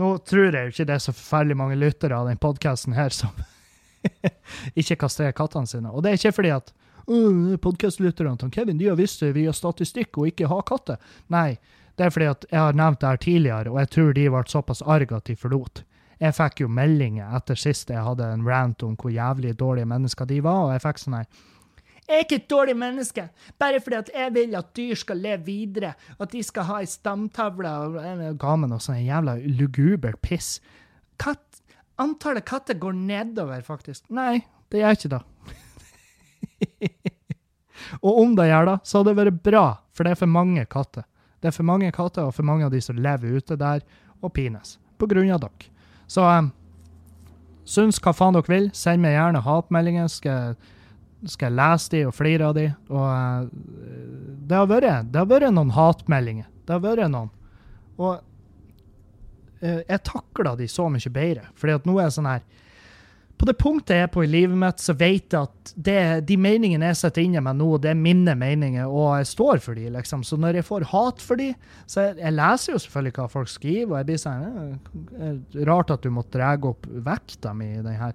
Nå 0.00 0.14
tror 0.24 0.54
jeg 0.54 0.68
jo 0.68 0.74
ikke 0.74 0.86
det 0.88 0.96
er 0.96 1.02
så 1.04 1.12
forferdelig 1.12 1.58
mange 1.60 1.76
lyttere 1.76 2.16
av 2.16 2.30
den 2.30 2.40
podkasten 2.40 2.94
her 2.96 3.12
som 3.12 3.34
ikke 4.80 4.98
kastrerer 5.04 5.36
kattene 5.36 5.70
sine. 5.70 5.92
Og 5.92 6.04
det 6.04 6.12
er 6.12 6.20
ikke 6.20 6.36
fordi 6.38 6.54
at 6.54 6.72
podkastlytterne 7.64 8.38
til 8.38 8.50
Kevin 8.54 8.78
de 8.78 8.88
har 8.90 8.98
visst 8.98 9.22
det 9.24 9.34
via 9.34 9.52
statistikk 9.56 10.18
og 10.18 10.30
ikke 10.30 10.50
ha 10.50 10.60
katter. 10.66 10.98
Nei, 11.32 11.58
det 11.98 12.06
er 12.06 12.14
fordi 12.14 12.30
at 12.30 12.44
jeg 12.50 12.60
har 12.60 12.76
nevnt 12.76 13.00
det 13.02 13.08
her 13.08 13.22
tidligere, 13.24 13.70
og 13.70 13.80
jeg 13.82 13.90
tror 13.96 14.12
de 14.16 14.26
ble 14.30 14.42
såpass 14.48 14.82
arge 14.86 15.16
at 15.16 15.26
de 15.28 15.36
forlot. 15.36 15.82
Jeg 16.20 16.36
fikk 16.36 16.62
jo 16.62 16.68
meldinger 16.68 17.32
etter 17.36 17.56
sist 17.56 17.90
jeg 17.90 18.04
hadde 18.04 18.26
en 18.28 18.44
rant 18.44 18.82
om 18.84 18.96
hvor 19.00 19.12
jævlig 19.12 19.54
dårlige 19.58 19.88
mennesker 19.88 20.28
de 20.28 20.42
var, 20.44 20.66
og 20.66 20.74
jeg 20.74 20.84
fikk 20.84 21.02
sånn 21.02 21.16
her 21.20 21.30
jeg 22.10 22.18
er 22.18 22.24
ikke 22.24 22.38
et 22.40 22.50
dårlig 22.50 22.72
menneske, 22.74 23.22
bare 23.58 23.80
fordi 23.80 23.96
at 24.00 24.08
jeg 24.10 24.32
vil 24.34 24.54
at 24.58 24.70
dyr 24.74 24.98
skal 24.98 25.20
leve 25.22 25.44
videre, 25.46 25.92
at 26.18 26.32
de 26.32 26.40
skal 26.42 26.66
ha 26.66 26.78
ei 26.82 26.88
stamtavle 26.90 27.74
og 27.84 27.98
ga 28.40 28.54
meg 28.58 28.72
noe 28.72 28.82
sånn 28.82 28.98
jævla 29.04 29.36
lugubert 29.60 30.18
piss. 30.18 30.56
Katt, 31.22 31.44
antallet 32.00 32.46
katter 32.48 32.78
går 32.80 32.96
nedover, 32.96 33.62
faktisk. 33.66 34.06
Nei, 34.14 34.42
det 34.72 34.82
gjør 34.82 34.98
ikke 34.98 35.12
det. 35.14 35.22
og 38.04 38.20
om 38.24 38.34
det 38.38 38.50
gjør 38.50 38.70
det, 38.72 38.76
så 38.84 39.00
hadde 39.00 39.12
det 39.12 39.20
vært 39.20 39.42
bra, 39.50 39.64
for 39.96 40.06
det 40.06 40.14
er 40.14 40.20
for 40.20 40.38
mange 40.38 40.64
katter. 40.70 41.06
Det 41.40 41.48
er 41.48 41.56
for 41.56 41.66
mange 41.66 41.90
katter 41.96 42.28
og 42.28 42.34
for 42.36 42.46
mange 42.46 42.66
av 42.66 42.72
de 42.74 42.80
som 42.84 42.98
lever 43.00 43.40
ute 43.40 43.56
der 43.60 43.84
og 44.20 44.32
pines. 44.36 44.76
På 45.00 45.08
grunn 45.08 45.30
av 45.32 45.40
dere. 45.40 45.70
Så 46.10 46.24
um, 46.26 46.50
syns 47.64 48.00
hva 48.02 48.12
faen 48.16 48.36
dere 48.36 48.50
vil. 48.50 48.68
Send 48.76 49.00
meg 49.00 49.16
gjerne 49.16 49.40
hatmeldinger. 49.46 50.10
Skal, 50.12 50.56
skal 51.24 51.48
jeg 51.48 51.56
lese 51.56 51.94
de 51.94 52.02
og 52.08 52.16
flere 52.16 52.50
av 52.50 52.56
de. 52.58 52.66
Og 52.92 53.06
uh, 53.08 53.46
det, 54.44 54.58
har 54.58 54.68
vært, 54.68 55.48
noen 55.56 55.72
hatmeldinger. 55.76 56.50
Det 56.66 56.76
har 56.76 56.84
vært 56.84 57.08
noen. 57.12 57.32
Og 58.00 58.20
jeg 59.60 60.02
takla 60.08 60.56
de 60.56 60.68
så 60.70 60.88
mye 60.92 61.12
bedre. 61.12 61.46
Fordi 61.58 61.76
at 61.76 61.88
nå 61.88 61.98
er 61.98 62.08
jeg 62.08 62.18
sånn 62.18 62.30
her 62.30 62.44
på 63.40 63.46
det 63.48 63.56
punktet 63.56 63.96
jeg 63.96 64.04
er 64.04 64.10
på 64.12 64.20
i 64.20 64.28
livet 64.28 64.58
mitt, 64.60 64.82
så 64.84 64.92
vet 65.00 65.32
jeg 65.32 65.48
at 65.48 65.70
det, 65.72 66.00
de 66.28 66.36
meningene 66.36 66.90
jeg 66.90 66.98
setter 67.00 67.24
inn 67.24 67.38
i 67.38 67.40
meg 67.40 67.56
nå, 67.56 67.70
det 67.80 67.94
er 67.94 67.96
mine 67.96 68.34
meninger, 68.36 68.84
og 68.84 69.14
jeg 69.16 69.30
står 69.30 69.62
for 69.64 69.80
de, 69.80 69.86
liksom. 69.94 70.26
Så 70.28 70.36
når 70.36 70.58
jeg 70.58 70.66
får 70.68 70.84
hat 70.90 71.24
for 71.24 71.40
de, 71.40 71.46
så 71.88 72.04
jeg, 72.04 72.18
jeg 72.20 72.36
leser 72.36 72.74
jo 72.74 72.82
selvfølgelig 72.84 73.14
hva 73.16 73.26
folk 73.32 73.48
skriver, 73.48 73.86
og 73.88 73.96
jeg 73.96 74.08
blir 74.10 74.20
sånn 74.20 75.64
Rart 75.70 75.94
at 75.96 76.04
du 76.04 76.12
måtte 76.12 76.36
dra 76.36 76.52
opp 76.68 76.84
vekta 77.08 77.54
mi 77.56 77.70
i 77.78 77.80
den 77.80 77.96
her. 78.02 78.12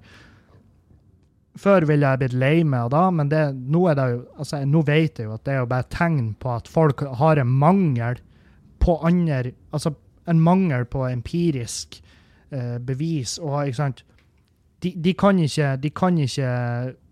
Før 1.57 1.89
ville 1.89 2.05
jeg 2.05 2.21
blitt 2.21 2.37
lei 2.37 2.55
meg 2.67 2.93
det, 2.93 3.03
men 3.17 3.33
det, 3.33 3.43
nå, 3.57 3.81
jo, 3.97 4.23
altså, 4.37 4.61
nå 4.61 4.85
vet 4.85 5.23
jeg 5.23 5.31
jo 5.31 5.35
at 5.39 5.47
det 5.47 5.55
er 5.55 5.61
jo 5.63 5.73
bare 5.73 5.89
tegn 5.89 6.33
på 6.37 6.53
at 6.53 6.69
folk 6.69 7.01
har 7.17 7.41
en 7.41 7.59
mangel 7.65 8.21
på 8.83 8.99
andre 9.07 9.55
Altså 9.73 9.95
en 10.25 10.41
mangel 10.41 10.85
på 10.85 11.05
empirisk 11.07 12.01
eh, 12.49 12.77
bevis. 12.81 13.37
og 13.37 13.67
ikke 13.67 13.77
sant, 13.77 14.03
de, 14.83 14.93
de, 14.95 15.13
kan 15.13 15.39
ikke, 15.39 15.75
de, 15.81 15.89
kan 15.89 16.17
ikke, 16.17 16.49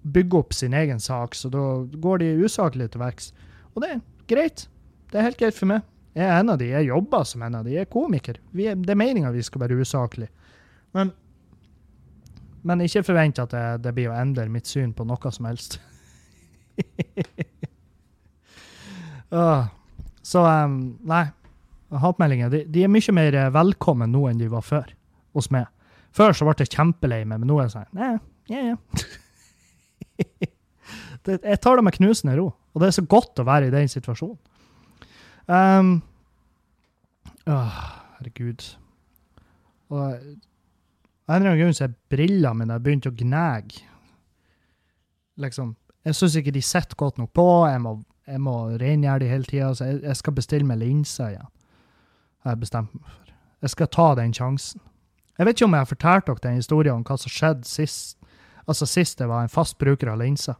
bygge 0.04 0.38
opp 0.38 0.54
sin 0.54 0.74
egen 0.76 1.00
sak, 1.00 1.36
så 1.36 1.50
da 1.50 1.62
går 2.04 2.18
de 2.20 2.44
usaklig 2.44 2.90
til 2.92 3.00
verks. 3.00 3.32
Og 3.74 3.82
det 3.82 3.92
er 3.94 4.02
greit. 4.28 4.66
Det 5.12 5.20
er 5.20 5.30
helt 5.30 5.40
greit 5.40 5.56
for 5.56 5.72
meg. 5.72 5.86
Jeg 6.14 6.28
er 6.28 6.42
en 6.42 6.52
av 6.54 6.60
de, 6.60 6.68
jeg 6.70 6.90
jobber 6.90 7.24
som 7.26 7.42
en 7.42 7.56
av 7.58 7.66
de, 7.66 7.74
jeg 7.74 7.88
er 7.88 7.90
komiker. 7.90 8.38
Er, 8.54 8.76
det 8.76 8.94
er 8.94 9.00
meninga 9.00 9.32
vi 9.34 9.46
skal 9.46 9.64
være 9.64 9.80
usaklige. 9.80 10.30
Men, 10.94 11.14
men 12.62 12.84
ikke 12.86 13.06
forvent 13.08 13.40
at 13.42 13.56
det, 13.56 13.64
det, 13.86 13.96
blir 13.96 14.12
å 14.12 14.20
endre 14.20 14.46
mitt 14.52 14.70
syn 14.70 14.92
på 14.94 15.08
noe 15.08 15.32
som 15.34 15.48
helst. 15.50 15.80
ah. 19.32 19.72
Så 20.24 20.44
um, 20.44 20.78
nei. 21.08 21.26
Hatmeldinger 22.02 22.52
de, 22.54 22.64
de 22.70 22.86
er 22.86 22.92
mye 22.92 23.16
mer 23.16 23.36
eh, 23.38 23.52
velkommen 23.54 24.12
nå 24.14 24.26
enn 24.30 24.42
de 24.42 24.50
var 24.52 24.66
før 24.66 24.94
hos 25.38 25.50
meg. 25.54 25.70
Før 26.14 26.36
så 26.38 26.46
ble 26.48 26.56
jeg 26.62 26.74
kjempelei 26.74 27.24
meg, 27.26 27.42
men 27.42 27.50
nå 27.50 27.60
er 27.60 27.68
jeg 27.68 27.76
sånn 27.76 28.02
ja, 28.52 28.62
ja. 28.70 28.78
jeg 31.50 31.60
tar 31.64 31.80
det 31.80 31.86
med 31.86 31.96
knusende 31.96 32.38
ro, 32.38 32.50
og 32.52 32.82
det 32.82 32.90
er 32.90 32.98
så 32.98 33.06
godt 33.10 33.40
å 33.42 33.48
være 33.48 33.70
i 33.70 33.74
den 33.74 33.90
situasjonen. 33.90 34.40
Um, 35.48 35.96
åh, 37.50 37.78
herregud. 38.18 38.66
Og 39.94 40.04
av 40.04 41.36
en 41.36 41.42
eller 41.42 41.54
annen 41.54 41.62
grunn 41.62 41.76
så 41.78 41.88
er 41.88 41.98
brillene 42.12 42.56
mine 42.60 42.80
begynt 42.84 43.08
å 43.08 43.16
gnage. 43.16 43.84
Liksom. 45.40 45.74
Jeg 46.04 46.18
syns 46.20 46.36
ikke 46.40 46.54
de 46.56 46.64
sitter 46.64 47.00
godt 47.00 47.20
nok 47.22 47.32
på. 47.36 47.48
Jeg 47.72 47.82
må, 47.84 47.96
jeg 48.28 48.42
må 48.44 48.56
rengjøre 48.82 49.24
de 49.24 49.30
hele 49.32 49.48
tida. 49.48 49.72
Jeg, 49.80 50.02
jeg, 50.04 50.20
skal 50.20 50.36
bestille 50.36 50.68
meg 50.68 50.82
linser 50.84 51.34
igjen. 51.34 51.52
Har 52.44 52.56
jeg 52.56 52.66
bestemt 52.66 52.94
meg 52.94 53.04
for. 53.08 53.36
Jeg 53.64 53.72
skal 53.72 53.88
ta 53.88 54.10
den 54.20 54.34
sjansen. 54.36 54.82
Jeg 55.38 55.48
vet 55.48 55.56
ikke 55.56 55.66
om 55.66 55.74
jeg 55.74 55.86
har 55.86 55.90
fortalt 55.90 56.28
dere 56.28 56.44
den 56.44 56.60
historien 56.60 57.00
om 57.00 57.06
hva 57.08 57.16
som 57.18 57.32
skjedde 57.32 57.68
sist 57.68 58.18
altså 58.70 58.88
sist 58.88 59.20
jeg 59.20 59.30
var 59.30 59.44
en 59.44 59.52
fast 59.52 59.78
bruker 59.82 60.12
av 60.12 60.22
linser. 60.22 60.56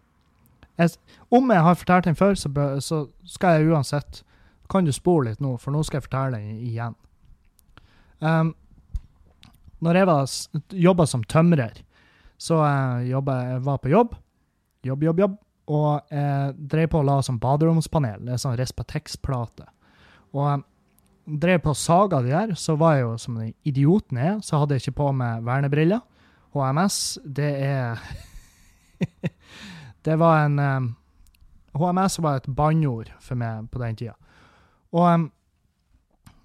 Jeg, 0.80 0.96
om 1.30 1.52
jeg 1.54 1.64
har 1.64 1.78
fortalt 1.78 2.08
den 2.10 2.18
før, 2.18 2.34
så, 2.40 2.50
så, 2.82 3.06
skal 3.30 3.60
jeg 3.60 3.70
uansett 3.70 4.24
Kan 4.72 4.88
du 4.88 4.94
spore 4.96 5.28
litt 5.28 5.42
nå, 5.44 5.58
for 5.62 5.76
nå 5.76 5.84
skal 5.86 6.00
jeg 6.00 6.06
fortelle 6.08 6.40
den 6.40 6.62
igjen. 6.66 6.96
Um, 8.24 8.54
når 9.84 10.00
jeg 10.00 10.80
jobba 10.82 11.06
som 11.06 11.26
tømrer, 11.30 11.84
så 12.40 12.62
jeg, 12.64 13.10
jobbet, 13.12 13.50
jeg 13.52 13.64
var 13.68 13.82
på 13.84 13.92
jobb, 13.92 14.16
jobb, 14.88 15.04
jobb, 15.04 15.20
jobb, 15.20 15.36
og 15.68 16.16
jeg 16.16 16.56
drev 16.72 16.90
på 16.90 17.04
å 17.04 17.06
la 17.06 17.18
som 17.28 17.38
baderomspanel. 17.44 18.24
Det 18.24 18.34
er 18.34 18.42
sånn 18.42 18.56
Respatex-plate. 18.58 19.68
Og 20.34 20.48
jeg 20.48 20.64
drev 21.26 21.62
på 21.64 21.72
og 21.72 21.80
saga 21.80 22.22
de 22.24 22.34
der, 22.34 22.56
så 22.60 22.76
var 22.80 22.98
jeg 22.98 23.06
jo 23.06 23.14
som 23.22 23.38
den 23.40 23.54
idioten 23.64 24.20
jeg 24.20 24.32
er, 24.34 24.42
så 24.44 24.60
hadde 24.60 24.76
jeg 24.76 24.84
ikke 24.84 25.00
på 25.00 25.12
meg 25.16 25.46
vernebriller. 25.46 26.02
HMS, 26.54 27.20
det 27.26 27.54
er 27.66 28.02
Det 30.06 30.18
var 30.20 30.46
en 30.46 30.60
um, 30.60 30.90
HMS 31.80 32.20
var 32.22 32.42
et 32.42 32.50
banneord 32.56 33.10
for 33.24 33.40
meg 33.40 33.70
på 33.72 33.80
den 33.82 33.96
tida. 33.98 34.14
Og 34.94 35.08
um, 35.08 35.30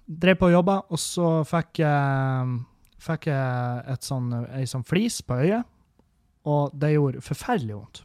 drev 0.07 0.39
på 0.39 0.47
og 0.47 0.55
jobba, 0.55 0.77
og 0.89 1.01
så 1.01 1.31
fikk 1.47 1.83
jeg 1.83 2.45
um, 2.45 2.55
fikk 2.99 3.29
jeg 3.29 3.83
et 3.93 4.05
sånn, 4.05 4.31
ei 4.55 4.65
sånn 4.67 4.85
flis 4.87 5.21
på 5.23 5.37
øyet, 5.43 5.67
og 6.49 6.73
det 6.79 6.93
gjorde 6.93 7.23
forferdelig 7.23 7.75
vondt. 7.77 8.01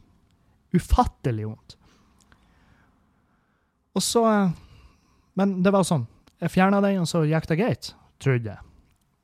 Ufattelig 0.75 1.47
vondt. 1.49 1.77
Og 3.95 4.03
så 4.03 4.23
Men 5.35 5.57
det 5.63 5.71
var 5.71 5.83
sånn. 5.83 6.05
Jeg 6.45 6.53
fjerna 6.53 6.79
den, 6.83 7.01
og 7.01 7.09
så 7.09 7.23
gikk 7.25 7.47
det 7.49 7.57
greit, 7.57 7.91
trodde 8.21 8.51
jeg. 8.53 8.61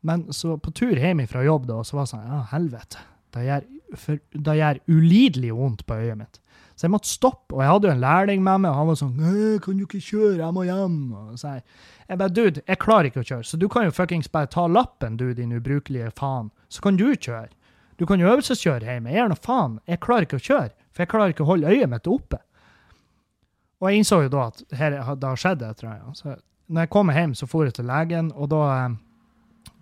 Men 0.02 0.26
så 0.34 0.56
på 0.58 0.74
tur 0.74 0.98
hjem 0.98 1.22
fra 1.30 1.44
jobb, 1.46 1.68
da, 1.70 1.84
så 1.86 2.00
var 2.00 2.08
det 2.08 2.14
sånn 2.16 2.26
Ja, 2.26 2.40
helvete. 2.50 3.04
Det 3.32 3.44
gjør, 3.46 3.68
for, 4.02 4.22
det 4.34 4.56
gjør 4.58 4.80
ulidelig 4.90 5.52
vondt 5.56 5.84
på 5.88 6.00
øyet 6.02 6.18
mitt. 6.18 6.42
Så 6.74 6.88
jeg 6.88 6.96
måtte 6.96 7.12
stoppe. 7.12 7.54
Og 7.54 7.62
jeg 7.62 7.70
hadde 7.70 7.88
jo 7.88 7.94
en 7.94 8.02
lærling 8.02 8.42
med 8.42 8.64
meg, 8.64 8.72
og 8.72 8.80
han 8.80 8.88
var 8.90 8.98
sånn 8.98 9.62
'Kan 9.62 9.78
du 9.78 9.86
ikke 9.86 10.02
kjøre? 10.02 10.42
Jeg 10.42 10.54
må 10.54 10.66
hjem.' 10.66 11.14
Og 11.14 11.38
så 11.38 11.54
jeg, 11.54 11.64
jeg 12.10 12.18
bare 12.18 12.30
'Dude, 12.30 12.62
jeg 12.68 12.80
klarer 12.80 13.06
ikke 13.06 13.22
å 13.22 13.30
kjøre, 13.30 13.46
så 13.46 13.60
du 13.60 13.68
kan 13.70 13.84
jo 13.86 13.92
fuckings 13.92 14.28
bare 14.28 14.48
ta 14.48 14.66
lappen, 14.68 15.18
du 15.18 15.34
din 15.34 15.54
ubrukelige 15.54 16.12
faen. 16.18 16.50
Så 16.70 16.82
kan 16.82 16.98
du 16.98 17.14
kjøre. 17.14 17.50
Du 18.00 18.06
kan 18.06 18.20
jo 18.20 18.28
øvelseskjøre 18.28 18.82
hjemme. 18.82 19.12
Jeg 19.14 19.22
gjør 19.22 19.30
nå 19.30 19.38
faen. 19.38 19.80
Jeg 19.88 20.00
klarer 20.00 20.26
ikke 20.26 20.42
å 20.42 20.48
kjøre, 20.50 20.72
for 20.92 21.04
jeg 21.04 21.08
klarer 21.08 21.30
ikke 21.30 21.44
å 21.46 21.52
holde 21.54 21.70
øyet 21.70 21.90
mitt 21.90 22.08
oppe. 22.08 22.40
Og 23.80 23.90
jeg 23.90 23.98
innså 23.98 24.24
jo 24.24 24.30
da 24.30 24.48
at 24.48 24.64
her, 24.74 24.90
det 24.90 25.30
har 25.30 25.38
skjedd 25.38 25.62
et 25.62 25.84
eller 25.84 26.02
annet. 26.02 26.42
Når 26.72 26.86
jeg 26.86 26.92
kom 26.94 27.12
hjem, 27.12 27.34
så 27.36 27.48
for 27.50 27.68
jeg 27.68 27.76
til 27.76 27.90
legen, 27.90 28.32
og 28.32 28.52
da 28.54 28.62
eh, 28.72 28.94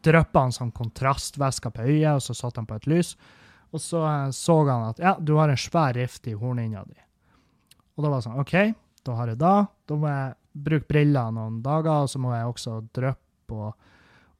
dryppa 0.05 0.45
han 0.47 0.55
sånn 0.55 0.73
kontrastvæske 0.75 1.71
på 1.75 1.85
øyet, 1.85 2.15
og 2.15 2.23
så 2.25 2.35
satte 2.37 2.61
han 2.61 2.69
på 2.69 2.79
et 2.79 2.89
lys. 2.89 3.13
Og 3.69 3.83
så 3.83 4.01
eh, 4.09 4.29
så 4.33 4.57
han 4.65 4.89
at 4.89 5.01
ja, 5.03 5.15
du 5.21 5.35
har 5.37 5.53
en 5.53 5.59
svær 5.59 5.93
rift 5.97 6.27
i 6.27 6.35
hornhinna 6.37 6.83
di. 6.87 6.97
Og 7.95 8.03
da 8.03 8.09
var 8.09 8.17
det 8.17 8.25
sånn 8.25 8.41
OK, 8.41 8.55
da 9.05 9.17
har 9.19 9.31
jeg 9.33 9.41
da. 9.41 9.53
Da 9.85 9.99
må 9.99 10.09
jeg 10.09 10.35
bruke 10.65 10.89
briller 10.89 11.31
noen 11.35 11.61
dager, 11.63 12.05
og 12.05 12.11
så 12.11 12.21
må 12.21 12.33
jeg 12.33 12.49
også 12.49 12.81
dryppe 12.95 13.55
og, 13.55 13.89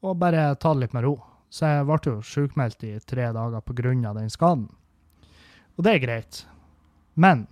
og, 0.02 0.14
bare 0.22 0.54
ta 0.62 0.74
det 0.74 0.86
litt 0.86 0.98
med 0.98 1.06
ro. 1.06 1.16
Så 1.50 1.70
jeg 1.70 1.88
ble 1.88 1.98
jo 2.06 2.20
sjukmeldt 2.26 2.86
i 2.86 2.98
tre 3.10 3.32
dager 3.34 3.62
pga. 3.66 4.14
den 4.14 4.30
skaden. 4.30 4.68
Og 5.78 5.86
det 5.86 5.94
er 5.94 6.04
greit. 6.04 6.46
Men 7.16 7.48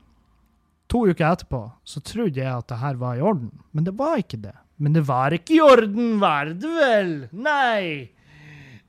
to 0.88 1.08
uker 1.08 1.32
etterpå 1.32 1.72
så 1.84 2.02
trodde 2.02 2.40
jeg 2.40 2.52
at 2.52 2.68
det 2.68 2.82
her 2.82 2.96
var 2.96 3.18
i 3.18 3.22
orden, 3.22 3.52
men 3.72 3.84
det 3.84 3.98
var 3.98 4.18
ikke 4.18 4.42
det. 4.42 4.56
Men 4.78 4.94
det 4.94 5.08
var 5.08 5.34
ikke 5.34 5.56
i 5.56 5.64
orden, 5.64 6.20
var 6.22 6.52
det 6.54 6.70
vel? 6.70 7.12
Nei. 7.34 8.12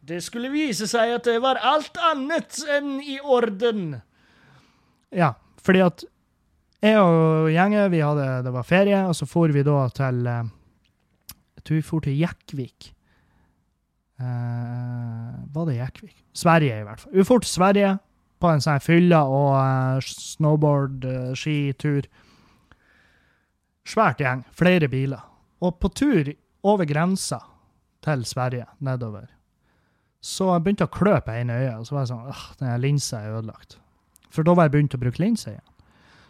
Det 0.08 0.20
skulle 0.24 0.50
vise 0.52 0.88
seg 0.88 1.14
at 1.16 1.24
det 1.28 1.38
var 1.44 1.60
alt 1.64 1.96
annet 2.10 2.60
enn 2.76 2.98
i 3.00 3.18
orden. 3.20 3.96
Ja, 5.12 5.32
fordi 5.64 5.82
at 5.84 6.04
jeg 6.84 7.00
og 7.00 7.48
gjengen, 7.50 7.88
vi 7.90 8.04
hadde, 8.04 8.26
det 8.44 8.52
var 8.54 8.68
ferie, 8.68 9.00
og 9.08 9.16
så 9.16 9.26
for 9.26 9.50
vi 9.52 9.64
da 9.66 9.80
til 9.96 10.28
eh, 10.30 10.52
Jeg 11.58 11.64
tror 11.64 11.80
vi 11.80 11.82
for 11.82 12.04
til 12.04 12.20
Jekkvik. 12.20 12.92
Uh, 14.18 15.34
var 15.54 15.66
det 15.68 15.76
Jekkvik? 15.76 16.14
Sverige, 16.34 16.80
i 16.80 16.86
hvert 16.86 17.00
fall. 17.00 17.12
Vi 17.14 17.24
for 17.26 17.42
til 17.42 17.50
Sverige 17.50 17.90
på 18.42 18.50
en 18.50 18.62
sånn 18.62 18.80
fylla 18.82 19.20
og 19.30 19.52
uh, 19.54 20.02
snowboard-skitur. 20.02 22.08
Uh, 22.08 22.24
Svært 23.88 24.20
gjeng. 24.20 24.42
Flere 24.52 24.88
biler. 24.90 25.27
Og 25.64 25.78
på 25.82 25.90
tur 25.90 26.30
over 26.66 26.86
grensa 26.86 27.40
til 28.04 28.24
Sverige, 28.28 28.66
nedover, 28.78 29.26
så 30.22 30.52
jeg 30.52 30.64
begynte 30.64 30.86
å 30.86 30.92
klø 30.92 31.18
på 31.22 31.34
ene 31.34 31.56
øyet. 31.60 31.76
Og 31.78 31.86
så 31.86 31.94
var 31.94 32.04
jeg 32.04 32.10
sånn 32.12 32.30
åh, 32.32 32.44
den 32.58 32.82
linsa 32.82 33.20
er 33.22 33.38
ødelagt. 33.38 33.78
For 34.34 34.46
da 34.46 34.54
var 34.54 34.66
jeg 34.66 34.74
begynt 34.74 34.96
å 34.98 35.02
bruke 35.02 35.22
linse 35.22 35.52
igjen. 35.52 35.64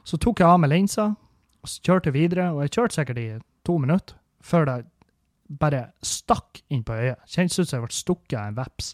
Så 0.08 0.20
tok 0.20 0.40
jeg 0.40 0.48
av 0.48 0.60
meg 0.60 0.72
linsa 0.72 1.10
og 1.58 1.70
så 1.70 1.82
kjørte 1.84 2.14
videre, 2.14 2.50
og 2.54 2.62
jeg 2.64 2.74
kjørte 2.76 2.96
sikkert 2.96 3.20
i 3.20 3.28
to 3.66 3.78
minutter 3.82 4.16
før 4.44 4.68
det 4.68 4.76
bare 5.60 5.88
stakk 6.04 6.60
inn 6.72 6.84
på 6.86 6.96
øyet. 6.96 7.24
Kjentes 7.26 7.58
ut 7.58 7.68
som 7.68 7.78
jeg 7.78 7.86
ble 7.86 7.96
stukket 7.96 8.36
av 8.38 8.50
en 8.50 8.58
veps. 8.58 8.92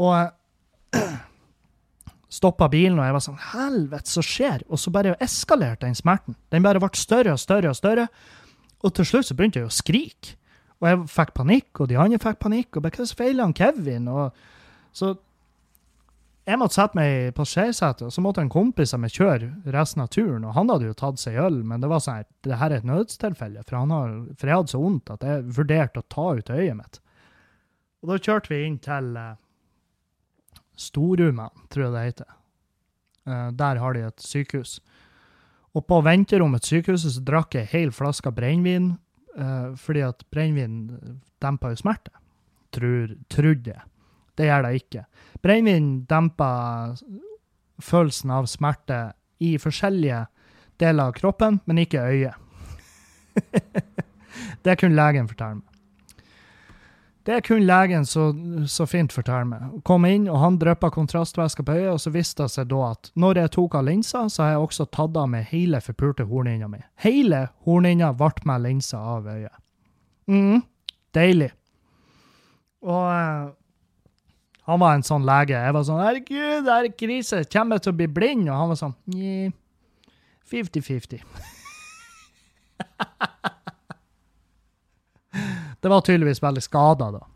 Og 0.00 0.98
stoppa 2.38 2.68
bilen, 2.72 2.98
og 2.98 3.06
jeg 3.06 3.16
var 3.16 3.24
sånn 3.28 3.42
Helvete, 3.52 4.10
så 4.10 4.24
skjer? 4.24 4.64
Og 4.68 4.80
så 4.80 4.92
bare 4.94 5.14
eskalerte 5.22 5.86
den 5.86 5.98
smerten. 5.98 6.38
Den 6.52 6.64
bare 6.64 6.82
ble 6.82 6.90
større 6.98 7.36
og 7.36 7.42
større 7.42 7.70
og 7.70 7.78
større. 7.78 8.08
Og 8.84 8.92
til 8.94 9.08
slutt 9.08 9.28
så 9.30 9.36
begynte 9.36 9.62
jeg 9.62 9.70
å 9.70 9.74
skrike. 9.74 10.38
Og 10.82 10.88
jeg 10.90 11.04
fikk 11.08 11.30
panikk, 11.38 11.70
og 11.80 11.88
de 11.88 11.96
andre 12.00 12.20
fikk 12.20 12.42
panikk. 12.42 12.76
Og 12.76 12.84
hva 12.84 13.06
feiler 13.16 13.46
han 13.46 13.56
Kevin? 13.56 14.10
Og 14.12 14.34
så 14.94 15.14
jeg 16.44 16.60
måtte 16.60 16.76
sette 16.76 16.98
meg 16.98 17.10
i 17.10 17.30
passasjersetet, 17.32 18.02
og 18.04 18.12
så 18.12 18.20
måtte 18.20 18.42
en 18.44 18.52
kompis 18.52 18.92
av 18.92 19.00
meg 19.00 19.14
kjøre 19.16 19.46
resten 19.72 20.02
av 20.04 20.10
turen. 20.12 20.44
Og 20.44 20.52
han 20.52 20.68
hadde 20.68 20.90
jo 20.90 20.96
tatt 21.00 21.22
seg 21.22 21.38
øl, 21.40 21.62
men 21.64 21.80
det 21.80 21.88
var 21.88 22.02
sånn 22.04 22.26
det 22.44 22.58
her 22.60 22.74
er 22.74 22.82
et 22.82 22.88
nødstilfelle. 22.88 23.62
For, 23.64 23.78
har, 23.80 24.12
for 24.36 24.50
jeg 24.50 24.60
hadde 24.60 24.74
så 24.74 24.80
vondt 24.82 25.12
at 25.14 25.24
jeg 25.24 25.46
vurderte 25.56 26.02
å 26.02 26.08
ta 26.12 26.26
ut 26.36 26.52
øyet 26.52 26.76
mitt. 26.76 27.00
Og 28.04 28.12
da 28.12 28.20
kjørte 28.20 28.52
vi 28.52 28.60
inn 28.66 28.76
til 28.84 29.16
uh, 29.16 29.30
Storuman, 30.76 31.64
tror 31.72 31.86
jeg 31.86 31.94
det 31.94 32.04
heter. 32.10 32.36
Uh, 33.24 33.48
der 33.56 33.80
har 33.80 33.96
de 33.96 34.04
et 34.10 34.28
sykehus. 34.28 34.76
Og 35.74 35.86
på 35.90 35.98
venterommet 36.06 36.62
til 36.62 36.78
sykehuset 36.78 37.16
så 37.16 37.24
drakk 37.26 37.56
jeg 37.58 37.70
hel 37.72 37.90
flaske 37.94 38.30
brennevin, 38.34 38.92
uh, 39.38 39.74
fordi 39.78 40.04
at 40.06 40.22
brennevin 40.30 40.76
demper 41.42 41.74
jo 41.74 41.82
smerte. 41.82 42.14
Tror, 42.74 43.16
trodde 43.30 43.74
jeg. 43.74 43.82
Det 44.38 44.48
gjør 44.48 44.66
det 44.66 44.72
ikke. 44.80 45.04
Brennevin 45.42 45.90
demper 46.10 46.96
følelsen 47.82 48.32
av 48.34 48.48
smerte 48.50 49.00
i 49.42 49.54
forskjellige 49.58 50.24
deler 50.80 51.10
av 51.10 51.14
kroppen, 51.18 51.60
men 51.66 51.82
ikke 51.82 52.02
øyet. 52.02 52.34
det 54.64 54.78
kunne 54.78 54.98
legen 54.98 55.30
fortelle 55.30 55.60
meg. 55.60 55.73
Det 57.24 57.40
kunne 57.46 57.64
legen 57.64 58.04
så, 58.06 58.34
så 58.68 58.84
fint 58.86 59.12
fortelle 59.12 59.46
meg. 59.48 59.78
Kom 59.88 60.04
inn, 60.04 60.26
og 60.28 60.42
han 60.42 60.58
dryppa 60.60 60.90
kontrastvæske 60.92 61.64
på 61.64 61.72
øyet, 61.72 61.94
og 61.94 62.00
så 62.02 62.12
viste 62.12 62.44
det 62.44 62.52
seg 62.52 62.68
da 62.68 62.90
at 62.90 63.08
når 63.16 63.40
jeg 63.40 63.52
tok 63.56 63.78
av 63.80 63.86
linsa, 63.88 64.26
så 64.28 64.44
har 64.44 64.50
jeg 64.52 64.66
også 64.66 64.86
tatt 64.92 65.16
av 65.16 65.30
meg 65.32 65.48
hele 65.48 65.80
forpulte 65.80 66.26
hornhinna 66.28 66.68
mi. 66.68 66.82
Hele 67.00 67.46
hornhinna 67.64 68.12
ble 68.18 68.44
med 68.44 68.66
linsa 68.66 69.00
av 69.16 69.28
øyet. 69.32 69.56
mm, 70.28 70.60
deilig. 71.16 71.50
Og 72.84 73.08
uh, 73.08 73.48
han 74.68 74.80
var 74.80 74.96
en 74.96 75.04
sånn 75.04 75.24
lege. 75.24 75.56
Jeg 75.56 75.76
var 75.76 75.84
sånn 75.88 76.04
'Herregud, 76.04 76.64
det 76.68 76.76
er 76.76 76.92
krise. 76.92 77.44
Kommer 77.52 77.76
jeg 77.76 77.82
til 77.86 77.92
å 77.92 77.96
bli 77.96 78.08
blind?' 78.08 78.50
Og 78.50 78.56
han 78.56 78.68
var 78.68 78.76
sånn 78.80 78.94
50-50. 80.52 81.20
Det 85.84 85.92
var 85.92 86.00
tydeligvis 86.00 86.40
veldig 86.40 86.62
skada, 86.64 87.10
da. 87.12 87.26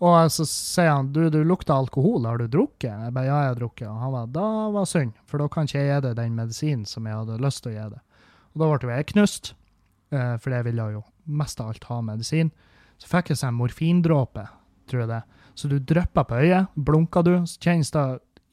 Og 0.00 0.30
så 0.32 0.46
sier 0.48 0.94
han 0.94 1.10
du, 1.12 1.26
du 1.28 1.42
lukter 1.44 1.74
alkohol, 1.76 2.24
har 2.24 2.40
du 2.40 2.46
drukket? 2.48 2.88
Jeg 2.88 3.12
bare 3.12 3.26
ja, 3.28 3.40
jeg 3.44 3.50
har 3.50 3.58
drukket. 3.58 3.88
Og 3.90 3.98
han 4.00 4.14
bare 4.14 4.30
da 4.32 4.46
var 4.72 4.86
synd, 4.88 5.12
for 5.28 5.42
da 5.42 5.48
kan 5.52 5.68
ikke 5.68 5.82
jeg 5.82 5.90
gi 5.90 5.98
deg 6.06 6.16
den 6.16 6.38
medisinen 6.38 6.86
som 6.88 7.04
jeg 7.04 7.18
hadde 7.18 7.36
lyst 7.44 7.60
til 7.66 7.74
å 7.74 7.74
gi 7.74 7.84
deg. 7.92 8.22
Og 8.54 8.62
da 8.62 8.70
ble 8.72 8.96
jeg 8.96 9.10
knust. 9.12 9.52
eh, 10.10 10.36
for 10.40 10.56
jeg 10.56 10.66
ville 10.66 10.88
jo 10.94 11.04
mest 11.26 11.60
av 11.60 11.68
alt 11.74 11.84
ha 11.90 12.00
medisin. 12.00 12.48
Så 12.98 13.12
fikk 13.12 13.30
jeg 13.30 13.42
seg 13.42 13.52
en 13.52 13.60
morfindråpe, 13.60 14.46
tror 14.88 15.04
jeg 15.04 15.12
det. 15.12 15.20
Så 15.54 15.68
du 15.68 15.78
drypper 15.78 16.24
på 16.24 16.40
øyet, 16.40 16.72
blunker 16.74 17.22
du, 17.22 17.34
så 17.46 17.60
kjennes 17.60 17.92
det 17.92 18.06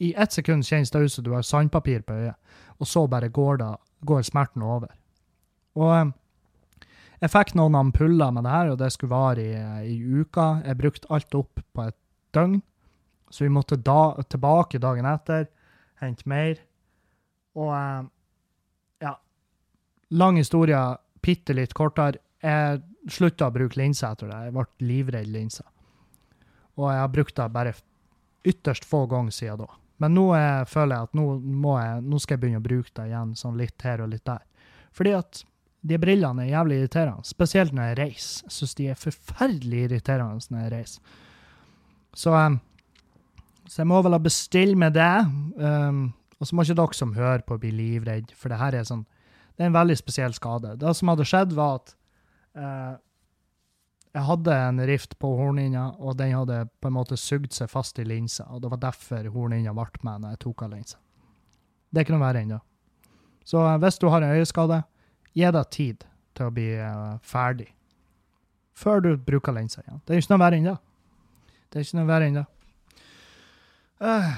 i 0.03 0.13
ett 0.13 0.35
sekund 0.35 0.67
kjennes 0.67 0.91
det 0.91 0.99
ut 0.99 1.11
som 1.15 1.23
du 1.23 1.31
har 1.33 1.47
sandpapir 1.47 2.03
på 2.05 2.13
øyet, 2.13 2.35
og 2.77 2.87
så 2.87 3.07
bare 3.09 3.31
går, 3.33 3.57
det, 3.63 3.71
går 4.05 4.21
smerten 4.27 4.61
over. 4.67 4.91
Og 5.79 5.93
eh, 5.95 6.11
jeg 7.17 7.33
fikk 7.33 7.55
noen 7.57 7.75
ampuller 7.79 8.33
med 8.33 8.45
det 8.45 8.53
her, 8.53 8.71
og 8.73 8.81
det 8.81 8.91
skulle 8.93 9.15
vare 9.15 9.43
i, 9.43 9.53
i 9.93 10.21
uka. 10.21 10.61
Jeg 10.65 10.77
brukte 10.81 11.09
alt 11.13 11.37
opp 11.37 11.63
på 11.73 11.85
et 11.87 11.97
døgn, 12.35 12.59
så 13.33 13.45
vi 13.45 13.53
måtte 13.53 13.79
da, 13.81 14.13
tilbake 14.29 14.81
dagen 14.83 15.07
etter, 15.09 15.47
hente 16.01 16.29
mer. 16.29 16.61
Og 17.57 17.73
eh, 17.73 18.03
ja 19.07 19.15
Lang 20.13 20.37
historie, 20.37 20.83
bitte 21.25 21.57
litt 21.57 21.73
kortere. 21.77 22.21
Jeg 22.43 22.83
slutta 23.11 23.49
å 23.49 23.55
bruke 23.55 23.79
linser 23.79 24.13
etter 24.13 24.29
det. 24.29 24.43
Jeg 24.45 24.55
ble 24.55 24.67
livredd 24.85 25.33
linser. 25.33 25.65
Og 26.77 26.91
jeg 26.91 27.01
har 27.01 27.11
brukt 27.11 27.35
det 27.39 27.49
bare 27.55 27.73
ytterst 28.47 28.85
få 28.85 29.05
ganger 29.09 29.33
siden 29.33 29.65
da. 29.65 29.73
Men 29.97 30.13
nå 30.13 30.27
jeg, 30.37 30.67
føler 30.69 30.93
jeg 30.93 31.09
at 31.09 31.17
nå, 31.17 31.25
jeg, 31.81 32.01
nå, 32.05 32.19
skal 32.21 32.37
jeg 32.37 32.41
begynne 32.43 32.61
å 32.61 32.67
bruke 32.67 32.93
det 32.93 33.07
igjen, 33.09 33.33
sånn 33.39 33.57
litt 33.57 33.81
her 33.81 34.03
og 34.05 34.11
litt 34.11 34.27
der. 34.29 34.43
Fordi 34.93 35.13
at 35.17 35.41
de 35.87 35.99
brillene 36.01 36.45
er 36.45 36.51
jævlig 36.51 36.81
irriterende, 36.81 37.27
spesielt 37.27 37.73
når 37.75 37.91
jeg 37.91 37.97
reiser. 38.01 38.45
Jeg 38.47 38.55
syns 38.57 38.77
de 38.77 38.87
er 38.91 38.99
forferdelig 38.99 39.83
irriterende 39.87 40.53
når 40.53 40.63
jeg 40.63 40.73
reiser. 40.73 41.17
Så, 42.17 42.33
um, 42.33 42.59
så 43.67 43.81
jeg 43.83 43.89
må 43.91 44.01
vel 44.05 44.17
ha 44.17 44.21
bestilt 44.21 44.77
med 44.79 44.97
det. 44.97 45.13
Um, 45.61 46.07
og 46.37 46.49
så 46.49 46.55
må 46.55 46.65
ikke 46.65 46.77
dere 46.77 46.97
som 46.97 47.15
hører 47.17 47.43
på, 47.45 47.59
bli 47.61 47.71
livredd, 47.73 48.33
for 48.37 48.53
det 48.53 48.59
her 48.61 48.77
er 48.77 48.87
sånn 48.87 49.05
Det 49.57 49.65
er 49.65 49.71
en 49.71 49.77
veldig 49.77 49.95
spesiell 49.97 50.35
skade. 50.37 50.75
Det 50.77 50.91
som 50.93 51.09
hadde 51.09 51.25
skjedd, 51.25 51.53
var 51.57 51.79
at 51.79 51.93
uh, 52.61 52.93
jeg 54.13 54.25
hadde 54.27 54.53
en 54.53 54.81
rift 54.85 55.15
på 55.17 55.31
hornhinna, 55.39 55.87
og 55.97 56.17
den 56.19 56.35
hadde 56.35 56.59
på 56.81 56.89
en 56.89 56.93
måte 56.93 57.17
sugd 57.17 57.49
seg 57.53 57.71
fast 57.71 57.97
i 57.97 58.05
linsa. 58.05 58.45
Og 58.53 58.61
det 58.61 58.69
var 58.73 58.83
derfor 58.83 59.25
hornhinna 59.33 59.73
ble 59.73 59.87
med 60.05 60.21
når 60.21 60.35
jeg 60.35 60.43
tok 60.45 60.61
av 60.67 60.75
linsa. 60.75 61.01
Det 61.89 62.01
er 62.01 62.05
ikke 62.05 62.17
noe 62.17 62.25
verre 62.27 62.43
ennå. 62.45 62.59
Så 63.47 63.63
uh, 63.63 63.79
hvis 63.81 63.97
du 63.97 64.07
har 64.13 64.21
en 64.21 64.37
øyeskade, 64.37 64.83
gi 65.37 65.49
deg 65.53 65.71
tid 65.73 66.05
til 66.37 66.49
å 66.49 66.53
bli 66.53 66.69
uh, 66.81 67.17
ferdig 67.25 67.71
før 68.77 69.01
du 69.01 69.09
bruker 69.17 69.55
linsa 69.55 69.81
igjen. 69.81 70.01
Det 70.05 70.13
er 70.13 70.21
ikke 70.21 70.33
noe 70.35 70.43
verre 70.43 70.59
enn 70.59 70.69
det. 70.69 70.77
Det 71.67 71.79
er 71.79 71.87
ikke 71.87 71.97
noe 71.97 72.09
verre 72.11 72.29
enn 72.29 72.37
det. 72.37 72.45
Uh, 73.97 74.35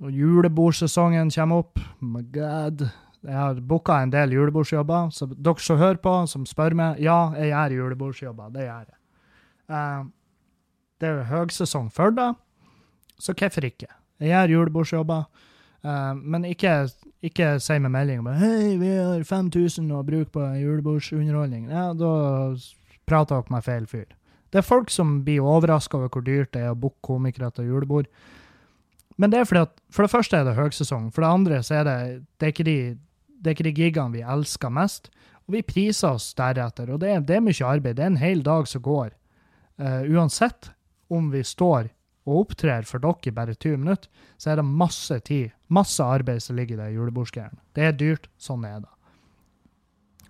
og 0.00 0.16
julebordsesongen 0.16 1.32
kommer 1.34 1.66
opp. 1.66 1.82
My 2.00 2.22
god. 2.32 2.86
Jeg 3.20 3.36
har 3.36 3.60
booka 3.60 3.98
en 4.00 4.12
del 4.14 4.32
julebordsjobber. 4.32 5.10
Så 5.12 5.28
dere 5.34 5.60
som 5.60 5.80
hører 5.80 6.00
på, 6.00 6.14
som 6.30 6.46
spør 6.48 6.76
meg, 6.78 7.02
ja, 7.04 7.18
jeg 7.36 7.52
gjør 7.52 7.76
julebordsjobber. 7.76 8.54
Det 8.54 8.64
gjør 8.64 8.88
jeg. 8.88 8.98
Uh, 9.70 10.08
det 11.00 11.08
er 11.08 11.28
høgsesong 11.30 11.88
for 11.92 12.12
det, 12.12 12.32
så 13.20 13.32
hvorfor 13.32 13.64
ikke? 13.64 13.88
Jeg 14.20 14.32
gjør 14.32 14.56
julebordsjobber. 14.56 15.46
Uh, 15.84 16.16
men 16.16 16.48
ikke, 16.48 16.88
ikke 17.26 17.58
si 17.60 17.76
med 17.78 17.92
melding 17.92 18.22
bare 18.24 18.40
hei, 18.40 18.76
vi 18.80 18.94
har 18.96 19.24
5000 19.28 19.90
å 19.92 20.04
bruke 20.06 20.32
på 20.32 20.46
julebordsunderholdning. 20.60 21.68
Ja, 21.68 21.90
da 21.92 22.12
prater 23.08 23.36
dere 23.40 23.52
med 23.52 23.66
feil 23.66 23.86
fyr. 23.90 24.08
Det 24.50 24.62
er 24.62 24.66
folk 24.66 24.90
som 24.90 25.20
blir 25.26 25.44
overraska 25.46 25.98
over 25.98 26.10
hvor 26.10 26.24
dyrt 26.26 26.54
det 26.56 26.64
er 26.64 26.72
å 26.72 26.78
booke 26.78 26.98
komikere 27.06 27.52
til 27.54 27.68
julebord. 27.70 28.08
Men 29.20 29.30
det 29.30 29.42
er 29.42 29.46
fordi 29.46 29.66
at 29.68 29.76
for 29.92 30.06
det 30.06 30.14
første 30.14 30.38
er 30.38 30.48
det 30.48 30.56
høgsesong. 30.56 31.10
For 31.12 31.22
det 31.22 31.30
andre 31.30 31.62
så 31.66 31.80
er 31.80 31.86
det, 31.86 31.96
det 32.40 32.48
er 32.48 32.54
ikke 32.54 32.68
de 32.68 32.80
det 33.40 33.48
er 33.48 33.56
ikke 33.56 33.68
de 33.70 33.76
gigene 33.76 34.12
vi 34.12 34.24
elsker 34.26 34.72
mest. 34.72 35.08
Og 35.48 35.56
vi 35.56 35.62
priser 35.64 36.12
oss 36.12 36.28
deretter. 36.36 36.90
Og 36.92 37.00
det 37.00 37.08
er, 37.14 37.22
det 37.24 37.38
er 37.38 37.44
mye 37.44 37.66
arbeid. 37.66 37.96
Det 37.96 38.04
er 38.04 38.12
en 38.12 38.20
hel 38.20 38.42
dag 38.44 38.68
som 38.68 38.82
går. 38.84 39.14
Uh, 39.80 40.04
uansett 40.12 40.70
om 41.08 41.30
vi 41.32 41.40
står 41.44 41.88
og 42.30 42.44
opptrer 42.44 42.86
for 42.86 43.02
dere 43.02 43.26
i 43.26 43.34
bare 43.34 43.56
20 43.56 43.80
minutter, 43.82 44.10
så 44.38 44.52
er 44.52 44.60
det 44.60 44.66
masse 44.66 45.18
tid, 45.26 45.50
masse 45.68 46.04
arbeid 46.04 46.42
som 46.44 46.56
ligger 46.56 46.78
i 46.78 46.82
det 46.84 46.94
julebordsgreiene. 46.94 47.58
Det 47.74 47.86
er 47.88 47.96
dyrt. 47.98 48.30
Sånn 48.38 48.64
er 48.68 48.84
det. 48.84 48.92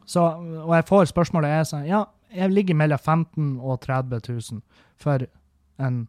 Så, 0.08 0.24
og 0.64 0.72
jeg 0.74 0.88
får 0.88 1.12
spørsmålet 1.12 1.52
jeg 1.52 1.68
sånn, 1.70 1.84
ja, 1.86 2.00
jeg 2.34 2.50
ligger 2.50 2.78
mellom 2.78 2.98
15 2.98 3.52
og 3.60 3.78
30 3.84 4.24
000 4.26 4.82
for 5.00 5.26
en, 5.82 6.02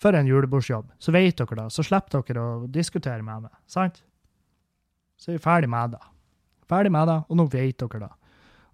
for 0.00 0.16
en 0.16 0.28
julebordsjobb. 0.28 0.88
Så 1.02 1.12
vet 1.12 1.36
dere 1.40 1.58
det. 1.62 1.68
Så 1.74 1.84
slipper 1.84 2.24
dere 2.24 2.44
å 2.44 2.66
diskutere 2.70 3.24
med 3.24 3.46
meg. 3.46 3.54
Sant? 3.70 4.00
Så 5.20 5.32
er 5.32 5.38
vi 5.38 5.44
ferdig 5.44 5.70
med 5.72 5.96
det. 5.96 6.02
Ferdig 6.70 6.92
med 6.94 7.10
det, 7.10 7.18
og 7.28 7.38
nå 7.40 7.48
vet 7.52 7.76
dere 7.82 8.06
det. 8.06 8.12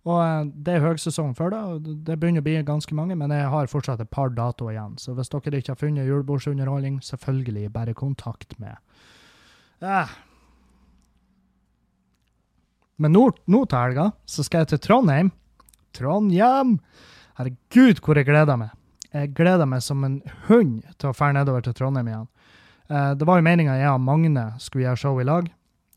Og 0.09 0.19
eh, 0.23 0.49
Det 0.65 0.77
er 0.77 0.85
høgsesong 0.85 1.35
for 1.37 1.53
det, 1.53 1.61
og 1.61 1.91
det 2.07 2.17
begynner 2.21 2.45
å 2.45 2.47
bli 2.47 2.57
ganske 2.67 2.97
mange, 2.97 3.17
men 3.19 3.35
jeg 3.35 3.51
har 3.53 3.71
fortsatt 3.71 4.01
et 4.01 4.13
par 4.13 4.33
datoer 4.33 4.77
igjen. 4.77 4.97
Så 5.01 5.15
hvis 5.17 5.33
dere 5.33 5.61
ikke 5.61 5.75
har 5.75 5.81
funnet 5.83 6.09
julebordsunderholdning, 6.09 7.01
selvfølgelig 7.05 7.73
bare 7.75 7.97
kontakt 7.97 8.57
med 8.63 8.77
eh. 9.85 10.17
Men 13.01 13.15
nå, 13.17 13.31
nå 13.49 13.63
til 13.65 13.81
helga 13.81 14.11
så 14.29 14.45
skal 14.45 14.65
jeg 14.65 14.75
til 14.75 14.83
Trondheim. 14.89 15.31
Trondheim! 15.97 16.79
Herregud, 17.41 18.03
hvor 18.05 18.19
jeg 18.19 18.29
gleder 18.29 18.59
meg. 18.61 18.75
Jeg 19.11 19.33
gleder 19.35 19.67
meg 19.67 19.81
som 19.83 20.05
en 20.07 20.21
hund 20.47 20.83
til 21.01 21.09
å 21.09 21.15
dra 21.17 21.31
nedover 21.35 21.65
til 21.65 21.75
Trondheim 21.75 22.11
igjen. 22.13 22.29
Eh, 22.91 23.13
det 23.17 23.27
var 23.29 23.41
jo 23.41 23.47
meninga 23.47 23.79
jeg 23.81 23.93
og 23.95 24.05
Magne 24.05 24.51
skulle 24.63 24.85
gjøre 24.89 25.01
show 25.01 25.21
i 25.21 25.27
lag. 25.27 25.49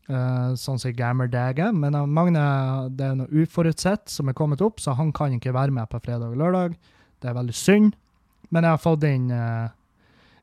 Uh, 0.04 0.52
sånn 0.60 0.76
som 0.76 0.92
gammeldager. 0.92 1.72
Men 1.72 1.94
uh, 1.96 2.04
Magne 2.04 2.42
det 2.92 3.06
er 3.06 3.14
noe 3.16 3.44
uforutsett 3.44 4.10
som 4.12 4.28
er 4.28 4.36
kommet 4.36 4.60
opp, 4.64 4.82
så 4.82 4.92
han 4.98 5.14
kan 5.16 5.32
ikke 5.32 5.54
være 5.56 5.72
med 5.72 5.88
på 5.88 6.02
fredag 6.04 6.34
og 6.34 6.42
lørdag. 6.42 6.74
Det 7.22 7.30
er 7.30 7.38
veldig 7.38 7.56
synd. 7.56 7.94
Men 8.52 8.66
jeg 8.66 8.76
har 8.76 8.82
fått 8.82 9.06
inn 9.08 9.30
uh, 9.32 9.72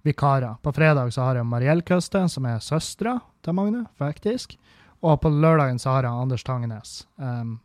vikarer. 0.01 0.57
På 0.65 0.73
fredag 0.73 1.13
så 1.13 1.27
har 1.27 1.37
jeg 1.37 1.45
Mariell 1.45 1.85
Køste, 1.85 2.23
som 2.29 2.49
er 2.49 2.63
søstera 2.63 3.19
til 3.45 3.57
Magne, 3.57 3.85
faktisk. 4.01 4.57
Og 5.01 5.21
på 5.21 5.29
lørdagen 5.29 5.79
så 5.81 5.95
har 5.95 6.09
jeg 6.09 6.25
Anders 6.25 6.43
Tangenes. 6.45 6.95
Um, 7.21 7.59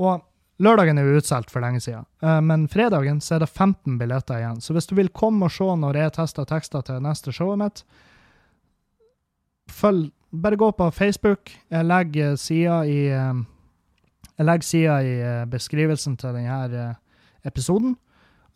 og 0.00 0.24
lørdagen 0.62 0.98
er 0.98 1.08
jo 1.08 1.20
utsolgt 1.20 1.52
for 1.52 1.64
lenge 1.64 1.80
siden. 1.84 2.08
Uh, 2.24 2.40
men 2.44 2.68
fredagen 2.72 3.20
så 3.24 3.36
er 3.36 3.44
det 3.44 3.52
15 3.52 3.96
billetter 4.00 4.40
igjen. 4.40 4.60
Så 4.64 4.76
hvis 4.76 4.88
du 4.88 4.96
vil 4.98 5.12
komme 5.12 5.48
og 5.48 5.52
se 5.52 5.68
når 5.68 6.00
jeg 6.00 6.16
tester 6.16 6.48
tekster 6.48 6.84
til 6.88 7.04
neste 7.04 7.32
showet 7.34 7.60
mitt, 7.60 7.84
følg 9.68 10.08
bare 10.32 10.56
gå 10.56 10.70
på 10.70 10.90
Facebook. 10.90 11.50
Jeg 11.70 11.84
legger 11.84 12.36
sida 12.36 12.82
i 12.84 12.98
eh, 13.12 13.40
jeg 14.38 14.46
legger 14.46 14.66
sida 14.66 14.98
i 15.02 15.14
eh, 15.20 15.46
beskrivelsen 15.50 16.16
til 16.16 16.36
denne 16.36 16.58
eh, 16.68 16.94
episoden. 17.48 17.96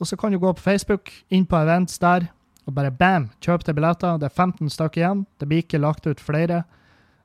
Og 0.00 0.06
så 0.06 0.16
kan 0.16 0.32
du 0.32 0.38
gå 0.38 0.52
på 0.52 0.62
Facebook, 0.62 1.10
inn 1.30 1.46
på 1.46 1.56
events 1.56 1.98
der, 1.98 2.26
og 2.66 2.74
bare 2.74 2.90
bam, 2.90 3.30
kjøp 3.40 3.64
deg 3.66 3.76
billetter. 3.78 4.18
Det 4.18 4.28
er 4.28 4.34
15 4.34 4.70
stykker 4.70 5.02
igjen. 5.02 5.26
Det 5.38 5.48
blir 5.48 5.62
ikke 5.62 5.82
lagt 5.82 6.06
ut 6.06 6.20
flere. 6.20 6.62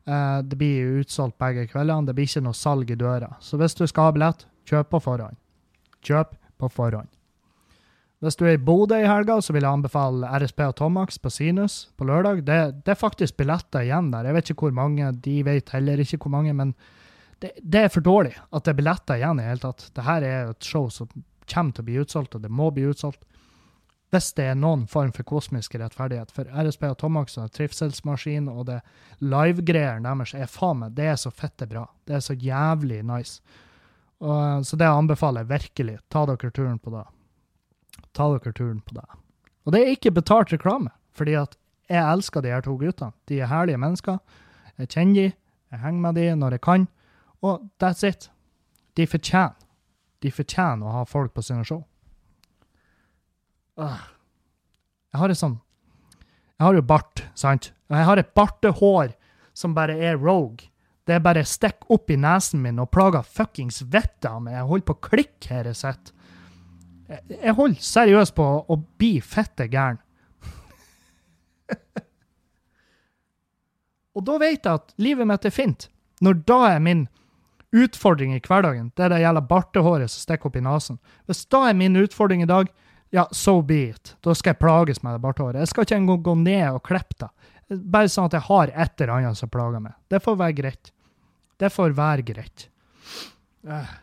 Det 0.06 0.58
blir 0.58 1.02
utsolgt 1.02 1.38
begge 1.41 1.68
kveldene. 1.68 2.08
Det 2.08 2.16
blir 2.16 2.30
ikke 2.30 2.45
noe 2.45 2.58
salg 2.58 2.89
i 2.93 2.98
døra. 2.98 3.34
Så 3.41 3.58
hvis 3.58 3.76
du 3.78 3.86
skal 3.89 4.10
ha 4.10 4.16
billett, 4.16 4.45
kjøp 4.70 4.93
på 4.93 5.02
forhånd. 5.04 5.38
Kjøp 6.06 6.38
på 6.58 6.70
forhånd. 6.74 7.16
Hvis 8.24 8.38
du 8.39 8.47
er 8.47 8.55
i 8.55 8.61
Bodø 8.61 8.97
i 8.97 9.05
helga, 9.05 9.36
så 9.45 9.53
vil 9.53 9.61
jeg 9.61 9.78
anbefale 9.78 10.30
RSP 10.41 10.63
og 10.65 10.76
Tomax 10.80 11.20
på 11.22 11.30
Sinus 11.30 11.76
på 11.97 12.07
lørdag. 12.09 12.41
Det, 12.47 12.57
det, 12.82 12.95
er 12.95 12.97
faktisk 12.97 13.38
billetter 13.38 13.86
igjen 13.86 14.09
der. 14.09 14.26
Jeg 14.26 14.38
vet 14.38 14.49
ikke 14.49 14.68
hvor 14.68 14.78
mange, 14.80 15.11
de 15.22 15.36
vet 15.45 15.70
heller 15.76 16.01
ikke 16.01 16.18
hvor 16.24 16.34
mange, 16.34 16.55
men 16.57 16.72
det, 17.43 17.51
det 17.61 17.84
er 17.84 17.91
for 17.93 18.01
dårlig 18.01 18.34
at 18.34 18.63
det 18.65 18.72
er 18.74 18.80
billetter 18.80 19.20
igjen 19.20 19.41
i 19.41 19.45
hele 19.45 19.61
tatt. 19.61 19.86
Dette 19.91 20.15
er 20.18 20.49
et 20.49 20.65
show 20.65 20.88
som 20.89 21.11
kommer 21.45 21.76
til 21.76 21.86
å 21.86 21.88
bli 21.89 21.99
utsolgt, 22.01 22.38
og 22.39 22.41
det 22.41 22.49
må 22.49 22.72
bli 22.74 22.88
utsolgt. 22.89 23.22
Hvis 24.09 24.32
det 24.34 24.47
er 24.49 24.57
noen 24.57 24.88
form 24.89 25.11
for 25.13 25.28
kosmisk 25.28 25.76
rettferdighet. 25.78 26.32
For 26.34 26.49
RSP 26.49 26.88
og 26.88 26.97
Tomax 26.97 27.38
og 27.38 27.51
trivselsmaskin 27.53 28.47
og 28.49 28.63
det 28.72 28.80
live-greiene 29.20 30.07
deres 30.07 30.34
er 30.34 30.49
faen 30.49 30.82
meg, 30.82 30.95
det 30.97 31.11
er 31.11 31.22
så 31.22 31.30
fette 31.30 31.68
bra. 31.70 31.86
Det 32.07 32.18
er 32.18 32.26
så 32.26 32.34
jævlig 32.34 33.03
nice. 33.05 33.43
Og, 34.24 34.65
så 34.65 34.80
det 34.80 34.89
anbefaler 34.89 35.45
jeg 35.45 35.51
virkelig. 35.51 35.99
Ta 36.09 36.26
dere 36.26 36.49
turen 36.55 36.82
på 36.82 36.95
det 36.95 37.03
ta 38.18 38.28
dere 38.34 38.53
turen 38.55 38.82
på 38.86 38.97
det. 38.97 39.05
Og 39.68 39.74
det 39.76 39.82
er 39.84 39.93
ikke 39.95 40.15
betalt 40.15 40.53
reklame, 40.53 40.91
fordi 41.15 41.36
at 41.39 41.57
jeg 41.88 42.03
elsker 42.03 42.43
de 42.43 42.51
her 42.51 42.63
to 42.65 42.76
guttene. 42.80 43.13
De 43.30 43.39
er 43.39 43.51
herlige 43.51 43.80
mennesker. 43.80 44.18
Jeg 44.78 44.89
kjenner 44.93 45.13
de, 45.15 45.28
jeg 45.72 45.84
henger 45.84 46.03
med 46.03 46.20
de 46.20 46.26
når 46.36 46.57
jeg 46.57 46.63
kan, 46.68 46.88
og 47.45 47.70
that's 47.82 48.03
it. 48.07 48.30
De 48.97 49.07
fortjener. 49.07 49.55
De 50.24 50.32
fortjener 50.34 50.88
å 50.88 50.95
ha 50.95 51.03
folk 51.05 51.36
på 51.36 51.43
sine 51.45 51.65
show. 51.68 51.84
Jeg 53.78 55.20
har 55.22 55.30
et 55.30 55.38
sånn 55.38 55.59
Jeg 56.57 56.65
har 56.65 56.74
jo 56.74 56.82
bart, 56.89 57.22
sant? 57.38 57.70
Og 57.91 57.99
jeg 57.99 58.07
har 58.07 58.18
et 58.18 58.34
bartehår 58.34 59.11
som 59.53 59.76
bare 59.78 59.93
er 59.93 60.18
rogue. 60.18 60.72
Det 61.05 61.13
er 61.13 61.22
bare 61.24 61.45
stikk 61.45 61.86
opp 61.93 62.09
i 62.09 62.18
nesen 62.18 62.63
min 62.63 62.82
og 62.82 62.89
plager 62.91 63.22
fuckings 63.22 63.84
vettet 63.86 64.26
av 64.32 64.41
meg. 64.41 64.57
Jeg 64.57 64.70
holder 64.72 64.88
på 64.89 64.95
å 64.97 65.03
klikke 65.05 65.53
her 65.53 65.70
jeg 65.70 65.78
sitter. 65.78 66.16
Jeg 67.08 67.53
holder 67.55 67.84
seriøst 67.84 68.36
på 68.36 68.45
å 68.68 68.76
bli 68.99 69.22
fette 69.24 69.68
gæren. 69.72 69.99
og 74.18 74.26
da 74.28 74.38
vet 74.41 74.66
jeg 74.66 74.74
at 74.74 74.93
livet 74.99 75.28
mitt 75.30 75.45
er 75.47 75.53
fint. 75.55 75.88
Når 76.24 76.34
da 76.49 76.60
er 76.74 76.82
min 76.84 77.08
utfordring 77.76 78.34
i 78.36 78.41
hverdagen, 78.43 78.91
det 78.95 79.03
er 79.05 79.14
det 79.14 79.22
gjelder 79.24 79.49
bartehåret 79.49 80.12
som 80.12 80.24
stikker 80.24 80.49
opp 80.49 80.58
i 80.60 80.66
nesen. 80.66 80.99
Hvis 81.30 81.45
da 81.51 81.60
er 81.70 81.76
min 81.78 81.95
utfordring 81.99 82.41
i 82.43 82.49
dag, 82.49 82.72
ja, 83.16 83.28
so 83.32 83.62
be 83.64 83.89
it. 83.93 84.16
Da 84.24 84.36
skal 84.36 84.51
jeg 84.51 84.62
plages 84.64 84.99
med 85.03 85.16
det 85.16 85.24
bartehåret. 85.24 85.62
Jeg 85.64 85.72
skal 85.72 85.88
ikke 85.88 85.99
engang 86.01 86.24
gå 86.26 86.36
ned 86.41 86.68
og 86.74 86.84
klippe 86.88 87.16
det. 87.24 87.30
Bare 87.88 88.12
sånn 88.12 88.28
at 88.28 88.36
jeg 88.36 88.47
har 88.47 88.72
et 88.74 89.01
eller 89.03 89.14
annet 89.16 89.39
som 89.39 89.51
plager 89.51 89.84
meg. 89.84 89.95
Det 90.12 90.20
får 90.24 90.36
være 90.39 90.58
greit. 90.60 90.91
Det 91.60 91.72
får 91.74 91.95
være 91.95 92.28
greit. 92.28 92.68
Uh. 93.68 93.95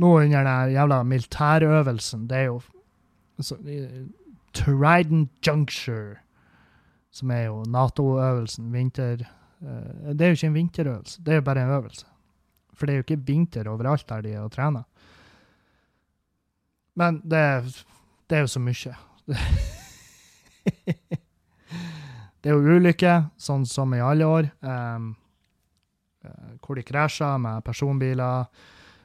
Nå 0.00 0.10
under 0.16 0.44
den 0.46 0.72
jævla 0.72 1.02
militærøvelsen, 1.04 2.28
det 2.30 2.36
er 2.38 2.48
jo 2.48 2.60
så, 3.40 3.56
Trident 4.56 5.30
Juncture, 5.46 6.16
som 7.12 7.30
er 7.30 7.42
jo 7.50 7.64
Nato-øvelsen, 7.68 8.72
vinter 8.72 9.26
uh, 9.60 10.12
Det 10.14 10.20
er 10.20 10.32
jo 10.32 10.38
ikke 10.38 10.46
en 10.46 10.54
vinterøvelse, 10.54 11.22
det 11.22 11.32
er 11.32 11.34
jo 11.40 11.46
bare 11.46 11.62
en 11.62 11.70
øvelse. 11.76 12.06
For 12.74 12.86
det 12.86 12.92
er 12.92 12.96
jo 12.96 13.04
ikke 13.04 13.26
vinter 13.26 13.68
overalt 13.68 14.08
der 14.08 14.20
de 14.20 14.32
er 14.32 14.40
og 14.40 14.52
trener. 14.52 14.82
Men 16.96 17.20
det, 17.30 17.38
er, 17.38 17.60
det 18.30 18.36
er 18.36 18.40
jo 18.40 18.46
så 18.46 18.60
mye. 18.60 18.94
det 22.40 22.50
er 22.50 22.56
jo 22.56 22.76
ulykker, 22.76 23.22
sånn 23.38 23.66
som 23.68 23.94
i 23.94 24.00
alle 24.00 24.26
år, 24.26 24.48
um, 24.64 25.12
hvor 26.64 26.76
de 26.76 26.84
krasjer 26.84 27.38
med 27.40 27.64
personbiler, 27.64 28.48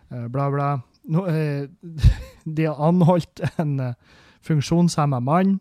bla, 0.10 0.50
bla. 0.54 0.70
No, 1.12 1.26
uh, 1.28 1.68
de 2.58 2.66
har 2.66 2.82
anholdt 2.82 3.44
en 3.62 3.80
uh, 3.80 4.20
funksjonshemma 4.46 5.20
mann, 5.24 5.58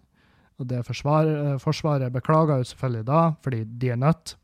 og 0.61 0.69
det 0.71 0.85
forsvaret, 0.87 1.61
forsvaret 1.63 2.13
beklager 2.15 2.61
jo 2.61 2.69
selvfølgelig 2.71 3.07
da, 3.09 3.23
fordi 3.43 3.65
de 3.65 3.91
er 3.91 4.01
nødt. 4.01 4.37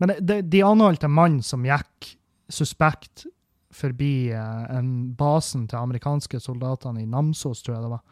Men 0.00 0.14
de, 0.20 0.40
de 0.42 0.64
anholdt 0.64 1.04
en 1.04 1.14
mann 1.14 1.38
som 1.44 1.64
gikk 1.64 2.14
suspekt 2.50 3.26
forbi 3.70 4.32
en 4.34 5.12
basen 5.14 5.68
til 5.70 5.78
amerikanske 5.78 6.40
soldatene 6.42 7.04
i 7.04 7.06
Namsos, 7.06 7.62
tror 7.62 7.76
jeg 7.76 7.84
det 7.84 7.92
var. 7.92 8.02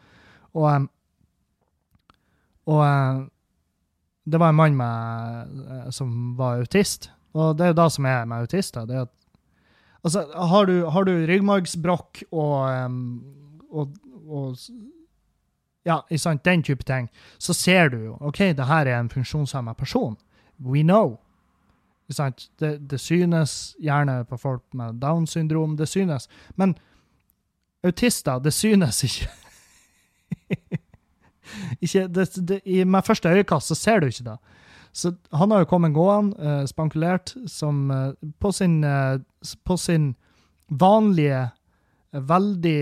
Og 0.55 0.87
og 2.69 2.81
eh, 2.85 3.21
det 4.29 4.41
var 4.41 4.51
en 4.51 4.59
mann 4.59 4.77
med, 4.77 5.55
eh, 5.69 5.89
som 5.95 6.35
var 6.37 6.61
autist. 6.61 7.09
Og 7.33 7.57
det 7.57 7.65
er 7.65 7.73
jo 7.73 7.79
det 7.81 7.91
som 7.93 8.05
er 8.05 8.25
med 8.25 8.45
autister. 8.45 8.85
det 8.85 8.95
er 8.95 9.07
at 9.07 9.15
Altså, 10.03 10.25
har 10.33 10.65
du, 10.65 10.85
har 10.85 11.03
du 11.03 11.11
ryggmargsbrokk 11.27 12.23
og, 12.31 12.93
og, 13.71 13.97
og, 14.27 14.55
Ja, 15.87 16.01
sant, 16.17 16.43
den 16.45 16.61
type 16.63 16.83
ting, 16.83 17.07
så 17.39 17.53
ser 17.55 17.89
du 17.89 17.97
jo 17.97 18.17
OK, 18.19 18.37
det 18.53 18.65
her 18.67 18.85
er 18.85 18.99
en 18.99 19.09
funksjonshemma 19.09 19.73
person. 19.73 20.17
We 20.59 20.83
know. 20.83 21.17
Sant? 22.11 22.49
Det, 22.59 22.89
det, 22.89 22.99
synes 22.99 23.75
gjerne 23.81 24.23
på 24.25 24.37
folk 24.37 24.63
med 24.73 24.99
Downs 25.01 25.29
syndrom. 25.29 25.77
Det 25.77 25.87
synes. 25.87 26.27
Men 26.55 26.75
autister, 27.83 28.39
det 28.39 28.53
synes 28.53 29.03
ikke. 29.07 29.29
ikke, 31.81 32.07
det, 32.07 32.47
det, 32.47 32.61
I 32.65 32.83
med 32.83 33.05
første 33.05 33.29
øyekast 33.29 33.67
så 33.67 33.75
ser 33.75 33.99
du 33.99 34.05
ikke 34.05 34.23
det. 34.23 34.37
Så 34.91 35.13
han 35.31 35.51
har 35.51 35.63
jo 35.63 35.69
kommet 35.69 35.93
gående, 35.93 36.37
uh, 36.39 36.65
spankulert, 36.67 37.35
som 37.47 37.91
uh, 37.91 38.11
på, 38.41 38.51
sin, 38.55 38.83
uh, 38.83 39.21
på 39.63 39.77
sin 39.77 40.13
vanlige, 40.67 41.49
veldig 42.11 42.81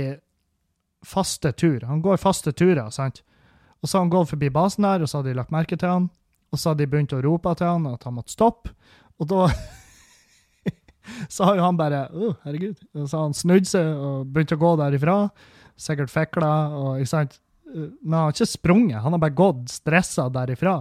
faste 1.06 1.52
tur. 1.52 1.84
Han 1.88 2.02
går 2.02 2.20
faste 2.22 2.52
turer, 2.56 2.90
sant? 2.92 3.22
Og 3.82 3.90
så 3.90 3.98
har 3.98 4.06
han 4.06 4.14
gått 4.14 4.32
forbi 4.32 4.50
basen 4.54 4.88
der, 4.88 5.04
og 5.04 5.10
så 5.10 5.20
har 5.20 5.28
de 5.28 5.36
lagt 5.38 5.54
merke 5.54 5.78
til 5.78 5.92
han. 5.92 6.08
Og 6.52 6.60
så 6.60 6.72
har 6.72 6.80
de 6.80 6.88
begynt 6.90 7.14
å 7.14 7.22
rope 7.24 7.54
til 7.60 7.70
han 7.70 7.90
at 7.92 8.08
han 8.08 8.16
måtte 8.18 8.34
stoppe. 8.34 8.72
Og 9.20 9.30
da 9.30 9.48
så 11.34 11.50
har 11.50 11.60
jo 11.60 11.66
han 11.66 11.80
bare 11.80 12.06
Å, 12.08 12.30
oh, 12.30 12.38
herregud. 12.46 12.80
Og 12.96 13.04
så 13.06 13.20
har 13.20 13.28
han 13.28 13.38
snudd 13.38 13.68
seg 13.70 13.92
og 13.92 14.32
begynt 14.32 14.56
å 14.56 14.62
gå 14.62 14.72
derifra. 14.82 15.18
Sikkert 15.78 16.14
fikla 16.14 16.54
og 16.78 16.90
ikke 17.02 17.14
sant. 17.14 17.38
Men 17.68 18.16
han 18.16 18.22
har 18.24 18.34
ikke 18.34 18.48
sprunget, 18.50 19.02
han 19.04 19.14
har 19.14 19.22
bare 19.22 19.38
gått 19.38 19.68
stressa 19.70 20.30
derifra. 20.34 20.80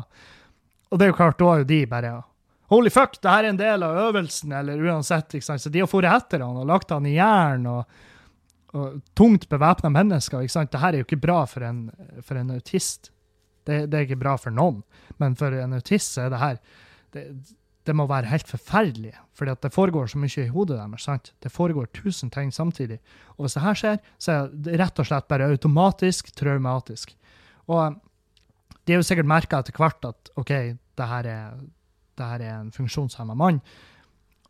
Og 0.90 0.98
det 0.98 1.06
er 1.06 1.12
jo 1.12 1.18
klart, 1.18 1.38
da 1.40 1.52
er 1.52 1.62
jo 1.62 1.68
de 1.68 1.82
bare 1.90 2.16
Holy 2.66 2.90
fuck, 2.90 3.20
det 3.22 3.30
her 3.30 3.44
er 3.44 3.52
en 3.52 3.58
del 3.60 3.84
av 3.86 3.98
øvelsen, 4.08 4.50
eller 4.58 4.80
uansett. 4.82 5.36
ikke 5.38 5.46
sant? 5.46 5.62
Så 5.62 5.70
de 5.70 5.84
har 5.84 5.90
dratt 6.02 6.24
etter 6.26 6.42
han 6.42 6.56
og 6.58 6.66
lagt 6.66 6.90
han 6.90 7.06
i 7.06 7.14
jern. 7.14 7.66
og, 7.70 7.84
og 8.74 8.96
tungt 9.14 9.46
bevæpna 9.48 9.90
mennesker. 9.94 10.42
ikke 10.42 10.54
sant? 10.56 10.72
Dette 10.72 10.88
er 10.88 10.98
jo 10.98 11.06
ikke 11.06 11.20
bra 11.22 11.44
for 11.46 11.62
en, 11.62 11.84
for 12.26 12.40
en 12.40 12.50
autist. 12.56 13.12
Det, 13.66 13.84
det, 13.86 13.94
er 13.94 14.08
ikke 14.08 14.18
bra 14.18 14.34
for 14.38 14.54
noen. 14.54 14.82
Men 15.22 15.38
for 15.38 15.54
en 15.54 15.78
autist 15.78 16.18
er 16.18 16.32
det 16.34 16.42
her 16.42 16.58
det, 17.14 17.24
det 17.86 17.94
må 17.94 18.08
være 18.10 18.30
helt 18.32 18.48
forferdelig, 18.50 19.12
fordi 19.38 19.52
at 19.54 19.62
det 19.62 19.72
foregår 19.74 20.10
så 20.10 20.18
mye 20.18 20.42
i 20.42 20.50
hodet 20.50 20.80
deres. 20.80 21.06
sant? 21.06 21.32
Det 21.42 21.52
foregår 21.54 21.86
tusen 21.94 22.32
ting 22.34 22.50
samtidig. 22.50 22.98
Og 23.36 23.46
hvis 23.46 23.54
det 23.54 23.62
her 23.62 23.78
skjer, 23.78 24.00
så 24.18 24.32
er 24.32 24.50
det 24.50 24.80
rett 24.80 24.98
og 24.98 25.06
slett 25.06 25.28
bare 25.30 25.46
automatisk 25.54 26.34
traumatisk. 26.34 27.14
Og 27.70 28.00
de 28.86 28.94
har 28.94 29.02
jo 29.02 29.06
sikkert 29.08 29.28
merka 29.28 29.60
etter 29.60 29.76
hvert 29.76 30.08
at 30.08 30.30
OK, 30.38 30.52
det 30.96 31.10
her 31.10 31.28
er, 31.28 31.60
det 32.16 32.30
her 32.30 32.44
er 32.44 32.54
en 32.60 32.72
funksjonshemma 32.74 33.36
mann. 33.38 33.60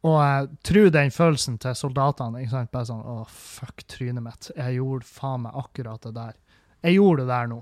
Og 0.07 0.17
jeg 0.21 0.49
tror 0.69 0.91
den 0.95 1.11
følelsen 1.11 1.57
til 1.59 1.75
soldatene. 1.75 2.43
ikke 2.43 2.53
sant? 2.53 2.71
Bare 2.75 2.87
sånn 2.87 3.03
Å, 3.03 3.17
fuck 3.33 3.83
trynet 3.91 4.23
mitt. 4.23 4.51
Jeg 4.55 4.77
gjorde 4.77 5.09
faen 5.09 5.47
meg 5.47 5.57
akkurat 5.59 6.05
det 6.05 6.13
der. 6.15 6.37
Jeg 6.85 6.99
gjorde 7.01 7.25
det 7.25 7.33
der 7.33 7.51
nå. 7.51 7.61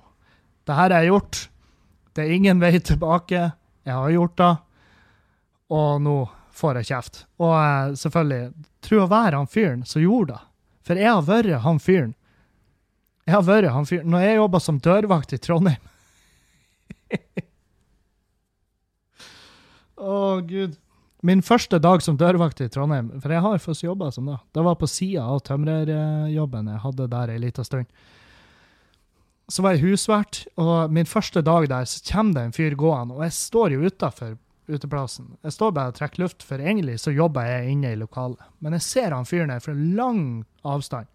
Det 0.65 0.77
her 0.77 0.91
har 0.91 1.05
jeg 1.05 1.13
gjort. 1.15 1.41
Det 2.15 2.25
er 2.25 2.35
ingen 2.35 2.61
vei 2.61 2.73
tilbake. 2.83 3.47
Jeg 3.85 3.95
har 3.95 4.13
gjort 4.13 4.37
det 4.41 4.53
og 5.75 6.03
nå 6.05 6.19
får 6.55 6.81
jeg 6.81 6.91
kjeft. 6.91 7.25
Og 7.43 7.55
uh, 7.55 7.95
selvfølgelig, 7.99 8.53
tror 8.85 9.05
å 9.05 9.11
være 9.11 9.41
han 9.41 9.51
fyren 9.51 9.83
som 9.89 10.03
gjorde 10.03 10.35
det. 10.35 10.43
For 10.85 11.01
jeg 11.01 11.11
har 11.11 11.25
vært 11.27 11.65
han 11.65 11.81
fyren. 11.81 12.13
Jeg 13.25 13.35
har 13.39 13.45
vært 13.47 13.73
han 13.73 13.89
fyren 13.89 14.11
når 14.13 14.27
jeg 14.27 14.41
jobba 14.43 14.61
som 14.61 14.81
dørvakt 14.85 15.33
i 15.33 15.41
Trondheim. 15.41 15.91
Å, 19.95 20.11
oh, 20.11 20.41
gud. 20.43 20.75
Min 21.25 21.41
første 21.41 21.79
dag 21.81 22.03
som 22.05 22.19
dørvakt 22.21 22.61
i 22.61 22.69
Trondheim, 22.69 23.07
for 23.23 23.33
jeg 23.33 23.41
har 23.41 23.63
først 23.63 23.85
jobba 23.87 24.11
som 24.13 24.27
det, 24.29 24.37
det 24.53 24.65
var 24.67 24.77
på 24.77 24.89
sida 24.91 25.25
av 25.25 25.41
tømrerjobben 25.47 26.69
jeg 26.69 26.83
hadde 26.83 27.07
der 27.15 27.33
ei 27.33 27.41
lita 27.41 27.65
stund. 27.65 27.89
Så 29.49 29.65
var 29.65 29.77
jeg 29.77 29.85
husvert, 29.87 30.43
og 30.61 30.93
min 30.93 31.09
første 31.09 31.41
dag 31.45 31.69
der 31.73 31.89
så 31.89 32.03
kommer 32.11 32.37
det 32.37 32.45
en 32.45 32.57
fyr 32.57 32.77
gående, 32.81 33.17
og 33.17 33.25
jeg 33.25 33.37
står 33.39 33.77
jo 33.77 33.89
utafor 33.89 34.37
uteplassen. 34.69 35.33
Jeg 35.45 35.57
står 35.57 35.73
bare 35.77 35.93
og 35.93 35.99
trekker 35.99 36.25
luft, 36.25 36.45
for 36.45 36.61
egentlig 36.61 36.99
så 37.01 37.13
jobber 37.13 37.49
jeg 37.49 37.73
inne 37.73 37.93
i 37.93 38.01
lokalet. 38.01 38.41
Men 38.65 38.77
jeg 38.77 38.85
ser 38.85 39.17
han 39.17 39.29
fyren 39.29 39.53
her 39.53 39.65
fra 39.65 39.75
lang 39.77 40.45
avstand. 40.65 41.09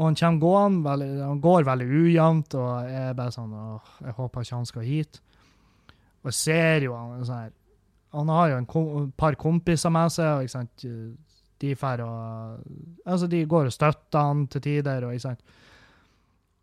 Og 0.00 0.06
han 0.06 0.16
kommer 0.16 0.40
gående, 0.40 0.84
veldig, 0.86 1.08
han 1.20 1.40
går 1.44 1.66
veldig 1.68 1.86
ujevnt, 1.92 2.54
og 2.56 2.68
jeg 2.88 3.08
er 3.10 3.16
bare 3.18 3.34
sånn 3.34 3.50
åh, 3.52 3.96
Jeg 4.00 4.14
håper 4.16 4.46
ikke 4.46 4.56
han 4.56 4.68
skal 4.70 4.86
hit. 4.88 5.18
Og 6.22 6.30
jeg 6.30 6.38
ser 6.38 6.86
jo 6.86 6.94
han 6.96 7.26
sånn 7.28 7.42
her 7.42 7.50
Han 8.16 8.32
har 8.32 8.48
jo 8.48 8.60
et 8.62 9.12
par 9.20 9.36
kompiser 9.38 9.92
med 9.92 10.14
seg, 10.14 10.30
og 10.38 10.46
ikke 10.46 10.56
sant 10.56 10.86
de 11.60 11.74
fer 11.76 12.00
og 12.06 12.64
Altså, 13.04 13.28
de 13.28 13.44
går 13.44 13.68
og 13.68 13.76
støtter 13.76 14.24
han 14.24 14.46
til 14.48 14.64
tider, 14.64 15.04
og 15.04 15.12
ikke 15.12 15.26
sant. 15.28 15.56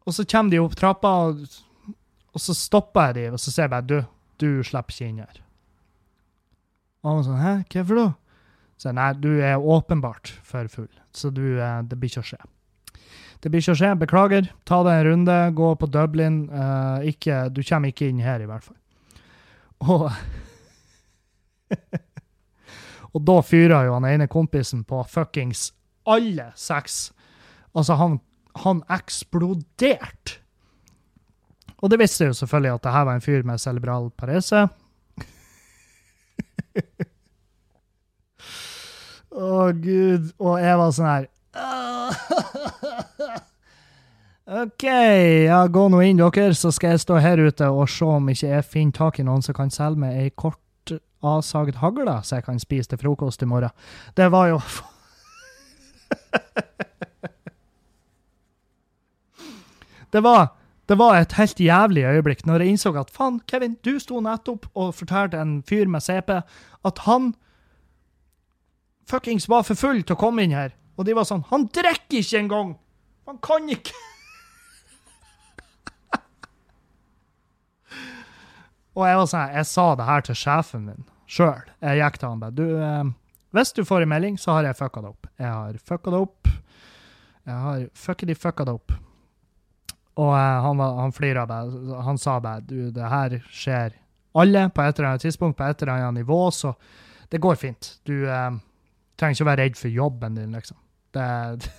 Og 0.08 0.16
så 0.16 0.26
kommer 0.26 0.56
de 0.56 0.64
opp 0.64 0.76
trappa, 0.80 1.14
og, 1.28 1.94
og 2.34 2.42
så 2.42 2.58
stopper 2.58 3.12
jeg 3.12 3.20
de, 3.20 3.28
og 3.38 3.44
så 3.44 3.54
ser 3.54 3.68
jeg 3.68 3.76
bare 3.76 3.88
Du, 3.88 3.98
du 4.42 4.50
slipper 4.66 4.98
ikke 4.98 5.12
inn 5.12 5.22
her. 5.22 5.42
Og 7.04 7.12
han 7.12 7.22
var 7.22 7.28
sånn 7.30 7.44
Hæ, 7.44 7.56
hvorfor 7.70 8.02
da? 8.02 8.12
Så 8.78 8.90
jeg 8.90 8.98
nei, 8.98 9.10
du 9.22 9.32
er 9.42 9.58
åpenbart 9.58 10.36
for 10.46 10.70
full, 10.70 10.94
så 11.14 11.30
du, 11.34 11.46
eh, 11.62 11.82
det 11.86 11.98
blir 11.98 12.12
ikke 12.12 12.26
å 12.26 12.32
skje. 12.34 12.44
Det 13.42 13.52
blir 13.52 13.62
ikke 13.62 13.76
å 13.76 13.80
skje. 13.80 13.94
Beklager. 14.02 14.50
Ta 14.68 14.82
deg 14.88 15.00
en 15.00 15.08
runde, 15.12 15.38
gå 15.58 15.70
på 15.78 15.90
Dublin. 15.94 16.44
Uh, 16.50 17.06
ikke, 17.12 17.48
du 17.54 17.62
kommer 17.68 17.94
ikke 17.94 18.10
inn 18.10 18.22
her, 18.24 18.42
i 18.42 18.50
hvert 18.50 18.66
fall. 18.66 18.78
Og 19.88 20.10
Og 23.18 23.24
da 23.26 23.42
fyrer 23.42 23.88
jo 23.88 23.96
han 23.96 24.06
ene 24.06 24.28
kompisen 24.30 24.84
på 24.86 25.00
fuckings 25.10 25.72
alle 26.08 26.52
seks. 26.56 27.12
Altså, 27.74 27.94
han, 28.00 28.20
han 28.64 28.84
eksploderte. 28.94 30.38
Og 31.78 31.90
det 31.94 32.00
visste 32.02 32.26
jo 32.30 32.34
selvfølgelig 32.38 32.74
at 32.76 32.84
det 32.86 32.94
her 32.94 33.06
var 33.06 33.14
en 33.18 33.26
fyr 33.26 33.44
med 33.46 33.62
cerebral 33.62 34.10
parese. 34.18 34.68
Å, 39.38 39.38
oh, 39.38 39.70
gud. 39.74 40.32
Og 40.42 40.62
jeg 40.62 40.78
var 40.80 40.92
sånn 40.96 41.12
her 41.12 41.26
OK, 44.48 44.84
ja, 45.45 45.68
gå 45.68 45.82
nå 45.91 45.98
inn, 46.08 46.22
dere, 46.22 46.54
så 46.56 46.70
skal 46.72 46.93
jeg 46.93 47.02
stå 47.04 47.18
her 47.20 47.36
ute 47.43 47.68
og 47.68 47.89
se 47.91 48.06
om 48.08 48.30
ikke 48.32 48.48
jeg 48.48 48.64
finner 48.64 48.95
tak 48.95 49.20
i 49.20 49.26
noen 49.28 49.43
som 49.43 49.52
kan 49.58 49.68
selge 49.74 50.00
meg 50.00 50.16
ei 50.16 50.30
kort 50.32 50.93
avsaget 51.20 51.76
hagle, 51.82 52.24
så 52.24 52.36
jeg 52.38 52.45
kan 52.45 52.60
spise 52.64 52.88
til 52.93 53.02
frokost 53.02 53.43
i 53.43 53.50
morgen. 53.50 53.76
Det 54.16 54.32
var 54.32 54.48
jo 54.54 54.62
Det 60.16 60.24
var 60.24 60.56
Det 60.88 60.95
var 60.95 61.20
et 61.20 61.34
helt 61.36 61.60
jævlig 61.60 62.04
øyeblikk 62.08 62.45
når 62.48 62.60
jeg 62.64 62.70
innså 62.70 62.95
at 62.95 63.12
faen, 63.12 63.41
Kevin, 63.48 63.76
du 63.84 64.00
sto 64.00 64.22
nettopp 64.24 64.66
og 64.74 64.95
fortalte 64.95 65.36
en 65.43 65.64
fyr 65.68 65.88
med 65.91 66.00
CP 66.00 66.30
at 66.88 66.98
han 67.04 67.36
fuckings 69.10 69.50
var 69.52 69.64
for 69.68 69.76
full 69.76 70.04
til 70.04 70.16
å 70.16 70.20
komme 70.24 70.43
inn 70.48 70.56
her. 70.56 70.72
Og 70.95 71.04
de 71.06 71.12
var 71.16 71.28
sånn 71.28 71.43
Han 71.52 71.68
drikker 71.68 72.24
ikke 72.24 72.39
engang! 72.39 72.78
Han 73.28 73.38
kan 73.43 73.68
ikke! 73.68 74.16
Og 78.98 79.06
jeg 79.06 79.20
var 79.22 79.30
sånn, 79.32 79.54
jeg 79.56 79.70
sa 79.70 79.86
det 80.00 80.08
her 80.10 80.26
til 80.26 80.38
sjefen 80.39 80.86
min 80.89 81.04
sjøl. 81.30 81.68
Jeg 81.86 82.00
gikk 82.02 82.18
til 82.22 82.32
han 82.32 82.41
bare 82.41 82.56
Du, 82.58 82.66
eh, 82.82 83.12
hvis 83.56 83.74
du 83.78 83.84
får 83.86 84.04
en 84.06 84.12
melding, 84.12 84.39
så 84.41 84.58
har 84.58 84.68
jeg 84.68 84.78
fucka 84.80 85.04
det 85.06 85.12
opp. 85.14 85.30
Jeg 85.39 85.52
har 85.54 85.78
fucka 85.91 86.14
det 86.14 86.22
opp. 86.26 86.50
Jeg 87.48 87.62
har 87.64 87.86
fuckedy 87.95 88.36
fucka 88.36 88.66
det 88.68 88.74
opp. 88.80 88.95
Og 90.18 90.32
eh, 90.34 90.58
han, 90.66 90.82
var- 90.82 90.98
han 91.04 91.14
flira 91.16 91.45
bare. 91.48 92.02
Han 92.04 92.18
sa 92.18 92.39
bare 92.43 92.62
Du, 92.66 92.89
det 92.91 93.08
her 93.12 93.38
skjer 93.54 93.95
alle 94.38 94.68
på 94.70 94.84
et 94.84 95.00
eller 95.00 95.12
annet 95.14 95.24
tidspunkt, 95.26 95.58
på 95.58 95.66
et 95.66 95.82
eller 95.82 95.93
annet 95.95 96.20
nivå, 96.24 96.41
så 96.54 96.74
det 97.32 97.39
går 97.41 97.56
fint. 97.58 97.93
Du 98.06 98.26
eh, 98.30 98.52
trenger 99.18 99.38
ikke 99.38 99.45
å 99.48 99.52
være 99.52 99.64
redd 99.64 99.78
for 99.80 99.93
jobben 99.93 100.36
din, 100.38 100.54
liksom. 100.58 100.78
Det 101.14 101.28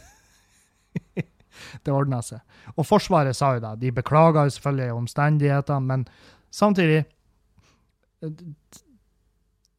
Det 1.85 1.91
ordna 1.93 2.21
seg. 2.23 2.39
Og 2.79 2.87
Forsvaret 2.87 3.35
sa 3.37 3.53
jo 3.57 3.63
det. 3.65 3.73
De 3.83 3.91
beklaga 3.95 4.45
selvfølgelig 4.51 4.93
omstendighetene, 4.95 5.87
men 5.89 6.05
samtidig 6.51 7.05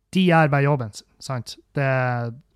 De 0.10 0.22
gjør 0.24 0.50
bare 0.50 0.64
jobben 0.64 0.94
sin, 0.96 1.44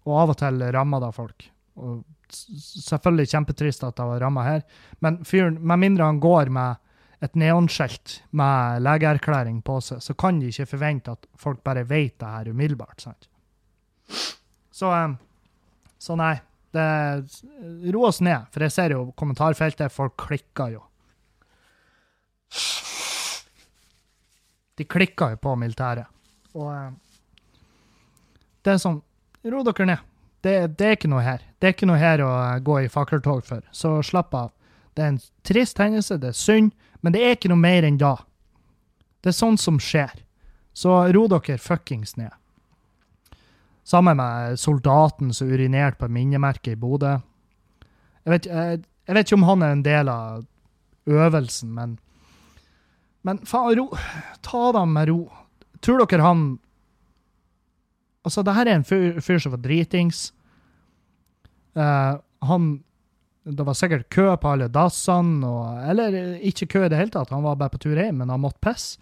og 0.03 0.14
av 0.18 0.32
og 0.32 0.38
til 0.39 0.64
rammer 0.74 1.03
det 1.03 1.09
folk. 1.16 1.45
Og 1.76 1.99
selvfølgelig 2.34 3.30
kjempetrist 3.34 3.84
at 3.86 3.97
det 3.99 4.07
var 4.07 4.24
ramma 4.24 4.45
her, 4.47 4.64
men 5.05 5.20
fyren, 5.28 5.59
med 5.61 5.82
mindre 5.84 6.07
han 6.07 6.22
går 6.24 6.49
med 6.53 6.80
et 7.24 7.38
neonskilt 7.39 8.18
med 8.36 8.84
legeerklæring 8.84 9.61
på 9.64 9.78
seg, 9.84 10.01
så 10.03 10.16
kan 10.20 10.41
de 10.41 10.49
ikke 10.51 10.72
forvente 10.74 11.14
at 11.14 11.28
folk 11.39 11.61
bare 11.64 11.86
vet 11.88 12.18
det 12.20 12.32
her 12.32 12.49
umiddelbart. 12.51 13.05
sant? 13.05 13.30
Så, 14.72 14.91
eh, 14.91 15.14
så 15.99 16.18
nei. 16.20 16.36
Det, 16.74 16.84
ro 17.93 18.07
oss 18.07 18.20
ned, 18.26 18.49
for 18.51 18.66
jeg 18.66 18.74
ser 18.74 18.95
jo 18.95 19.11
kommentarfeltet, 19.16 19.93
folk 19.93 20.16
klikker 20.18 20.74
jo. 20.74 20.82
De 24.78 24.86
klikker 24.89 25.36
jo 25.36 25.41
på 25.43 25.55
militæret. 25.59 26.09
Og 26.57 26.69
eh, 26.74 26.91
det 28.63 28.76
er 28.76 28.82
sånn 28.82 29.01
Ro 29.43 29.59
dere 29.67 29.86
ned. 29.89 30.03
Det, 30.43 30.53
det 30.80 30.86
er 30.88 30.93
ikke 30.95 31.09
noe 31.11 31.24
her. 31.24 31.41
Det 31.59 31.67
er 31.67 31.74
ikke 31.76 31.88
noe 31.89 31.99
her 31.99 32.21
å 32.24 32.30
eh, 32.32 32.59
gå 32.63 32.78
i 32.84 32.91
fakkeltog 32.91 33.43
for. 33.47 33.63
Så 33.76 33.97
slapp 34.07 34.36
av. 34.39 34.51
Det 34.95 35.03
er 35.03 35.11
en 35.13 35.19
trist 35.47 35.80
hendelse, 35.82 36.19
det 36.21 36.32
er 36.32 36.38
synd, 36.38 36.71
men 37.01 37.15
det 37.15 37.24
er 37.24 37.36
ikke 37.36 37.51
noe 37.51 37.59
mer 37.59 37.84
enn 37.88 37.97
da. 37.99 38.13
Det 39.24 39.32
er 39.32 39.36
sånt 39.36 39.61
som 39.63 39.80
skjer. 39.82 40.13
Så 40.74 40.95
ro 41.15 41.26
dere 41.32 41.57
fuckings 41.61 42.15
ned. 42.19 42.32
Sammen 43.84 44.17
med 44.17 44.59
soldaten 44.59 45.34
som 45.36 45.51
urinerte 45.51 45.99
på 45.99 46.11
minnemerket 46.11 46.78
i 46.78 46.80
Bodø. 46.80 47.17
Jeg 48.24 48.45
jeg, 48.47 48.84
jeg 49.07 49.15
vet 49.15 49.28
ikke 49.28 49.39
om 49.41 49.47
han 49.49 49.63
er 49.63 49.76
en 49.76 49.84
del 49.84 50.09
av 50.09 50.45
øvelsen, 51.09 51.74
men 51.76 51.97
Men 53.24 53.39
faen, 53.47 53.76
ro 53.80 53.88
Ta 54.43 54.71
dem 54.76 54.93
med 54.95 55.09
ro. 55.09 55.21
Tror 55.84 56.03
dere 56.03 56.26
han 56.26 56.43
Altså, 58.24 58.39
det 58.39 58.55
her 58.55 58.69
er 58.71 58.78
en 58.80 58.88
fyr, 58.88 59.17
fyr 59.19 59.41
som 59.43 59.51
var 59.51 59.59
dritings. 59.65 60.30
Uh, 61.76 62.21
han 62.47 62.67
Det 63.43 63.65
var 63.67 63.76
sikkert 63.76 64.07
kø 64.07 64.30
på 64.39 64.53
alle 64.53 64.69
dassene, 64.71 65.43
og, 65.43 65.80
eller 65.91 66.15
eh, 66.15 66.45
ikke 66.47 66.69
kø 66.71 66.86
i 66.86 66.91
det 66.93 66.95
hele 66.95 67.11
tatt, 67.11 67.34
han 67.36 67.43
var 67.43 67.57
bare 67.59 67.74
på 67.74 67.82
tur 67.84 67.99
hjem, 67.99 68.21
men 68.21 68.30
han 68.32 68.39
måtte 68.39 68.63
pisse. 68.63 69.01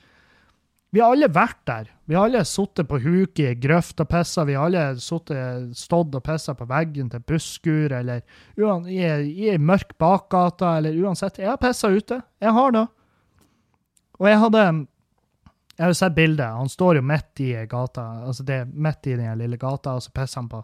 Vi 0.90 1.00
har 1.00 1.14
alle 1.14 1.30
vært 1.30 1.60
der. 1.70 1.92
Vi 2.10 2.18
har 2.18 2.26
alle 2.26 2.42
sittet 2.50 2.90
på 2.90 2.98
huk 3.00 3.40
i 3.40 3.52
grøft 3.62 4.02
og 4.02 4.10
pissa. 4.10 4.44
Vi 4.50 4.58
har 4.58 4.66
alle 4.66 4.98
sittet, 5.00 5.78
stått 5.78 6.18
og 6.18 6.24
pissa 6.26 6.56
på 6.58 6.66
veggen 6.68 7.12
til 7.14 7.22
busskur, 7.22 7.94
eller 7.96 8.26
i 8.90 8.98
ei 9.54 9.62
mørk 9.62 9.94
bakgate, 10.02 10.74
eller 10.82 10.98
uansett. 11.06 11.38
Jeg 11.40 11.54
har 11.54 11.62
pissa 11.62 11.94
ute. 11.94 12.20
Jeg 12.42 12.58
har 12.58 12.76
det. 12.76 12.88
Og 14.22 14.30
jeg 14.30 14.42
hadde 14.44 14.64
Jeg 15.78 15.86
har 15.88 15.90
jo 15.90 15.98
sett 15.98 16.14
bildet. 16.16 16.46
Han 16.46 16.70
står 16.70 17.00
jo 17.00 17.02
midt 17.10 17.40
i 17.42 17.54
gata, 17.66 18.04
altså 18.28 18.44
det 18.46 18.58
er 18.62 18.68
midt 18.70 19.08
i 19.10 19.16
den 19.18 19.40
lille 19.40 19.58
gata, 19.58 19.96
og 19.98 20.04
så 20.04 20.12
pisser 20.14 20.44
han 20.44 20.50
på 20.52 20.60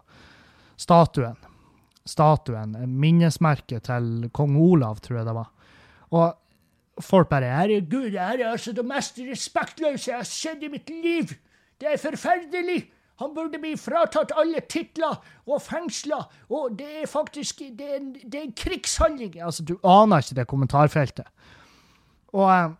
statuen. 0.78 1.40
Statuen. 2.06 2.76
Minnesmerket 2.86 3.88
til 3.88 4.28
kong 4.36 4.54
Olav, 4.62 5.00
tror 5.02 5.18
jeg 5.18 5.26
det 5.26 5.34
var. 5.34 5.48
Og 6.14 7.02
folk 7.02 7.28
bare 7.28 7.50
'Herregud, 7.50 8.10
det 8.12 8.20
her 8.20 8.38
er 8.38 8.52
altså 8.52 8.72
det 8.72 8.84
mest 8.84 9.18
respektløse 9.18 10.10
jeg 10.10 10.16
har 10.16 10.24
sett 10.24 10.62
i 10.62 10.68
mitt 10.68 10.90
liv'. 10.90 11.34
Det 11.80 11.88
er 11.92 11.96
forferdelig. 11.96 12.90
Han 13.18 13.34
burde 13.34 13.58
bli 13.58 13.74
fratatt 13.76 14.32
alle 14.38 14.60
titler 14.70 15.18
og 15.46 15.62
fengsla, 15.62 16.22
og 16.50 16.78
det 16.78 17.02
er 17.02 17.06
faktisk 17.06 17.58
det 17.58 17.80
er 17.80 17.96
en, 17.96 18.12
det 18.12 18.34
er 18.34 18.44
en 18.44 18.52
krigshandling. 18.52 19.40
Altså, 19.42 19.64
du 19.64 19.78
aner 19.82 20.22
ikke 20.22 20.34
det 20.34 20.46
kommentarfeltet. 20.46 21.26
Og 22.32 22.50
eh, 22.50 22.70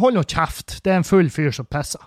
hold 0.00 0.16
nå 0.16 0.22
kjeft. 0.26 0.80
Det 0.84 0.92
er 0.92 1.00
en 1.02 1.06
full 1.08 1.30
fyr 1.30 1.52
som 1.54 1.66
pisser. 1.70 2.02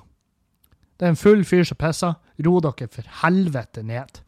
Det 0.97 1.05
er 1.05 1.13
en 1.13 1.19
full 1.19 1.43
fyr 1.45 1.63
som 1.67 1.77
pisser. 1.79 2.17
Ro 2.45 2.59
dere 2.61 2.87
for 2.93 3.07
helvete 3.23 3.83
ned. 3.85 4.19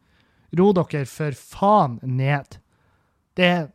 Ro 0.58 0.72
dere 0.78 1.06
for 1.10 1.36
faen 1.38 2.00
ned. 2.04 2.60
Det 3.38 3.46
er 3.46 3.68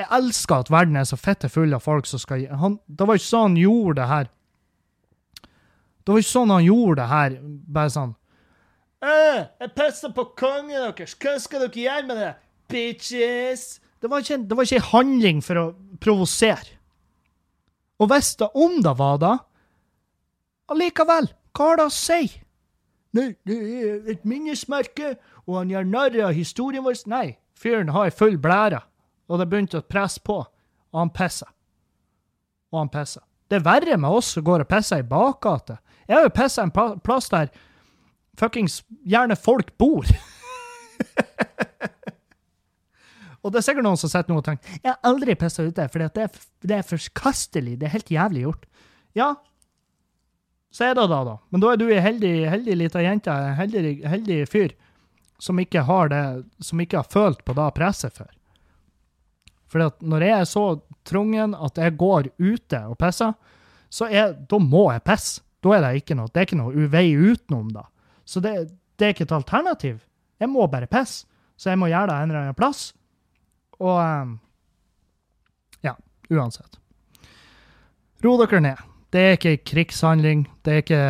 Jeg 0.00 0.08
elsker 0.16 0.62
at 0.62 0.70
verden 0.72 0.96
er 0.96 1.04
så 1.04 1.16
fitte 1.20 1.48
full 1.52 1.74
av 1.76 1.82
folk 1.84 2.06
som 2.08 2.18
skal 2.18 2.46
han, 2.56 2.78
Det 2.88 3.04
var 3.06 3.18
ikke 3.18 3.26
sånn 3.26 3.50
han 3.50 3.56
gjorde 3.60 3.98
det 3.98 4.06
her. 4.08 4.30
Det 6.00 6.08
var 6.14 6.22
ikke 6.22 6.30
sånn 6.30 6.52
han 6.54 6.64
gjorde 6.64 6.96
det 7.02 7.08
her, 7.10 7.36
bare 7.68 7.92
sånn 7.92 8.14
«Øh, 9.04 9.44
Jeg 9.60 9.70
pisser 9.76 10.12
på 10.16 10.24
kongen 10.40 10.72
deres, 10.72 11.12
hva 11.20 11.34
skal 11.40 11.66
dere 11.66 11.84
gjøre 11.84 12.06
med 12.08 12.16
det? 12.16 12.30
Bitches! 12.72 13.66
Det 14.00 14.08
var 14.08 14.24
ikke, 14.24 14.40
det 14.48 14.56
var 14.56 14.64
ikke 14.64 14.80
en 14.80 14.88
handling 14.88 15.42
for 15.44 15.60
å 15.60 15.66
provosere. 16.00 16.79
Og 18.00 18.08
hvis 18.08 18.34
det 18.40 18.48
om 18.56 18.78
det 18.82 18.94
var 18.98 19.18
det, 19.20 19.36
allikevel, 20.72 21.28
hva 21.56 21.66
har 21.68 21.80
det 21.80 21.86
å 21.90 21.92
si? 21.92 22.20
Nei, 23.16 23.32
det 23.44 23.56
er 23.58 24.12
et 24.14 24.26
minnesmerke, 24.28 25.16
og 25.46 25.58
han 25.58 25.72
gjør 25.72 25.88
narr 25.90 26.18
av 26.28 26.36
historien 26.36 26.84
vår. 26.86 27.00
Nei, 27.10 27.26
fyren 27.58 27.90
har 27.92 28.12
full 28.14 28.38
blære, 28.40 28.80
og 29.28 29.40
det 29.40 29.48
begynte 29.50 29.82
å 29.82 29.86
presse 29.86 30.22
på, 30.24 30.38
og 30.46 31.00
han 31.00 31.12
pisser. 31.14 31.50
Og 32.70 32.84
han 32.84 32.92
pisser. 32.92 33.24
Det 33.50 33.58
er 33.58 33.66
verre 33.66 33.98
med 33.98 34.14
oss 34.14 34.30
som 34.36 34.46
går 34.46 34.62
og 34.62 34.70
pisser 34.70 35.02
i 35.02 35.06
bakgata. 35.06 35.80
Jeg 36.06 36.16
har 36.16 36.28
jo 36.28 36.34
pissa 36.34 36.62
en 36.62 36.72
plass 37.02 37.28
der 37.32 37.50
fuckings 38.38 38.80
gjerne 39.06 39.36
folk 39.36 39.74
bor. 39.78 40.06
Og 43.40 43.52
det 43.52 43.60
er 43.60 43.66
sikkert 43.68 43.86
noen 43.86 44.00
som 44.00 44.10
sitter 44.12 44.32
nå 44.32 44.40
og 44.42 44.46
tenker 44.46 44.74
jeg 44.82 44.90
har 44.90 44.98
aldri 45.08 45.36
pissa 45.38 45.64
ute, 45.64 45.86
for 45.92 46.04
det, 46.04 46.26
det 46.66 46.76
er 46.76 46.86
forkastelig. 46.86 47.78
Det 47.80 47.88
er 47.88 47.94
helt 47.94 48.12
jævlig 48.12 48.44
gjort. 48.44 48.66
Ja, 49.16 49.30
så 50.70 50.86
er 50.86 50.94
det 50.94 51.06
da, 51.10 51.22
da. 51.26 51.36
Men 51.50 51.62
da 51.62 51.72
er 51.72 51.80
du 51.80 51.88
ei 51.90 52.02
heldig, 52.02 52.34
heldig 52.50 52.76
lita 52.78 53.02
jente, 53.02 53.34
en 53.34 53.56
heldig, 53.58 53.94
heldig 54.06 54.38
fyr, 54.50 54.74
som 55.42 55.58
ikke 55.58 55.82
har 55.88 56.12
det, 56.12 56.22
som 56.62 56.82
ikke 56.82 57.00
har 57.00 57.08
følt 57.10 57.42
på 57.44 57.56
det 57.58 57.70
presset 57.74 58.14
før. 58.14 58.30
For 59.70 59.90
når 60.02 60.26
jeg 60.26 60.36
er 60.36 60.48
så 60.50 60.64
trungen 61.06 61.54
at 61.54 61.78
jeg 61.78 61.96
går 61.98 62.30
ute 62.38 62.82
og 62.90 62.98
pisser, 63.00 63.34
så 63.90 64.06
er, 64.06 64.34
da 64.50 64.60
må 64.62 64.88
jeg 64.94 65.06
pisse. 65.06 65.42
Da 65.60 65.74
er 65.76 65.82
det 65.84 66.00
ikke 66.00 66.16
noe, 66.16 66.30
det 66.32 66.40
er 66.40 66.46
ikke 66.46 66.56
noe 66.56 66.86
vei 66.88 67.08
utenom 67.12 67.66
da. 67.74 67.82
Så 68.24 68.40
det, 68.40 68.54
det 68.96 69.06
er 69.06 69.12
ikke 69.12 69.26
et 69.26 69.34
alternativ. 69.36 69.98
Jeg 70.40 70.48
må 70.48 70.64
bare 70.72 70.88
pisse. 70.90 71.26
Så 71.60 71.68
jeg 71.68 71.76
må 71.76 71.90
gjøre 71.90 72.08
det 72.08 72.14
en 72.16 72.30
eller 72.30 72.46
annen 72.46 72.56
plass. 72.56 72.94
Og 73.80 73.96
ehm, 74.02 74.36
ja, 75.86 75.96
uansett. 76.30 76.78
Ro 78.24 78.36
dere 78.42 78.60
ned. 78.60 78.86
Det 79.10 79.20
er 79.20 79.32
ikke 79.34 79.56
krigshandling. 79.66 80.44
Det 80.62 80.72
er 80.72 80.82
ikke 80.84 81.00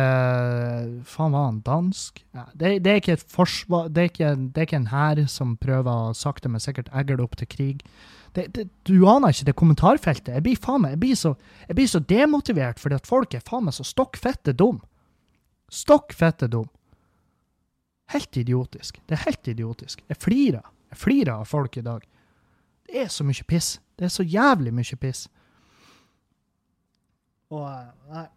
Faen, 1.05 1.35
var 1.35 1.43
han 1.51 1.59
dansk? 1.65 2.23
Ja, 2.33 2.47
det, 2.57 2.71
det 2.85 2.91
er 2.91 3.01
ikke 3.01 3.17
et 3.19 3.25
forsvar 3.29 3.91
Det 3.93 4.01
er 4.01 4.09
ikke, 4.09 4.31
det 4.39 4.57
er 4.57 4.65
ikke 4.69 4.79
en 4.79 4.89
hær 4.89 5.21
som 5.29 5.53
prøver 5.61 6.09
å 6.09 6.15
sakte, 6.17 6.49
men 6.49 6.63
sikkert 6.63 6.89
egge 6.97 7.19
det 7.19 7.27
opp 7.27 7.37
til 7.37 7.49
krig. 7.51 7.83
Det, 8.33 8.47
du 8.87 8.95
aner 9.11 9.35
ikke 9.35 9.49
det 9.51 9.57
kommentarfeltet. 9.59 10.33
Jeg 10.33 10.45
blir 10.47 10.61
faen 10.63 10.81
meg, 10.85 10.95
jeg 10.95 11.03
blir 11.03 11.19
så, 11.19 11.35
jeg 11.67 11.77
blir 11.77 11.91
så 11.91 12.01
demotivert 12.09 12.81
fordi 12.81 12.97
at 12.97 13.09
folk 13.09 13.35
er 13.37 13.45
faen 13.45 13.67
meg 13.67 13.77
så 13.77 13.85
stokk 13.85 14.17
fette 14.17 14.55
dum. 14.57 14.79
Stokk 15.71 16.15
fette 16.17 16.49
dum. 16.51 16.71
Helt 18.15 18.37
idiotisk. 18.37 18.97
Det 19.05 19.19
er 19.19 19.25
helt 19.27 19.47
idiotisk. 19.47 20.01
Jeg 20.09 20.19
flirer. 20.19 20.65
Jeg 20.91 20.99
flirer 20.99 21.35
av 21.37 21.45
folk 21.47 21.77
i 21.77 21.85
dag. 21.85 22.01
Det 22.91 23.05
er 23.05 23.11
så 23.13 23.23
mye 23.23 23.47
piss. 23.47 23.77
Det 23.95 24.07
er 24.07 24.11
så 24.11 24.25
jævlig 24.27 24.73
mye 24.75 24.97
piss. 24.99 25.27
Og, 27.51 27.67
eh, 27.67 28.27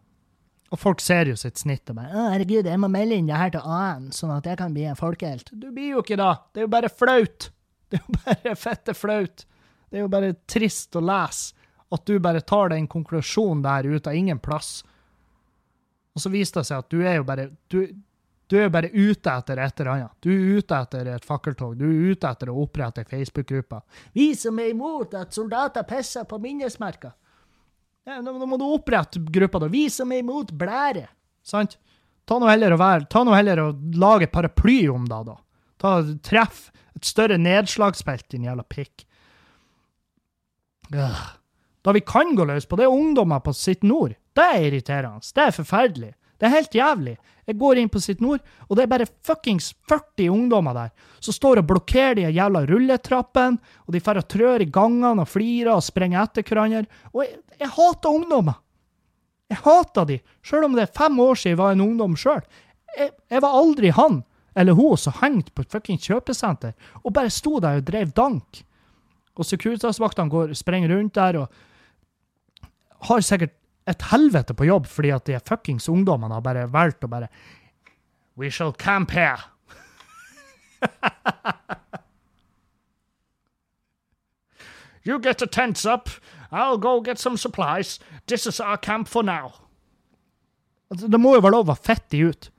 og 0.71 0.79
folk 0.79 1.03
ser 1.03 1.29
jo 1.31 1.35
sitt 1.39 1.59
snitt 1.61 1.89
og 1.91 1.99
bare 1.99 2.11
«Å, 2.11 2.23
'Herregud, 2.33 2.67
jeg 2.67 2.79
må 2.81 2.89
melde 2.91 3.19
inn 3.19 3.27
det 3.29 3.37
her 3.39 3.53
til 3.53 3.63
AN, 3.63 4.09
sånn 4.15 4.33
at 4.35 4.47
jeg 4.49 4.59
kan 4.59 4.73
bli 4.75 4.87
en 4.89 4.99
folkehelt'. 4.99 5.51
Du 5.53 5.69
blir 5.71 5.95
jo 5.95 6.03
ikke 6.03 6.17
da. 6.19 6.31
Det 6.51 6.63
er 6.63 6.67
jo 6.67 6.73
bare 6.73 6.91
flaut. 6.91 7.49
Det 7.89 7.99
er 7.99 8.03
jo 8.07 8.15
bare 8.25 8.55
fette 8.57 8.95
flaut. 8.97 9.45
Det 9.89 9.99
er 9.99 10.03
jo 10.03 10.11
bare 10.11 10.33
trist 10.49 10.95
å 10.97 11.03
lese 11.05 11.53
At 11.93 12.01
du 12.09 12.17
bare 12.19 12.41
tar 12.41 12.71
den 12.73 12.87
konklusjonen 12.89 13.61
der 13.63 13.85
ut 13.85 14.07
av 14.07 14.15
ingen 14.17 14.39
plass. 14.39 14.83
Og 16.15 16.23
så 16.23 16.31
viser 16.33 16.59
det 16.59 16.65
seg 16.67 16.81
at 16.81 16.89
du 16.89 17.03
er 17.05 17.19
jo 17.19 17.23
bare 17.27 17.45
du, 17.69 17.93
du 18.47 18.57
er 18.61 18.69
bare 18.69 18.91
ute 18.93 19.31
etter 19.31 19.57
et 19.57 19.79
eller 19.79 19.91
annet. 19.91 20.11
Du 20.21 20.29
er 20.29 20.59
ute 20.59 20.77
etter 20.77 21.07
et 21.15 21.25
fakkeltog. 21.25 21.73
Du 21.79 21.85
er 21.87 22.11
ute 22.13 22.29
etter 22.29 22.51
å 22.51 22.57
opprette 22.61 23.01
ei 23.01 23.09
Facebook-gruppe. 23.09 23.79
Vi 24.13 24.27
som 24.37 24.59
er 24.61 24.69
imot 24.73 25.15
at 25.17 25.33
soldater 25.33 25.85
pisser 25.89 26.27
på 26.29 26.37
minnesmerker. 26.43 27.15
Ja, 28.05 28.19
nå, 28.21 28.35
nå 28.37 28.45
må 28.45 28.59
du 28.61 28.67
opprette 28.67 29.17
gruppa, 29.33 29.63
da. 29.63 29.69
Vi 29.73 29.87
som 29.89 30.13
er 30.13 30.21
imot 30.21 30.53
blære. 30.53 31.07
Sant? 31.45 31.79
Ta 32.25 32.37
nå 32.41 32.49
heller, 32.49 32.77
heller 33.33 33.61
og 33.63 33.97
lage 33.97 34.29
paraply 34.29 34.83
om 34.93 35.07
det, 35.09 35.21
da. 35.27 35.39
Ta, 35.81 35.95
treff 36.25 36.67
et 36.95 37.05
større 37.05 37.37
nedslagsfelt, 37.41 38.27
din 38.31 38.45
jævla 38.45 38.65
pikk. 38.69 39.07
Da 40.93 41.93
vi 41.93 42.01
kan 42.05 42.35
gå 42.37 42.45
løs 42.45 42.65
på, 42.69 42.77
det 42.77 42.85
er 42.85 42.93
ungdommer 42.93 43.41
på 43.45 43.53
sitt 43.57 43.83
nord. 43.85 44.13
Det 44.37 44.45
er 44.53 44.67
irriterende. 44.69 45.25
Det 45.33 45.43
er 45.43 45.53
forferdelig. 45.55 46.13
Det 46.39 46.47
er 46.47 46.55
helt 46.55 46.75
jævlig. 46.75 47.15
Jeg 47.45 47.57
går 47.61 47.79
inn 47.79 47.89
på 47.93 48.01
sitt 48.01 48.21
nord, 48.23 48.41
og 48.65 48.77
det 48.77 48.83
er 48.83 48.91
bare 48.91 49.07
fuckings 49.25 49.73
40 49.89 50.31
ungdommer 50.33 50.73
der 50.75 50.93
som 51.25 51.33
står 51.33 51.61
og 51.61 51.69
blokkerer 51.69 52.17
de 52.17 52.27
jævla 52.33 52.65
rulletrappene, 52.69 53.57
og 53.85 53.95
de 53.95 54.01
og 54.05 54.27
trør 54.29 54.61
i 54.61 54.69
gangene 54.69 55.23
og 55.23 55.29
flirer 55.29 55.73
og 55.73 55.83
sprenger 55.85 56.23
etter 56.23 56.45
hverandre. 56.45 56.85
Og 57.13 57.23
jeg, 57.23 57.39
jeg 57.59 57.73
hater 57.77 58.19
ungdommer. 58.19 58.61
Jeg 59.49 59.61
hater 59.61 60.07
de, 60.09 60.19
sjøl 60.45 60.65
om 60.65 60.77
det 60.77 60.87
er 60.87 60.95
fem 60.97 61.19
år 61.21 61.35
siden 61.37 61.53
jeg 61.53 61.61
var 61.61 61.75
en 61.75 61.83
ungdom 61.85 62.15
sjøl. 62.17 62.41
Jeg, 62.97 63.11
jeg, 63.29 63.41
var 63.43 63.57
aldri 63.57 63.91
han 63.93 64.23
eller 64.55 64.77
hun 64.77 64.97
som 64.97 65.17
hengte 65.21 65.51
på 65.53 65.65
et 65.65 65.73
fuckings 65.73 66.07
kjøpesenter 66.07 66.73
og 67.03 67.13
bare 67.13 67.33
sto 67.33 67.59
der 67.59 67.81
og 67.81 67.87
drev 67.87 68.13
dank. 68.15 68.63
Og 69.35 69.45
Securitas-vaktene 69.45 70.55
sprenger 70.55 70.93
rundt 70.95 71.17
der 71.17 71.41
og 71.41 73.05
har 73.09 73.21
sikkert 73.25 73.53
et 73.87 74.01
helvete 74.11 74.53
på 74.57 74.65
jobb 74.65 74.87
fordi 74.89 75.09
at 75.13 75.25
de 75.29 75.39
fuckings 75.45 75.89
ungdommene 75.91 76.33
har 76.33 76.41
bare 76.45 76.71
valgt 76.71 77.03
å 77.05 77.07
bare 77.11 77.27
We 78.35 78.49
shall 78.49 78.73
camp 78.73 79.11
here. 79.11 79.37
you 85.03 85.19
get 85.19 85.37
the 85.37 85.47
tents 85.47 85.85
up. 85.85 86.09
I'll 86.51 86.77
go 86.77 86.99
get 87.01 87.17
some 87.17 87.37
supplies. 87.37 87.99
This 88.27 88.45
is 88.45 88.59
our 88.59 88.77
camp 88.77 89.07
for 89.07 89.23
now. 89.23 89.53
Altså, 90.91 91.07
det 91.07 91.19
må 91.19 91.35
jo 91.35 91.41
være 91.41 91.51
lov 91.55 91.63
å 91.65 91.71
være 91.71 91.85
fettig 91.85 92.25
ut. 92.27 92.51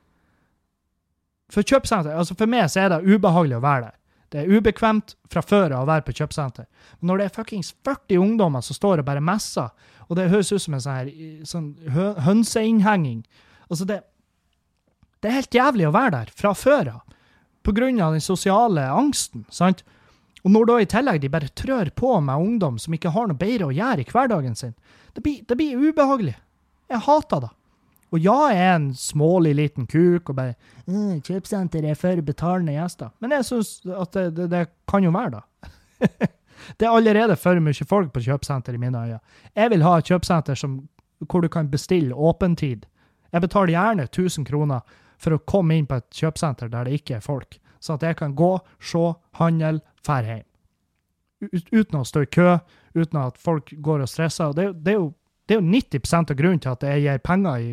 For 1.52 1.62
kjøpesenter, 1.62 2.10
altså 2.16 2.34
for 2.34 2.46
meg 2.50 2.70
så 2.72 2.80
er 2.82 2.88
det 2.94 3.04
ubehagelig 3.06 3.56
å 3.58 3.62
være 3.62 3.82
der. 3.90 3.96
Det 4.32 4.42
er 4.42 4.50
ubekvemt 4.50 5.14
fra 5.30 5.42
før 5.44 5.74
av 5.76 5.84
å 5.84 5.88
være 5.90 6.04
på 6.06 6.14
kjøpesenter. 6.18 6.66
Men 6.98 7.10
når 7.10 7.20
det 7.20 7.26
er 7.26 7.34
fuckings 7.36 7.72
40 7.86 8.22
ungdommer 8.22 8.64
som 8.64 8.76
står 8.76 9.02
og 9.02 9.08
bare 9.08 9.22
messer, 9.24 9.70
og 10.06 10.18
det 10.18 10.28
høres 10.32 10.52
ut 10.52 10.62
som 10.62 10.76
en 10.76 10.82
sånn, 10.82 10.96
her, 10.96 11.44
sånn 11.48 11.72
hønseinnhenging 12.26 13.24
Altså, 13.66 13.82
det, 13.82 13.96
det 15.18 15.26
er 15.26 15.40
helt 15.40 15.56
jævlig 15.58 15.88
å 15.88 15.94
være 15.94 16.12
der 16.12 16.28
fra 16.38 16.52
før 16.54 16.92
av. 16.92 17.14
På 17.66 17.72
grunn 17.74 17.98
av 17.98 18.12
den 18.14 18.22
sosiale 18.22 18.84
angsten. 18.94 19.42
sant? 19.50 19.82
Og 20.46 20.52
når 20.54 20.68
da 20.68 20.76
i 20.78 20.86
tillegg 20.86 21.18
de 21.24 21.30
bare 21.34 21.50
trør 21.58 21.90
på 21.90 22.12
med 22.22 22.38
ungdom 22.38 22.76
som 22.78 22.94
ikke 22.94 23.10
har 23.10 23.26
noe 23.26 23.40
bedre 23.40 23.66
å 23.66 23.74
gjøre 23.74 24.04
i 24.04 24.10
hverdagen 24.12 24.54
sin, 24.54 24.76
det 25.16 25.24
blir, 25.24 25.40
det 25.42 25.56
blir 25.58 25.88
ubehagelig. 25.88 26.36
Jeg 26.92 27.02
hater 27.08 27.42
det. 27.42 27.50
Og 28.14 28.22
ja, 28.22 28.36
jeg 28.52 28.62
er 28.62 28.74
en 28.76 28.90
smålig 28.94 29.54
liten 29.58 29.86
kuk 29.90 30.30
og 30.30 30.36
bare 30.36 30.54
mm, 30.86 31.22
'Kjøpesenter 31.26 31.84
er 31.84 31.98
for 31.98 32.22
betalende 32.22 32.76
gjester'. 32.76 33.10
Men 33.20 33.34
jeg 33.34 33.44
syns 33.44 33.80
at 33.86 34.12
det, 34.14 34.26
det, 34.36 34.50
det, 34.50 34.66
kan 34.88 35.04
jo 35.04 35.10
være, 35.10 35.40
da. 35.40 35.40
det 36.78 36.86
er 36.86 36.94
allerede 36.94 37.36
for 37.36 37.58
mye 37.60 37.88
folk 37.88 38.12
på 38.12 38.22
kjøpesenter 38.28 38.74
i 38.74 38.78
mine 38.78 38.98
øyne. 38.98 39.18
Jeg 39.56 39.70
vil 39.70 39.82
ha 39.82 39.96
et 39.98 40.06
kjøpesenter 40.06 40.54
som, 40.54 40.88
hvor 41.18 41.42
du 41.42 41.48
kan 41.48 41.70
bestille 41.70 42.14
åpentid. 42.14 42.86
Jeg 43.32 43.42
betaler 43.42 43.74
gjerne 43.74 44.02
1000 44.02 44.46
kroner 44.46 44.80
for 45.18 45.34
å 45.34 45.42
komme 45.48 45.76
inn 45.76 45.86
på 45.86 45.98
et 45.98 46.10
kjøpesenter 46.14 46.70
der 46.70 46.86
det 46.86 47.00
ikke 47.00 47.18
er 47.18 47.24
folk, 47.24 47.58
sånn 47.80 47.98
at 47.98 48.06
jeg 48.06 48.16
kan 48.20 48.34
gå, 48.36 48.58
se, 48.80 49.12
handle, 49.40 49.80
dra 50.06 50.22
hjem. 50.22 50.44
Uten 51.72 51.98
å 51.98 52.04
stå 52.06 52.22
i 52.24 52.32
kø, 52.32 52.58
uten 52.94 53.18
at 53.20 53.38
folk 53.38 53.72
går 53.84 54.04
og 54.04 54.08
stresser. 54.08 54.54
Det, 54.56 54.70
det 54.84 54.94
er 54.94 55.00
jo 55.00 55.10
det 55.46 55.56
er 55.56 55.60
jo 55.60 55.66
90% 55.66 56.32
av 56.32 56.38
grunnen 56.38 56.62
til 56.62 56.74
at 56.74 56.86
jeg 56.86 57.02
gir 57.04 57.24
penger 57.24 57.62
i, 57.62 57.72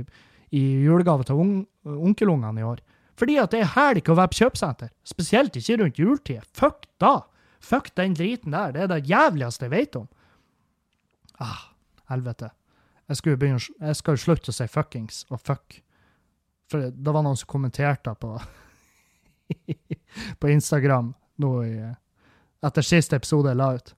i 0.54 0.64
julegave 0.86 1.26
til 1.28 1.42
un, 1.42 1.54
onkelungene 1.84 2.62
i 2.62 2.68
år. 2.68 2.82
Fordi 3.20 3.38
at 3.42 3.54
det 3.54 3.62
er 3.64 3.72
hæl 3.76 4.02
å 4.02 4.18
være 4.18 4.32
på 4.34 4.40
kjøpesenter. 4.42 4.90
Spesielt 5.06 5.56
ikke 5.58 5.78
rundt 5.82 6.02
juletid. 6.02 6.50
Fuck 6.58 6.88
da! 7.02 7.22
Fuck 7.64 7.94
den 7.96 8.16
driten 8.18 8.52
der. 8.52 8.74
Det 8.76 8.82
er 8.84 8.92
det 8.92 9.10
jævligste 9.10 9.70
jeg 9.70 9.72
vet 9.74 9.96
om. 9.96 10.08
Ah, 11.42 11.70
helvete. 12.12 12.52
Jeg 13.10 13.20
jeg 13.20 13.96
skal 13.96 14.16
jo 14.16 14.22
slutte 14.22 14.52
å 14.52 14.56
si 14.56 14.68
fuckings 14.68 15.26
og 15.30 15.40
fuck. 15.42 15.82
For 16.72 16.90
det 16.90 17.14
var 17.14 17.24
noen 17.24 17.38
som 17.38 17.48
kommenterte 17.48 18.14
på 18.20 18.38
på 20.40 20.50
Instagram 20.50 21.14
nå 21.44 21.52
i, 21.64 21.74
etter 22.64 22.86
siste 22.86 23.16
episode 23.20 23.52
jeg 23.52 23.60
la 23.60 23.74
ut. 23.76 23.94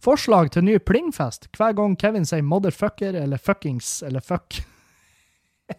Forslag 0.00 0.48
til 0.54 0.64
ny 0.64 0.78
plingfest 0.80 1.50
hver 1.56 1.74
gang 1.76 1.96
Kevin 2.00 2.24
sier 2.24 2.44
motherfucker 2.46 3.18
eller 3.20 3.40
fuckings 3.40 3.98
eller 4.06 4.24
fuck. 4.24 4.62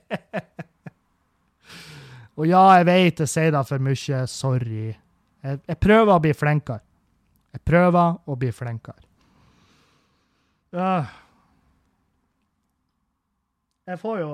Og 2.38 2.46
ja, 2.48 2.62
jeg 2.80 2.88
vet 2.88 3.24
jeg 3.24 3.30
sier 3.30 3.52
det 3.54 3.64
for 3.68 3.84
mye. 3.84 4.22
Sorry. 4.30 4.94
Jeg, 5.42 5.60
jeg, 5.66 5.78
prøver 5.82 6.14
å 6.14 6.22
bli 6.22 6.34
flinkere. 6.38 6.84
Jeg 7.52 7.62
prøver 7.68 8.30
å 8.30 8.38
bli 8.40 8.52
flinkere. 8.56 9.02
Jeg 13.92 14.00
får 14.00 14.22
jo 14.22 14.30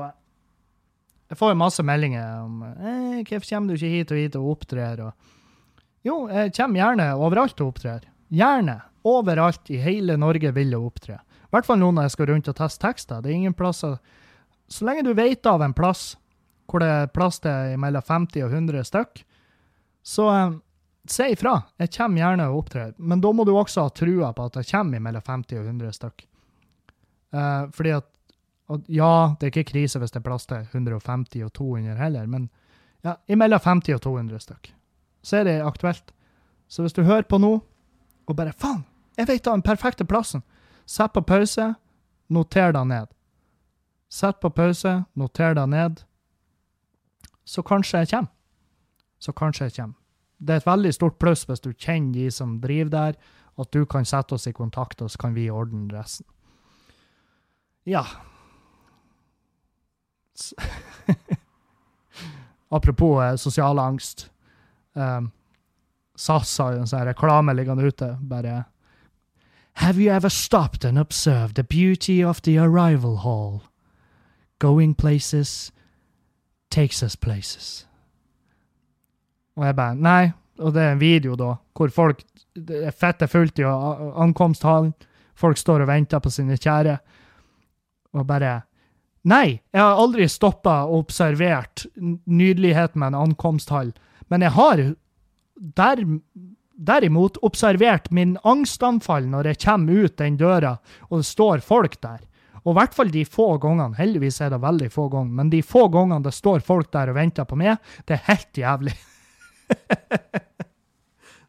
Jeg 1.28 1.38
får 1.40 1.50
jo 1.52 1.60
masse 1.60 1.84
meldinger 1.84 2.44
om 2.44 2.62
eh, 2.64 3.24
'Hvorfor 3.26 3.50
kommer 3.50 3.68
du 3.68 3.74
ikke 3.74 3.96
hit 3.96 4.12
og 4.12 4.18
hit 4.18 4.36
og 4.36 4.52
opptrer?' 4.52 5.02
Og, 5.08 5.12
jo, 6.06 6.28
jeg 6.30 6.54
kommer 6.54 6.80
gjerne 6.80 7.16
overalt 7.16 7.62
og 7.62 7.68
opptrer. 7.74 8.02
Gjerne. 8.28 8.82
Overalt 9.08 9.70
i 9.72 9.80
hele 9.80 10.18
Norge 10.20 10.52
vil 10.52 10.74
jeg 10.74 10.84
opptre. 10.84 11.20
I 11.48 11.56
hvert 11.56 11.68
fall 11.68 11.80
nå 11.80 11.94
når 11.96 12.08
jeg 12.08 12.16
skal 12.18 12.30
rundt 12.32 12.50
og 12.52 12.58
teste 12.58 12.84
tekster. 12.84 13.22
Det 13.24 13.32
er 13.32 13.40
ingen 13.40 13.56
plasser 13.56 13.98
Så 14.68 14.84
lenge 14.84 15.06
du 15.08 15.14
vet 15.16 15.46
av 15.48 15.62
en 15.64 15.74
plass 15.74 16.18
hvor 16.68 16.84
det 16.84 16.88
er 16.92 17.12
plass 17.16 17.40
til 17.40 17.78
mellom 17.80 18.04
50 18.04 18.44
og 18.44 18.52
100 18.52 18.84
stykk, 18.90 19.22
så 20.04 20.26
eh, 20.34 20.58
si 21.08 21.30
ifra. 21.32 21.54
Jeg 21.80 21.94
kommer 21.96 22.20
gjerne 22.20 22.48
og 22.52 22.58
opptrer. 22.60 22.94
Men 22.98 23.22
da 23.24 23.32
må 23.32 23.46
du 23.48 23.54
også 23.56 23.86
ha 23.86 23.94
trua 23.96 24.34
på 24.36 24.50
at 24.50 24.60
jeg 24.60 24.68
kommer 24.74 25.00
mellom 25.04 25.24
50 25.24 25.62
og 25.62 25.70
100 25.72 25.96
stykk. 25.96 26.28
Uh, 27.36 27.68
fordi 27.76 27.96
at 27.98 28.14
Ja, 28.92 29.36
det 29.40 29.48
er 29.48 29.52
ikke 29.54 29.72
krise 29.72 30.00
hvis 30.00 30.12
det 30.12 30.20
er 30.20 30.26
plass 30.26 30.46
til 30.48 30.66
150 30.74 31.46
og 31.46 31.54
200 31.56 31.96
heller, 31.96 32.26
men 32.28 32.50
ja, 33.04 33.14
mellom 33.32 33.62
50 33.64 33.96
og 33.96 34.02
200 34.04 34.42
stykk. 34.44 34.74
Så 35.24 35.38
er 35.40 35.48
det 35.48 35.54
aktuelt. 35.64 36.12
Så 36.68 36.84
hvis 36.84 36.96
du 36.96 37.06
hører 37.08 37.24
på 37.24 37.40
nå, 37.40 37.62
og 38.28 38.36
bare 38.36 38.54
Faen! 38.54 38.86
Jeg 39.18 39.28
vet 39.28 39.46
da 39.46 39.56
den 39.56 39.66
perfekte 39.66 40.06
plassen! 40.06 40.44
Sett 40.88 41.14
på 41.14 41.22
pause, 41.22 41.74
noter 42.32 42.72
deg 42.76 42.88
ned. 42.88 43.08
Sett 44.10 44.40
på 44.40 44.50
pause, 44.56 44.94
noter 45.20 45.56
deg 45.58 45.68
ned. 45.72 46.04
Så 47.48 47.64
kanskje 47.64 48.04
jeg 48.04 48.12
kommer. 48.14 48.32
Så 49.20 49.34
kanskje 49.34 49.68
jeg 49.68 49.76
kommer. 49.80 49.98
Det 50.38 50.54
er 50.54 50.62
et 50.62 50.70
veldig 50.70 50.94
stort 50.94 51.18
pluss 51.20 51.48
hvis 51.50 51.64
du 51.64 51.72
kjenner 51.74 52.14
de 52.14 52.32
som 52.32 52.60
driver 52.62 52.92
der, 52.94 53.14
at 53.58 53.74
du 53.74 53.86
kan 53.90 54.06
sette 54.06 54.38
oss 54.38 54.48
i 54.48 54.54
kontakt, 54.54 55.02
og 55.02 55.10
så 55.12 55.18
kan 55.18 55.36
vi 55.36 55.50
ordne 55.50 55.90
resten. 55.92 56.26
Ja. 57.88 58.04
Apropos 62.70 63.24
eh, 63.24 63.36
sosial 63.36 63.80
angst. 63.80 64.30
Um, 64.94 65.32
SAS 66.18 66.58
har 66.58 66.74
jo 66.74 66.82
en 66.82 66.90
sånn 66.90 67.06
reklame 67.08 67.54
liggende 67.56 67.88
ute. 67.88 68.16
Bare 68.22 68.66
Have 69.78 70.02
you 70.02 70.10
ever 70.10 70.30
stopped 70.30 70.84
and 70.84 70.98
observed 70.98 71.56
the 71.56 71.64
beauty 71.64 72.24
of 72.24 72.42
the 72.42 72.58
arrival 72.58 73.18
hall? 73.18 73.62
Going 74.60 74.96
places 74.96 75.72
takes 76.72 77.04
us 77.04 77.16
places. 77.16 77.86
Og 79.56 79.66
jeg 79.66 79.76
bare 79.78 79.96
Nei. 79.96 80.34
Og 80.58 80.74
det 80.74 80.82
er 80.82 80.96
en 80.96 81.02
video, 81.02 81.36
da, 81.38 81.52
hvor 81.78 81.92
folk 81.94 82.24
det 82.58 82.80
er 82.90 82.96
fette 82.96 83.28
fullt 83.30 83.60
i 83.62 83.66
ankomsthallen. 83.68 84.96
Folk 85.38 85.60
står 85.62 85.84
og 85.84 85.92
venter 85.92 86.18
på 86.18 86.32
sine 86.34 86.58
kjære. 86.58 86.98
Og 88.18 88.26
bare 88.26 88.62
Nei, 89.28 89.60
jeg 89.76 89.82
har 89.84 90.00
aldri 90.00 90.26
stoppa 90.32 90.86
og 90.88 91.04
observert 91.04 91.86
nydeligheten 92.00 93.02
med 93.02 93.12
en 93.12 93.28
ankomsthall, 93.28 93.92
men 94.32 94.46
jeg 94.46 94.56
har 94.56 94.84
der, 95.58 96.04
derimot 96.78 97.38
observert 97.42 98.12
min 98.12 98.38
angstanfall 98.44 99.28
når 99.30 99.52
jeg 99.52 99.62
kommer 99.66 100.06
ut 100.06 100.18
den 100.22 100.38
døra 100.38 100.78
og 101.10 101.20
det 101.20 101.30
står 101.30 101.64
folk 101.66 102.00
der. 102.02 102.22
Og 102.68 102.74
i 102.74 102.78
hvert 102.82 102.96
fall 102.98 103.12
de 103.14 103.24
få 103.24 103.54
gangene, 103.64 103.96
heldigvis 103.96 104.42
er 104.44 104.52
det 104.52 104.60
veldig 104.60 104.90
få 104.92 105.08
ganger, 105.10 105.36
men 105.40 105.50
de 105.50 105.62
få 105.64 105.86
gangene 105.88 106.26
det 106.26 106.36
står 106.36 106.66
folk 106.68 106.92
der 106.92 107.14
og 107.14 107.16
venter 107.16 107.48
på 107.48 107.56
meg, 107.56 107.78
det 108.06 108.18
er 108.18 108.26
helt 108.28 108.60
jævlig. 108.60 108.96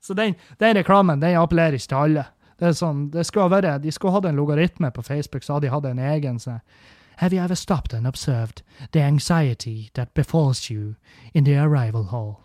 Så 0.00 0.14
den, 0.14 0.36
den, 0.62 0.76
reklamen 0.78 1.20
den 1.20 1.36
appellerer 1.36 1.74
ikke 1.76 1.90
til 1.90 1.98
alle. 1.98 2.24
Det 2.58 2.70
er 2.70 2.78
sånn, 2.78 3.08
det 3.10 3.26
skulle 3.26 3.50
være, 3.50 3.76
De 3.82 3.90
skulle 3.92 4.14
hatt 4.14 4.28
en 4.30 4.38
logaritme 4.38 4.90
på 4.94 5.02
Facebook, 5.02 5.44
så 5.44 5.56
hadde 5.56 5.66
de 5.66 5.74
hatt 5.74 5.90
en 5.90 5.98
egen 5.98 6.38
sånn 6.42 6.62
Have 7.18 7.34
you 7.34 7.42
ever 7.42 7.56
stopped 7.58 7.92
and 7.92 8.06
observed 8.06 8.62
the 8.92 9.02
anxiety 9.02 9.90
that 9.94 10.14
befalls 10.14 10.70
you 10.70 10.94
in 11.34 11.44
the 11.44 11.58
arrival 11.58 12.04
hall? 12.14 12.38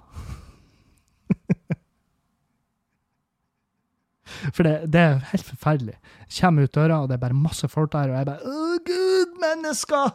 For 4.25 4.63
det, 4.63 4.75
det, 4.93 4.99
er 5.01 5.23
helt 5.31 5.47
forferdelig. 5.47 5.95
Kommer 6.39 6.67
ut 6.67 6.75
døra, 6.75 7.01
og 7.01 7.09
det 7.09 7.17
er 7.17 7.23
bare 7.23 7.37
masse 7.37 7.67
folk 7.67 7.91
der, 7.93 8.11
og 8.11 8.17
jeg 8.17 8.29
bare 8.29 8.53
Å, 8.53 8.77
gud, 8.87 9.33
mennesker! 9.43 10.13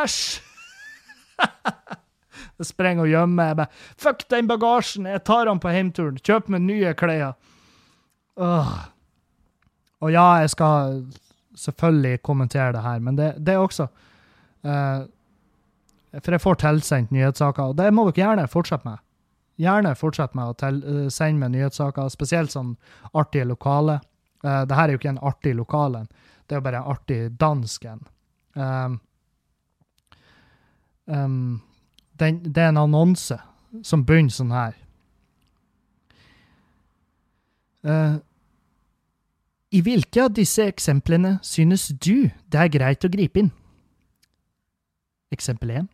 Æsj! 0.00 0.40
jeg 2.60 2.68
sprenger 2.70 3.04
og 3.04 3.12
gjemmer. 3.12 3.50
Jeg 3.50 3.60
bare 3.60 4.00
Fuck 4.00 4.24
den 4.32 4.48
bagasjen! 4.50 5.08
Jeg 5.10 5.24
tar 5.28 5.50
den 5.50 5.60
på 5.62 5.74
heimturen. 5.74 6.20
Kjøp 6.24 6.48
meg 6.52 6.64
nye 6.64 6.94
klær. 6.98 7.36
Åh. 8.40 8.72
Og 10.00 10.12
ja, 10.14 10.26
jeg 10.40 10.54
skal 10.54 11.02
selvfølgelig 11.60 12.22
kommentere 12.24 12.72
det 12.72 12.82
her, 12.84 13.00
men 13.04 13.18
det, 13.18 13.34
det 13.44 13.58
også 13.60 13.84
uh, 14.64 15.02
For 16.16 16.32
jeg 16.32 16.40
får 16.40 16.60
tilsendt 16.62 17.12
nyhetssaker, 17.12 17.72
og 17.72 17.76
det 17.76 17.90
må 17.92 18.06
dere 18.08 18.22
gjerne 18.22 18.48
fortsette 18.48 18.88
med 18.88 19.02
gjerne 19.60 19.94
fortsett 19.98 20.34
med 20.38 20.52
å 20.52 20.56
til, 20.58 20.80
uh, 20.84 21.06
sende 21.12 21.42
meg 21.42 21.54
nyhetssaker, 21.54 22.08
spesielt 22.12 22.54
sånn 22.54 22.74
artige 23.12 23.48
lokale. 23.48 24.00
Uh, 24.44 24.64
det 24.68 24.76
her 24.76 24.88
er 24.88 24.94
jo 24.94 25.02
ikke 25.02 25.14
en 25.14 25.24
artig 25.30 25.54
lokal, 25.58 26.00
det 26.50 26.56
er 26.56 26.60
jo 26.60 26.66
bare 26.66 26.82
en 26.82 26.92
artig 26.94 27.20
dansk 27.38 27.84
en. 27.86 28.00
Um, 28.58 29.00
um, 31.06 31.60
det 32.18 32.58
er 32.58 32.68
en 32.68 32.80
annonse 32.80 33.38
som 33.86 34.02
begynner 34.04 34.34
sånn 34.34 34.50
her. 34.54 34.74
Uh, 37.86 38.18
I 39.72 39.80
hvilke 39.86 40.26
av 40.26 40.34
disse 40.36 40.66
eksemplene 40.68 41.38
synes 41.46 41.86
du 42.02 42.28
det 42.50 42.64
er 42.64 42.72
greit 42.72 43.06
å 43.06 43.12
gripe 43.12 43.44
inn? 43.44 43.52
Eksempel 45.30 45.70
1. 45.78 45.86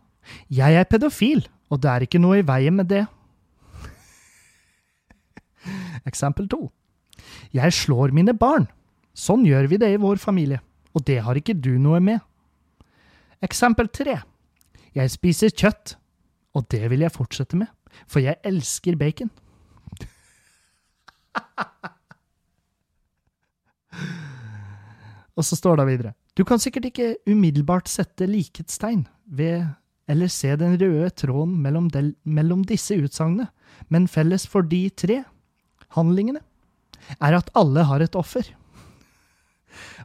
Jeg 0.51 0.81
er 0.81 0.89
pedofil, 0.89 1.45
og 1.71 1.83
det 1.85 1.93
er 1.93 2.07
ikke 2.07 2.23
noe 2.23 2.41
i 2.41 2.47
veien 2.47 2.75
med 2.75 2.89
det. 2.91 3.05
Eksempel 6.07 6.49
to. 6.51 6.71
Jeg 7.55 7.73
slår 7.75 8.13
mine 8.15 8.35
barn. 8.37 8.67
Sånn 9.17 9.47
gjør 9.49 9.67
vi 9.71 9.79
det 9.81 9.91
i 9.95 10.01
vår 10.01 10.17
familie, 10.21 10.61
og 10.93 11.05
det 11.09 11.23
har 11.25 11.35
ikke 11.39 11.57
du 11.57 11.79
noe 11.81 12.01
med. 12.05 12.21
Eksempel 13.45 13.89
tre. 13.89 14.21
Jeg 14.97 15.11
spiser 15.13 15.51
kjøtt, 15.53 15.97
og 16.57 16.69
det 16.73 16.91
vil 16.93 17.01
jeg 17.05 17.13
fortsette 17.15 17.57
med, 17.57 17.69
for 18.09 18.21
jeg 18.25 18.37
elsker 18.45 18.97
bacon. 19.01 19.31
og 25.37 25.45
så 25.45 25.57
står 25.57 25.77
det 25.81 25.87
videre. 25.91 26.13
Du 26.37 26.45
kan 26.45 26.61
sikkert 26.61 26.85
ikke 26.91 27.17
umiddelbart 27.29 27.89
sette 27.89 28.27
likhetstegn 28.29 29.07
ved 29.27 29.65
eller 30.09 30.31
se 30.31 30.53
den 30.55 30.77
røde 30.79 31.11
tråden 31.19 31.57
mellom, 31.63 31.89
del, 31.91 32.15
mellom 32.23 32.63
disse 32.65 32.95
utsagnene, 32.95 33.49
men 33.91 34.07
felles 34.09 34.47
for 34.47 34.63
de 34.63 34.89
tre 34.95 35.25
handlingene, 35.97 36.42
er 37.20 37.36
at 37.38 37.51
alle 37.59 37.84
har 37.88 38.03
et 38.05 38.16
offer. 38.18 38.49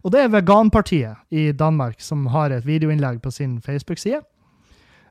Og 0.02 0.12
det 0.14 0.24
er 0.24 0.34
Veganpartiet 0.34 1.34
i 1.34 1.52
Danmark 1.56 2.02
som 2.04 2.26
har 2.34 2.54
et 2.54 2.66
videoinnlegg 2.68 3.22
på 3.24 3.32
sin 3.34 3.60
Facebook-side, 3.64 4.22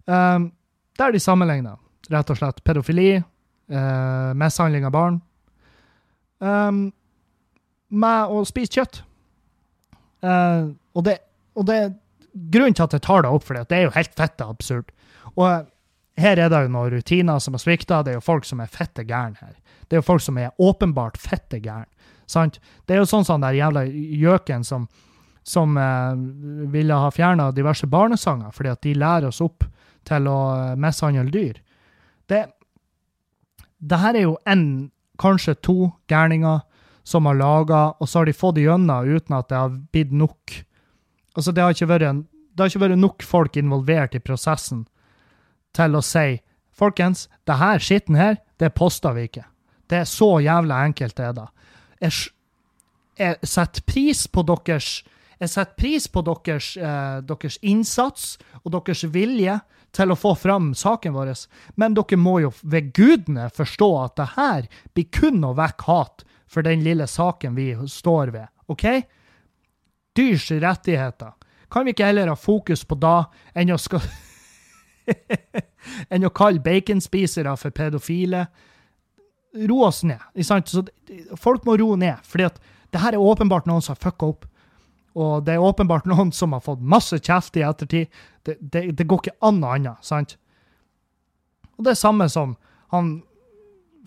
um, 0.07 0.51
der 0.99 1.15
de 1.15 1.23
sammenligner 1.23 1.79
rett 2.11 2.33
og 2.33 2.41
slett 2.41 2.63
pedofili, 2.67 3.21
uh, 3.21 4.33
mishandling 4.37 4.87
av 4.89 4.95
barn, 4.95 5.21
um, 6.43 6.89
med 7.91 8.35
å 8.35 8.43
spise 8.49 8.81
kjøtt. 8.81 9.03
Uh, 10.21 10.75
og, 10.95 11.05
det, 11.07 11.21
og 11.57 11.67
det 11.71 11.81
grunnen 12.33 12.77
til 12.77 12.87
at 12.87 12.97
jeg 12.97 13.05
tar 13.07 13.25
det 13.25 13.31
opp, 13.33 13.47
for 13.47 13.59
det 13.59 13.77
er 13.77 13.87
jo 13.87 13.95
helt 13.95 14.17
fette 14.19 14.47
absurd. 14.47 14.91
Og 15.37 15.67
her 16.19 16.39
er 16.39 16.51
det 16.51 16.63
jo 16.65 16.73
noen 16.73 16.91
rutiner 16.95 17.39
som 17.39 17.55
har 17.55 17.63
svikta. 17.63 18.03
Det 18.03 18.15
er 18.15 18.19
jo 18.19 18.25
folk 18.25 18.49
som 18.49 18.61
er 18.61 18.71
fette 18.73 19.05
gærne 19.09 19.39
her. 19.41 19.55
Det 19.89 19.97
er 19.97 20.03
jo 20.03 20.07
folk 20.07 20.25
som 20.25 20.39
er 20.39 20.55
åpenbart 20.59 21.19
fette 21.21 21.61
gæren. 21.63 21.89
Sant? 22.31 22.61
Det 22.87 22.95
er 22.95 23.03
jo 23.03 23.11
sånn 23.11 23.27
sånn 23.27 23.43
der 23.43 23.59
jævla 23.59 23.85
gjøken 23.91 24.65
som, 24.67 24.87
som 25.43 25.75
eh, 25.81 26.15
ville 26.71 26.95
ha 26.95 27.11
fjerna 27.11 27.49
diverse 27.55 27.89
barnesanger 27.91 28.55
fordi 28.55 28.71
at 28.71 28.83
de 28.87 28.95
lærer 28.95 29.31
oss 29.33 29.41
opp 29.43 29.67
til 30.07 30.29
å 30.31 30.39
eh, 30.55 30.77
mishandle 30.79 31.27
dyr. 31.35 31.59
Det, 32.31 32.45
det 33.83 33.99
her 34.05 34.19
er 34.19 34.29
jo 34.29 34.37
én, 34.47 34.91
kanskje 35.21 35.57
to 35.59 35.91
gærninger 36.09 36.63
som 37.03 37.27
har 37.27 37.35
laga, 37.35 37.81
og 37.99 38.09
så 38.09 38.21
har 38.21 38.29
de 38.29 38.37
fått 38.37 38.61
gjennom 38.63 39.09
uten 39.09 39.35
at 39.37 39.49
det 39.51 39.59
har 39.59 39.75
blitt 39.93 40.13
nok. 40.15 40.55
Altså, 41.35 41.51
det 41.51 41.65
har 41.65 41.75
ikke 41.75 41.91
vært, 41.91 42.07
en, 42.07 42.23
det 42.55 42.63
har 42.63 42.71
ikke 42.71 42.85
vært 42.85 43.01
nok 43.01 43.27
folk 43.27 43.59
involvert 43.59 44.15
i 44.15 44.23
prosessen 44.23 44.85
til 45.77 45.97
å 45.97 46.05
si 46.05 46.41
Folkens, 46.81 47.27
det 47.45 47.59
her 47.61 47.83
skitten 47.83 48.17
her, 48.17 48.39
det 48.57 48.71
poster 48.73 49.13
vi 49.13 49.27
ikke. 49.29 49.43
Det 49.91 49.99
er 50.01 50.07
så 50.09 50.39
jævla 50.41 50.79
enkelt, 50.87 51.17
det, 51.19 51.27
da. 51.37 51.51
Jeg, 52.01 52.31
jeg 53.21 53.37
setter 53.45 53.85
pris 53.85 54.23
på 54.33 54.47
deres 54.49 55.03
jeg 55.41 55.49
setter 55.49 55.77
pris 55.81 56.05
på 56.13 56.21
deres, 56.21 56.75
eh, 56.77 57.21
deres, 57.25 57.57
innsats 57.65 58.35
og 58.61 58.75
deres 58.75 59.07
vilje 59.09 59.55
til 59.97 60.13
å 60.13 60.19
få 60.19 60.35
fram 60.37 60.75
saken 60.77 61.15
vår, 61.17 61.33
men 61.81 61.97
dere 61.97 62.19
må 62.21 62.35
jo 62.45 62.51
ved 62.61 62.93
gudene 62.93 63.49
forstå 63.49 63.89
at 64.03 64.17
det 64.21 64.29
her 64.35 64.69
blir 64.93 65.09
kun 65.09 65.41
å 65.49 65.55
vekke 65.57 65.89
hat 65.89 66.27
for 66.45 66.67
den 66.67 66.85
lille 66.85 67.09
saken 67.09 67.57
vi 67.57 67.73
står 67.73 68.35
ved, 68.37 68.53
OK? 68.69 68.85
Dyrs 70.13 70.51
rettigheter. 70.51 71.33
Kan 71.73 71.87
vi 71.87 71.95
ikke 71.95 72.11
heller 72.11 72.29
ha 72.29 72.37
fokus 72.37 72.85
på 72.85 72.99
da 73.01 73.31
enn 73.57 73.73
å 73.73 73.81
skal 73.81 74.05
enn 76.11 76.27
å 76.27 76.33
kalle 76.35 76.63
baconspisere 76.65 77.57
for 77.59 77.75
pedofile? 77.75 78.47
ro 79.53 79.83
oss 79.85 80.03
ned. 80.05 80.21
Folk 81.39 81.67
må 81.67 81.77
roe 81.81 81.99
ned, 81.99 82.19
at 82.45 82.61
det 82.91 83.03
her 83.03 83.17
er 83.17 83.23
åpenbart 83.23 83.67
noen 83.67 83.83
som 83.83 83.97
har 83.97 84.03
fucka 84.03 84.31
opp. 84.33 84.47
Og 85.19 85.45
det 85.47 85.57
er 85.57 85.65
åpenbart 85.65 86.07
noen 86.11 86.33
som 86.33 86.55
har 86.55 86.63
fått 86.65 86.83
masse 86.83 87.19
kjeft 87.19 87.59
i 87.59 87.67
ettertid. 87.67 88.11
Det, 88.47 88.57
det, 88.61 88.87
det 88.99 89.09
går 89.09 89.25
ikke 89.25 89.39
an 89.47 89.61
noe 89.63 89.75
annet, 89.77 90.07
sant? 90.07 90.37
Og 91.77 91.85
det 91.87 91.95
er 91.95 92.01
samme 92.01 92.29
som 92.31 92.55
han 92.95 93.21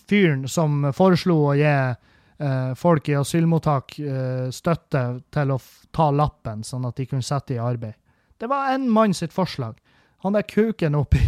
fyren 0.09 0.47
som 0.51 0.83
foreslo 0.93 1.37
å 1.47 1.53
gi 1.57 1.69
eh, 1.69 2.71
folk 2.77 3.07
i 3.09 3.15
asylmottak 3.17 3.97
eh, 4.03 4.49
støtte 4.53 5.03
til 5.33 5.53
å 5.55 5.59
ta 5.95 6.09
lappen, 6.11 6.63
sånn 6.67 6.85
at 6.89 6.99
de 6.99 7.07
kunne 7.09 7.25
sette 7.25 7.55
i 7.55 7.61
arbeid. 7.61 7.95
Det 8.37 8.49
var 8.51 8.73
en 8.73 8.89
mann 8.91 9.15
sitt 9.15 9.33
forslag. 9.33 9.77
Han 10.23 10.33
der 10.33 10.45
kuken 10.47 10.95
oppi 10.95 11.21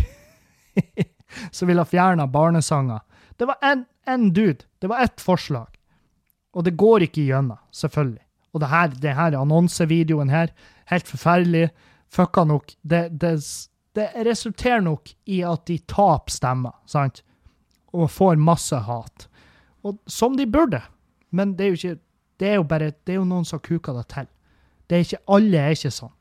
som 1.51 1.67
ville 1.67 1.83
ha 1.83 1.85
fjerna 1.89 2.27
barnesanger. 2.27 2.99
Det 3.37 3.45
var 3.45 3.57
én 4.07 4.29
dude. 4.31 4.65
Det 4.79 4.87
var 4.87 5.03
ett 5.03 5.21
forslag. 5.21 5.67
Og 6.53 6.63
det 6.63 6.77
går 6.79 7.03
ikke 7.03 7.25
gjennom, 7.27 7.59
selvfølgelig. 7.71 8.23
Og 8.53 8.61
det 8.63 8.71
her, 8.71 8.87
det 8.87 9.15
her 9.15 9.35
annonsevideoen 9.35 10.31
her, 10.31 10.53
helt 10.87 11.07
forferdelig, 11.07 11.69
fucka 12.07 12.45
nok 12.47 12.71
det, 12.81 13.09
det, 13.21 13.33
det, 13.95 14.09
resulterer 14.25 14.79
nok 14.79 15.11
i 15.25 15.41
at 15.43 15.65
de 15.67 15.77
taper 15.91 16.31
stemmer, 16.31 16.77
sant? 16.87 17.23
Og 17.91 18.11
får 18.11 18.39
masse 18.39 18.75
hat. 18.87 19.27
Og 19.83 19.99
som 20.07 20.37
de 20.37 20.47
burde. 20.47 20.79
Men 21.31 21.57
det 21.57 21.65
er 21.65 21.73
jo 21.73 21.79
ikke 21.81 22.01
Det 22.39 22.47
er 22.47 22.55
jo 22.55 22.63
bare 22.63 22.91
Det 22.91 23.13
er 23.13 23.15
jo 23.15 23.23
noen 23.23 23.45
som 23.45 23.59
kuker 23.59 23.93
det 23.93 24.07
til. 24.07 24.27
Det 24.89 24.95
er 24.95 25.03
ikke 25.05 25.23
Alle 25.27 25.57
er 25.57 25.75
ikke 25.75 25.91
sånn. 25.91 26.11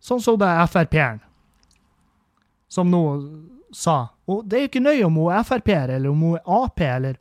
Sånn 0.00 0.20
som 0.20 0.36
det 0.38 0.48
er 0.48 0.66
Frp-eren, 0.66 1.20
som 2.68 2.90
nå 2.90 3.02
sa. 3.74 4.08
Og 4.28 4.44
det 4.48 4.56
er 4.56 4.64
jo 4.64 4.70
ikke 4.72 4.84
nøye 4.84 5.06
om 5.06 5.18
hun 5.20 5.34
er 5.34 5.46
Frp-er 5.46 5.94
eller 5.96 6.12
om 6.12 6.22
hun 6.24 6.38
er 6.38 6.44
Ap 6.58 6.80
eller, 6.84 7.18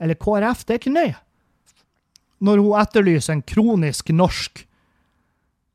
eller, 0.00 0.18
KrF. 0.20 0.64
Det 0.64 0.74
er 0.74 0.82
ikke 0.82 0.94
nøye. 0.94 1.18
Når 2.40 2.62
hun 2.62 2.80
etterlyser 2.80 3.36
en 3.36 3.44
kronisk 3.44 4.12
norsk 4.16 4.62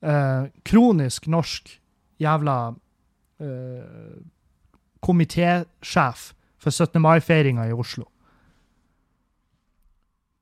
eh, 0.01 0.47
Kronisk 0.65 1.27
norsk 1.29 1.75
jævla 2.21 2.57
eh, 3.41 4.17
komitésjef 5.05 6.31
for 6.57 6.71
17. 6.71 7.01
mai-feiringa 7.01 7.67
i 7.69 7.75
Oslo. 7.75 8.07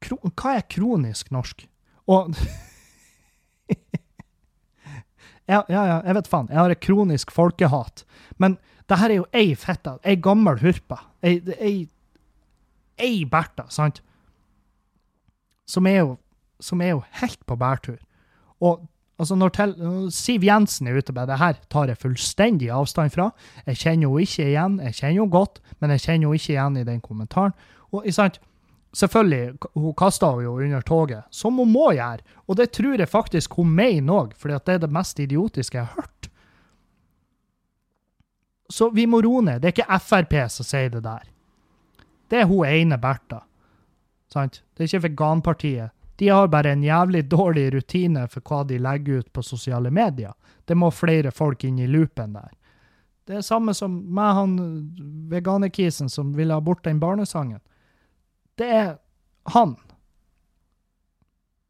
Kro, 0.04 0.20
hva 0.32 0.58
er 0.60 0.68
kronisk 0.72 1.32
norsk? 1.32 1.66
Og 2.12 2.36
ja, 5.52 5.64
ja, 5.68 5.82
ja, 5.88 5.98
jeg 6.04 6.16
vet 6.20 6.32
faen. 6.32 6.50
Jeg 6.52 6.60
har 6.60 6.72
et 6.72 6.84
kronisk 6.84 7.32
folkehat. 7.36 8.06
Men 8.40 8.58
det 8.90 9.00
her 9.00 9.12
er 9.12 9.22
jo 9.22 9.28
ei 9.34 9.54
fitte, 9.56 9.98
ei 10.04 10.18
gammel 10.20 10.60
hurpe, 10.62 10.98
ei, 11.24 11.38
ei, 11.60 11.76
ei 13.00 13.24
Bertha, 13.30 13.68
sant? 13.72 14.02
Som 15.70 15.88
er, 15.88 16.02
jo, 16.04 16.18
som 16.60 16.82
er 16.84 16.94
jo 16.94 17.04
helt 17.22 17.40
på 17.48 17.56
bærtur. 17.56 17.98
Og 18.64 18.84
altså 19.20 19.38
når, 19.40 19.54
til, 19.56 19.76
Siv 20.12 20.44
Jensen 20.44 20.88
er 20.88 20.98
ute 21.00 21.16
med 21.16 21.32
det 21.32 21.40
her, 21.40 21.60
tar 21.72 21.88
jeg 21.88 22.02
fullstendig 22.02 22.72
avstand 22.72 23.14
fra. 23.16 23.30
Jeg 23.66 23.80
kjenner 23.80 24.10
henne 24.10 24.26
ikke 24.28 24.48
igjen. 24.50 24.80
Jeg 24.84 24.98
kjenner 25.00 25.22
henne 25.22 25.32
godt, 25.32 25.62
men 25.80 25.96
jeg 25.96 26.04
kjenner 26.04 26.28
henne 26.28 26.42
ikke 26.42 26.52
igjen 26.54 26.82
i 26.82 26.88
den 26.90 27.00
kommentaren. 27.04 27.56
Og 27.94 28.10
sant? 28.12 28.42
Selvfølgelig, 28.94 29.70
hun 29.74 29.96
kasta 29.98 30.30
henne 30.30 30.46
jo 30.46 30.58
under 30.62 30.84
toget, 30.86 31.24
som 31.34 31.58
hun 31.58 31.72
må 31.72 31.88
gjøre. 31.96 32.22
Og 32.48 32.60
det 32.60 32.70
tror 32.76 33.00
jeg 33.00 33.10
faktisk 33.10 33.56
hun 33.58 33.72
mener 33.74 34.14
òg, 34.14 34.36
for 34.38 34.54
det 34.54 34.76
er 34.76 34.84
det 34.84 34.92
mest 34.92 35.20
idiotiske 35.20 35.80
jeg 35.80 35.88
har 35.88 36.04
hørt. 36.04 36.23
Så 38.74 38.90
vi 38.90 39.06
må 39.06 39.20
roe 39.22 39.44
ned. 39.46 39.62
Det 39.62 39.70
er 39.70 39.76
ikke 39.76 40.00
Frp 40.02 40.32
som 40.50 40.66
sier 40.66 40.90
det 40.90 41.04
der. 41.06 41.28
Det 42.32 42.40
er 42.42 42.48
hun 42.50 42.66
ene 42.66 42.98
Bertha. 42.98 43.44
Sant? 44.34 44.64
Det 44.74 44.82
er 44.82 44.90
ikke 44.90 45.04
veganpartiet. 45.04 45.94
De 46.18 46.32
har 46.34 46.50
bare 46.50 46.72
en 46.74 46.82
jævlig 46.82 47.22
dårlig 47.30 47.68
rutine 47.76 48.24
for 48.34 48.42
hva 48.42 48.64
de 48.66 48.80
legger 48.82 49.22
ut 49.22 49.30
på 49.34 49.44
sosiale 49.46 49.92
medier. 49.94 50.34
Det 50.66 50.74
må 50.74 50.90
flere 50.90 51.30
folk 51.30 51.68
inn 51.70 51.78
i 51.78 51.86
loopen 51.86 52.34
der. 52.34 52.50
Det 53.30 53.38
er 53.38 53.46
samme 53.46 53.78
som 53.78 53.94
med 54.10 54.34
han 54.40 54.58
veganerkisen 55.30 56.10
som 56.10 56.34
ville 56.34 56.58
ha 56.58 56.66
bort 56.66 56.82
den 56.90 57.00
barnesangen. 57.00 57.62
Det 58.58 58.74
er 58.74 58.92
han. 59.54 59.78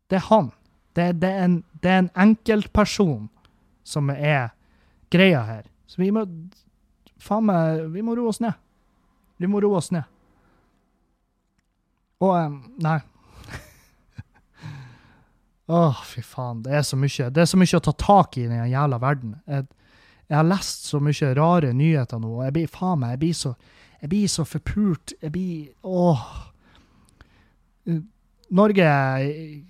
Det 0.07 0.21
er 0.21 0.27
han. 0.31 0.51
Det, 0.95 1.11
det, 1.19 1.35
er 1.35 1.49
en, 1.49 1.61
det 1.83 1.91
er 1.91 2.05
en 2.05 2.11
enkeltperson 2.29 3.27
som 3.83 4.09
er 4.09 4.53
greia 5.11 5.43
her. 5.43 5.65
Så 5.85 5.99
vi 5.99 6.13
må 6.15 6.23
faen 7.23 7.45
meg 7.47 7.85
Vi 7.93 8.01
må 8.05 8.15
roe 8.19 8.29
oss 8.33 8.41
ned. 8.43 8.55
Vi 9.41 9.47
må 9.49 9.57
roe 9.63 9.77
oss 9.79 9.89
ned. 9.95 10.05
Og 12.23 12.33
Nei. 12.83 12.99
Åh, 15.73 15.99
fy 16.07 16.21
faen. 16.27 16.59
Det 16.63 16.73
er 16.75 16.83
så 16.87 16.97
mye 16.99 17.29
Det 17.33 17.41
er 17.43 17.49
så 17.49 17.57
mye 17.59 17.77
å 17.79 17.83
ta 17.83 17.93
tak 17.95 18.37
i 18.37 18.43
i 18.45 18.49
den 18.51 18.69
jævla 18.71 18.97
verden. 19.01 19.31
Jeg, 19.47 19.61
jeg 20.29 20.37
har 20.39 20.47
lest 20.47 20.85
så 20.89 20.97
mye 21.03 21.33
rare 21.37 21.73
nyheter 21.75 22.19
nå, 22.19 22.29
og 22.39 22.43
jeg 22.47 22.55
blir 22.57 22.67
faen 22.71 22.99
meg, 23.03 23.09
jeg 23.15 23.21
blir 23.25 23.35
så 23.41 23.51
jeg 24.03 24.09
blir 24.11 24.27
så 24.27 24.43
forpult. 24.43 25.13
Jeg 25.23 25.31
blir 25.31 25.71
Åh. 25.87 26.23
Norge 28.51 28.87
i- 29.23 29.63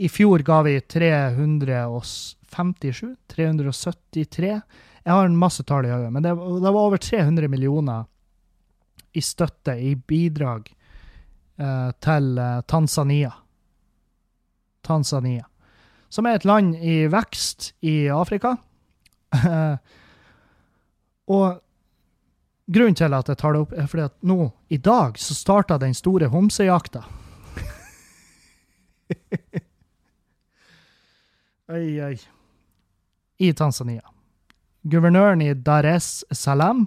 I 0.00 0.08
fjor 0.08 0.38
ga 0.46 0.62
vi 0.62 0.80
357? 0.80 3.16
373? 3.28 4.62
Jeg 5.04 5.12
har 5.12 5.24
en 5.26 5.38
masse 5.38 5.64
tall 5.64 5.86
i 5.86 5.92
øyet, 5.92 6.12
men 6.12 6.22
det, 6.22 6.34
det 6.34 6.72
var 6.72 6.80
over 6.80 6.96
300 7.00 7.48
millioner 7.48 8.04
i 9.12 9.20
støtte, 9.24 9.72
i 9.74 9.94
bidrag, 9.94 10.76
eh, 11.58 11.90
til 12.04 12.38
eh, 12.38 12.60
Tanzania. 12.60 13.32
Tanzania. 14.82 15.46
Som 16.08 16.26
er 16.26 16.34
et 16.36 16.44
land 16.44 16.76
i 16.76 17.06
vekst 17.10 17.72
i 17.86 18.08
Afrika. 18.10 18.56
og 21.36 21.60
grunnen 22.66 22.94
til 22.98 23.14
at 23.14 23.28
jeg 23.30 23.38
tar 23.38 23.52
det 23.54 23.60
opp, 23.62 23.72
er 23.72 23.86
fordi 23.90 24.02
at 24.08 24.16
nå, 24.26 24.50
i 24.68 24.76
dag, 24.82 25.18
så 25.18 25.34
starta 25.38 25.78
den 25.78 25.94
store 25.94 26.26
homsejakta. 26.32 27.04
oi, 31.76 32.00
oi. 32.10 32.16
I 33.38 33.52
Tanzania. 33.54 34.02
Guvernøren 34.90 35.42
i 35.44 35.52
Dar 35.54 35.86
es 35.86 36.24
Salaam 36.34 36.86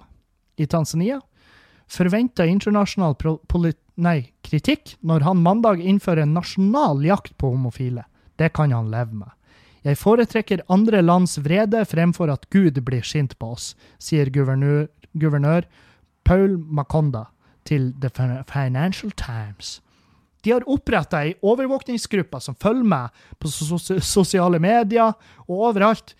i 0.60 0.66
Tanzania 0.66 1.20
forventa 1.88 2.44
internasjonal 2.44 3.14
nei, 3.96 4.32
kritikk 4.42 4.96
når 5.00 5.24
han 5.24 5.42
mandag 5.44 5.80
innfører 5.80 6.24
en 6.24 6.34
nasjonal 6.34 7.04
jakt 7.04 7.36
på 7.38 7.52
homofile. 7.54 8.04
Det 8.36 8.52
kan 8.52 8.72
han 8.72 8.90
leve 8.90 9.14
med. 9.22 9.30
Jeg 9.84 10.00
foretrekker 10.00 10.64
andre 10.72 11.02
lands 11.04 11.38
vrede 11.44 11.84
fremfor 11.84 12.32
at 12.32 12.48
Gud 12.50 12.80
blir 12.84 13.04
sint 13.04 13.36
på 13.38 13.52
oss, 13.54 13.74
sier 13.98 14.30
guvernør, 14.32 14.88
guvernør 15.12 15.68
Paul 16.24 16.56
Makonda 16.58 17.26
til 17.68 17.92
The 18.00 18.10
Financial 18.48 19.12
Times. 19.12 19.80
De 20.44 20.52
har 20.52 20.64
oppretta 20.68 21.22
ei 21.24 21.34
overvåkningsgruppe 21.40 22.40
som 22.40 22.56
følger 22.60 22.88
med 22.88 23.24
på 23.40 23.48
sos 23.48 23.92
sosiale 24.04 24.60
medier 24.60 25.14
og 25.46 25.68
overalt, 25.70 26.14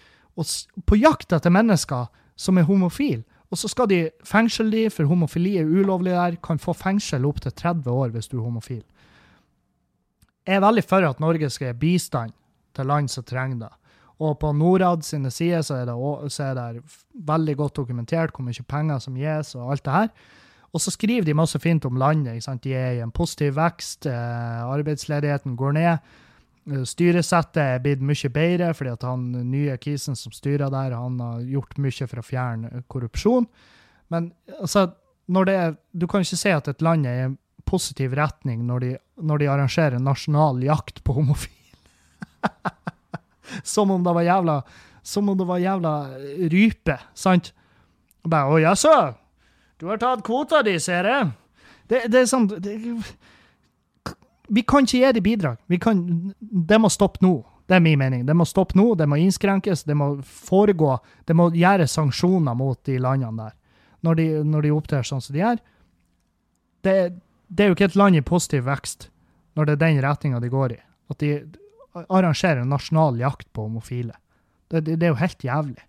på 0.87 0.99
jakt 0.99 1.33
etter 1.33 1.53
mennesker 1.55 2.09
som 2.37 2.59
er 2.59 2.67
homofile. 2.69 3.23
Og 3.53 3.61
så 3.61 3.69
skal 3.71 3.87
de 3.87 4.01
fengsle 4.27 4.67
de, 4.73 4.89
for 4.91 5.07
homofili 5.07 5.57
er 5.61 5.69
ulovlig 5.69 6.15
der. 6.15 6.39
Kan 6.43 6.59
få 6.59 6.75
fengsel 6.75 7.27
opp 7.29 7.41
til 7.45 7.53
30 7.55 7.91
år 7.91 8.15
hvis 8.15 8.31
du 8.33 8.41
er 8.41 8.47
homofil. 8.49 8.83
Jeg 10.45 10.59
er 10.59 10.65
veldig 10.65 10.85
for 10.85 11.07
at 11.07 11.21
Norge 11.23 11.49
skal 11.51 11.71
gi 11.71 11.81
bistand 11.87 12.35
til 12.75 12.91
land 12.91 13.09
som 13.13 13.25
trenger 13.25 13.63
det. 13.63 13.73
Og 14.23 14.39
på 14.39 14.53
Norad 14.55 15.03
sine 15.03 15.31
sider 15.31 15.63
så 15.63 15.81
er 15.81 15.87
det, 15.89 15.95
så 16.33 16.51
er 16.51 16.55
det 16.59 16.83
veldig 17.15 17.57
godt 17.57 17.77
dokumentert 17.77 18.35
hvor 18.35 18.47
mye 18.47 18.67
penger 18.69 18.99
som 19.03 19.17
gis, 19.19 19.55
og 19.55 19.73
alt 19.73 19.85
det 19.85 19.95
her. 19.95 20.11
Og 20.75 20.83
så 20.83 20.91
skriver 20.91 21.25
de 21.27 21.35
masse 21.39 21.59
fint 21.63 21.85
om 21.87 21.97
landet. 21.97 22.47
De 22.63 22.75
er 22.75 22.99
i 22.99 23.03
en 23.03 23.15
positiv 23.15 23.55
vekst, 23.57 24.07
eh, 24.07 24.63
arbeidsledigheten 24.67 25.57
går 25.57 25.73
ned. 25.73 25.99
Eh, 26.71 26.85
Styresettet 26.89 27.63
er 27.63 27.83
blitt 27.85 28.05
mye 28.05 28.31
bedre, 28.33 28.73
fordi 28.77 28.93
at 28.95 29.07
han 29.07 29.31
nye 29.51 29.77
kisen 29.83 30.19
som 30.19 30.35
styrer 30.35 30.73
der, 30.73 30.97
han 30.97 31.21
har 31.23 31.41
gjort 31.57 31.81
mye 31.83 32.11
for 32.11 32.21
å 32.21 32.27
fjerne 32.27 32.85
korrupsjon. 32.93 33.49
Men 34.13 34.33
altså, 34.59 34.89
når 35.33 35.49
det 35.49 35.57
er, 35.61 35.77
du 35.93 36.07
kan 36.11 36.25
ikke 36.25 36.41
si 36.41 36.53
at 36.53 36.69
et 36.71 36.85
land 36.85 37.09
er 37.09 37.19
i 37.19 37.27
en 37.31 37.39
positiv 37.65 38.13
retning 38.17 38.67
når 38.69 38.83
de, 38.85 38.91
når 39.25 39.41
de 39.41 39.47
arrangerer 39.49 40.03
nasjonal 40.03 40.61
jakt 40.65 41.01
på 41.05 41.17
homofile. 41.17 41.53
som 43.75 43.93
om 43.93 44.05
det 44.05 44.13
var 44.13 44.27
jævla 44.27 44.59
som 45.05 45.29
om 45.29 45.37
det 45.39 45.45
var 45.45 45.61
jævla 45.61 45.93
eh, 46.17 46.49
rype, 46.49 46.97
sant? 47.15 47.53
Bare, 48.25 48.49
å 48.49 48.61
jaså, 48.63 48.93
du 49.77 49.91
har 49.91 50.01
tatt 50.01 50.23
kvota 50.25 50.63
di, 50.65 50.79
ser 50.81 51.05
jeg. 51.05 51.27
Det, 51.91 52.07
det 52.09 52.23
er 52.23 52.29
sånn 52.31 52.47
det, 52.49 52.79
Vi 54.49 54.63
kan 54.63 54.85
ikke 54.85 55.01
gi 55.01 55.13
dem 55.17 55.25
bidrag. 55.25 55.81
Kan, 55.81 56.01
det 56.41 56.79
må 56.81 56.91
stoppe 56.93 57.25
nå. 57.25 57.39
Det 57.65 57.79
er 57.79 57.85
min 57.85 57.99
mening. 57.99 58.25
Det 58.29 58.35
må 58.37 58.45
stoppe 58.45 58.77
nå, 58.77 58.91
det 58.99 59.07
må 59.09 59.17
innskrenkes, 59.17 59.87
det 59.89 59.97
må 59.97 60.11
foregå. 60.25 60.99
Det 61.25 61.37
må 61.37 61.49
gjøres 61.57 61.95
sanksjoner 61.97 62.57
mot 62.59 62.81
de 62.85 62.99
landene 63.01 63.47
der, 63.47 63.55
når 64.05 64.19
de, 64.21 64.27
når 64.45 64.67
de 64.67 64.73
opptrer 64.75 65.07
sånn 65.09 65.23
som 65.25 65.33
de 65.33 65.41
gjør. 65.41 65.63
Det, 66.85 66.97
det 67.49 67.65
er 67.65 67.71
jo 67.71 67.77
ikke 67.79 67.89
et 67.89 67.97
land 67.97 68.21
i 68.21 68.25
positiv 68.25 68.67
vekst 68.69 69.09
når 69.55 69.69
det 69.69 69.77
er 69.77 69.83
den 69.85 70.03
retninga 70.03 70.41
de 70.43 70.51
går 70.53 70.75
i. 70.75 70.81
At 71.13 71.23
de 71.23 71.31
arrangerer 72.05 72.61
en 72.61 72.73
nasjonal 72.75 73.21
jakt 73.23 73.49
på 73.55 73.65
homofile. 73.69 74.17
Det, 74.69 74.83
det, 74.85 74.99
det 74.99 75.09
er 75.09 75.15
jo 75.15 75.21
helt 75.23 75.45
jævlig. 75.47 75.85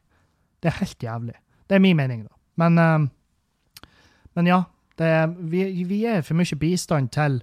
Det 0.62 0.72
er 0.72 0.80
helt 0.80 1.04
jævlig. 1.04 1.36
Det 1.66 1.76
er 1.76 1.84
min 1.84 1.98
mening, 1.98 2.24
da. 2.28 2.36
Men, 2.62 2.78
eh, 2.80 3.90
men 4.38 4.48
ja, 4.48 4.62
vi, 4.96 5.66
vi 5.84 6.00
gir 6.06 6.24
for 6.24 6.40
mye 6.40 6.60
bistand 6.62 7.12
til 7.12 7.42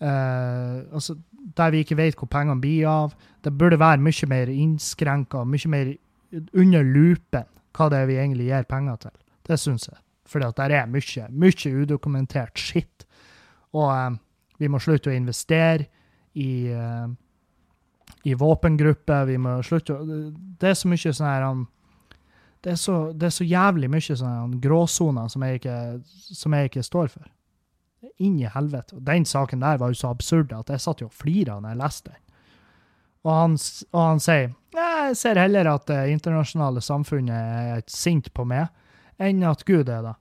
eh, 0.00 0.74
altså, 0.92 1.16
der 1.56 1.70
vi 1.74 1.84
ikke 1.84 1.98
vet 1.98 2.18
hvor 2.18 2.30
pengene 2.30 2.60
blir 2.60 2.88
av. 2.90 3.14
Det 3.44 3.54
burde 3.54 3.80
være 3.80 4.02
mye 4.02 4.28
mer 4.30 4.52
innskrenka, 4.52 5.44
mye 5.44 5.72
mer 5.72 5.94
under 6.54 6.84
lupen 6.84 7.46
hva 7.76 7.86
det 7.92 8.00
er 8.02 8.08
vi 8.10 8.18
egentlig 8.18 8.48
gir 8.48 8.66
penger 8.68 8.96
til. 9.04 9.16
Det 9.46 9.58
syns 9.60 9.88
jeg. 9.88 10.00
For 10.28 10.42
det 10.42 10.66
er 10.66 10.90
mye, 10.90 11.28
mye 11.30 11.74
udokumentert 11.82 12.58
skitt. 12.58 13.06
Og 13.76 13.88
eh, 13.94 14.18
vi 14.58 14.68
må 14.68 14.80
slutte 14.82 15.12
å 15.12 15.16
investere 15.16 15.86
i 16.38 16.68
uh, 16.74 17.08
i 18.22 18.34
våpengrupper. 18.34 19.24
Vi 19.24 19.38
må 19.38 19.58
slutte 19.62 19.96
å 19.96 20.04
Det 20.58 20.70
er 20.70 20.78
så 20.78 20.90
mye 20.90 21.12
sånn 21.12 21.28
her 21.28 21.46
um, 21.48 21.66
det, 22.64 22.72
er 22.74 22.80
så, 22.80 22.96
det 23.14 23.28
er 23.28 23.34
så 23.34 23.46
jævlig 23.46 23.90
mye 23.92 24.16
sånne 24.18 24.34
her 24.34 24.54
gråsoner 24.62 25.28
som 25.30 25.44
jeg 25.46 25.60
ikke, 25.60 25.76
som 26.40 26.56
jeg 26.56 26.70
ikke 26.70 26.86
står 26.86 27.12
for. 27.12 27.28
Inn 28.18 28.38
i 28.38 28.48
helvete. 28.50 28.96
Og 28.96 29.02
den 29.06 29.26
saken 29.26 29.64
der 29.64 29.78
var 29.80 29.92
jo 29.92 29.98
så 29.98 30.12
absurd 30.14 30.52
at 30.54 30.70
jeg 30.70 30.82
satt 30.82 31.02
jo 31.02 31.10
og 31.10 31.14
flira 31.14 31.58
når 31.58 31.74
jeg 31.74 31.82
leste 31.82 32.12
den. 32.12 32.24
Og 33.26 33.32
han, 33.34 33.56
og 33.92 34.02
han 34.04 34.22
sier 34.22 34.54
jeg 34.78 35.16
ser 35.16 35.40
heller 35.40 35.68
at 35.70 35.86
det 35.88 36.10
internasjonale 36.12 36.80
samfunnet 36.84 37.34
er 37.34 37.82
sint 37.90 38.28
på 38.36 38.44
meg, 38.46 38.68
enn 39.18 39.42
at 39.48 39.64
Gud 39.66 39.88
er 39.88 40.04
det. 40.04 40.14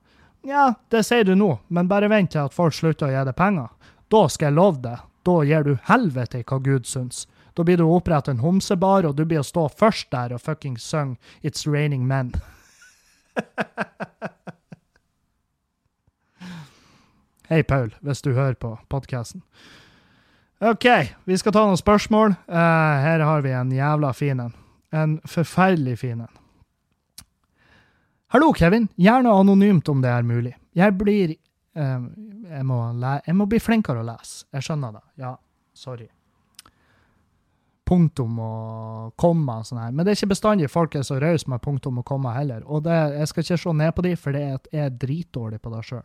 Ja, 0.47 0.69
det 0.89 1.03
sier 1.05 1.28
du 1.28 1.34
nå, 1.36 1.57
men 1.67 1.89
bare 1.91 2.09
vent 2.09 2.32
til 2.32 2.45
at 2.47 2.55
folk 2.55 2.73
slutter 2.73 3.09
å 3.09 3.11
gi 3.11 3.25
deg 3.28 3.36
penger. 3.38 3.67
Da 4.07 4.21
skal 4.32 4.49
jeg 4.49 4.57
love 4.57 4.80
deg, 4.86 5.03
da 5.28 5.36
gir 5.43 5.67
du 5.67 5.73
helvete 5.89 6.39
i 6.39 6.47
hva 6.47 6.61
Gud 6.63 6.88
syns. 6.88 7.25
Da 7.57 7.65
blir 7.67 7.78
du 7.82 7.84
å 7.84 8.01
en 8.32 8.39
homsebar, 8.39 9.05
og 9.05 9.15
du 9.17 9.25
blir 9.25 9.39
å 9.41 9.43
stå 9.43 9.67
først 9.67 10.11
der 10.11 10.34
og 10.34 10.41
fucking 10.41 10.78
synge 10.78 11.17
It's 11.43 11.67
Raining 11.67 12.07
Men. 12.07 12.34
Hei, 17.48 17.62
Paul, 17.64 17.93
hvis 18.04 18.20
du 18.22 18.34
hører 18.36 18.58
på 18.60 18.74
podkasten. 18.91 19.39
OK, 20.60 20.84
vi 21.24 21.38
skal 21.39 21.54
ta 21.56 21.62
noen 21.64 21.80
spørsmål. 21.80 22.34
Uh, 22.43 22.58
her 23.00 23.24
har 23.24 23.45
vi 23.45 23.54
en 23.56 23.72
jævla 23.72 24.10
fin 24.12 24.41
en. 24.43 24.52
En 24.91 25.14
forferdelig 25.24 25.93
fin 26.02 26.26
en. 26.26 26.34
Hallo, 28.36 28.52
Kevin. 28.52 28.89
Gjerne 29.00 29.32
anonymt 29.32 29.88
om 29.88 30.04
det 30.04 30.12
er 30.12 30.28
mulig. 30.28 30.52
Jeg 30.76 30.98
blir 31.00 31.38
uh, 31.80 32.04
jeg, 32.52 32.66
må 32.68 32.82
jeg 33.00 33.38
må 33.39 33.48
bli 33.48 33.64
flinkere 33.64 34.04
å 34.04 34.10
lese. 34.10 34.43
Jeg 34.52 34.68
skjønner 34.68 34.98
det. 34.98 35.04
Ja, 35.24 35.32
sorry. 35.72 36.10
Punktum 37.88 38.41
og 38.43 39.16
komma 39.16 39.62
og 39.62 39.72
sånn 39.72 39.86
her. 39.86 39.95
Men 39.95 40.04
det 40.04 40.12
er 40.12 40.20
ikke 40.20 40.34
bestandig 40.36 40.68
folk 40.74 41.00
er 41.00 41.08
så 41.08 41.22
rause 41.24 41.48
med 41.48 41.64
punktum 41.64 42.04
og 42.04 42.10
komma 42.12 42.36
heller. 42.36 42.68
Og 42.68 42.84
det, 42.89 43.00
jeg 43.22 43.32
skal 43.32 43.48
ikke 43.48 43.64
se 43.64 43.80
ned 43.86 43.95
på 43.95 44.04
de, 44.04 44.18
for 44.20 44.36
det 44.36 44.43
er 44.50 44.58
jeg 44.74 44.89
er 44.89 45.00
dritdårlig 45.06 45.64
på 45.64 45.72
det 45.78 45.86
sjøl. 45.88 46.04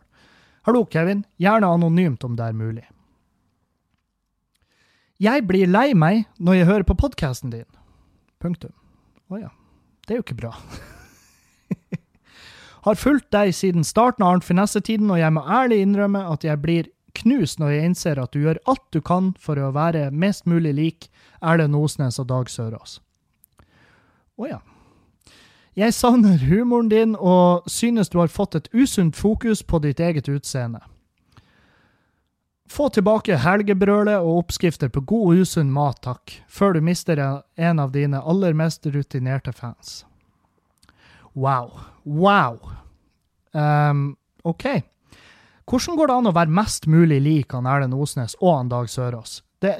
Hallo, 0.63 0.85
Kevin. 0.85 1.25
Gjerne 1.35 1.67
anonymt 1.67 2.23
om 2.23 2.37
det 2.39 2.45
er 2.47 2.55
mulig. 2.55 2.85
Jeg 5.19 5.43
blir 5.47 5.67
lei 5.67 5.89
meg 5.91 6.23
når 6.39 6.55
jeg 6.55 6.69
hører 6.69 6.85
på 6.87 6.95
podkasten 6.99 7.51
din. 7.51 7.67
Punktum. 8.39 8.71
Å 9.27 9.41
ja. 9.41 9.51
Det 10.07 10.15
er 10.15 10.21
jo 10.21 10.25
ikke 10.25 10.39
bra. 10.39 10.53
Har 12.87 12.99
fulgt 12.99 13.27
deg 13.35 13.51
siden 13.55 13.83
starten 13.87 14.23
av 14.23 14.37
Arnt 14.37 14.47
Finesse-tiden, 14.47 15.11
og 15.11 15.19
jeg 15.19 15.35
må 15.35 15.43
ærlig 15.43 15.81
innrømme 15.83 16.23
at 16.31 16.47
jeg 16.47 16.59
blir 16.63 16.91
knust 17.19 17.59
når 17.59 17.75
jeg 17.75 17.89
innser 17.91 18.23
at 18.23 18.31
du 18.31 18.45
gjør 18.45 18.63
alt 18.63 18.85
du 18.95 19.01
kan 19.03 19.33
for 19.39 19.59
å 19.59 19.73
være 19.75 20.09
mest 20.15 20.47
mulig 20.49 20.73
lik 20.79 21.09
Erlend 21.43 21.75
Osnes 21.75 22.19
og 22.23 22.31
Dag 22.31 22.51
Sørås. 22.51 23.01
Å 24.39 24.47
ja. 24.47 24.63
Jeg 25.73 25.93
savner 25.93 26.37
humoren 26.37 26.89
din 26.89 27.15
og 27.17 27.65
synes 27.69 28.11
du 28.13 28.19
har 28.19 28.29
fått 28.29 28.55
et 28.55 28.67
usunt 28.73 29.17
fokus 29.17 29.63
på 29.65 29.79
ditt 29.81 29.99
eget 29.99 30.29
utseende. 30.29 30.83
Få 32.69 32.89
tilbake 32.93 33.37
helgebrølet 33.37 34.21
og 34.21 34.43
oppskrifter 34.43 34.89
på 34.89 35.01
god, 35.01 35.25
og 35.33 35.41
usunn 35.45 35.71
mat, 35.73 35.99
takk, 36.05 36.39
før 36.49 36.73
du 36.73 36.81
mister 36.81 37.19
en 37.21 37.81
av 37.81 37.91
dine 37.93 38.21
aller 38.21 38.53
mest 38.57 38.85
rutinerte 38.85 39.53
fans. 39.53 40.05
Wow. 41.33 41.73
Wow. 42.05 42.59
Um, 43.51 44.15
OK. 44.43 44.65
Hvordan 45.69 45.97
går 45.97 46.09
det 46.09 46.15
an 46.17 46.29
å 46.29 46.35
være 46.35 46.53
mest 46.53 46.87
mulig 46.91 47.19
lik 47.23 47.53
han 47.55 47.67
Erlend 47.69 47.95
Osnes 47.95 48.35
og 48.41 48.57
han 48.57 48.71
Dag 48.71 48.89
Sørås? 48.89 49.41
Det, 49.61 49.77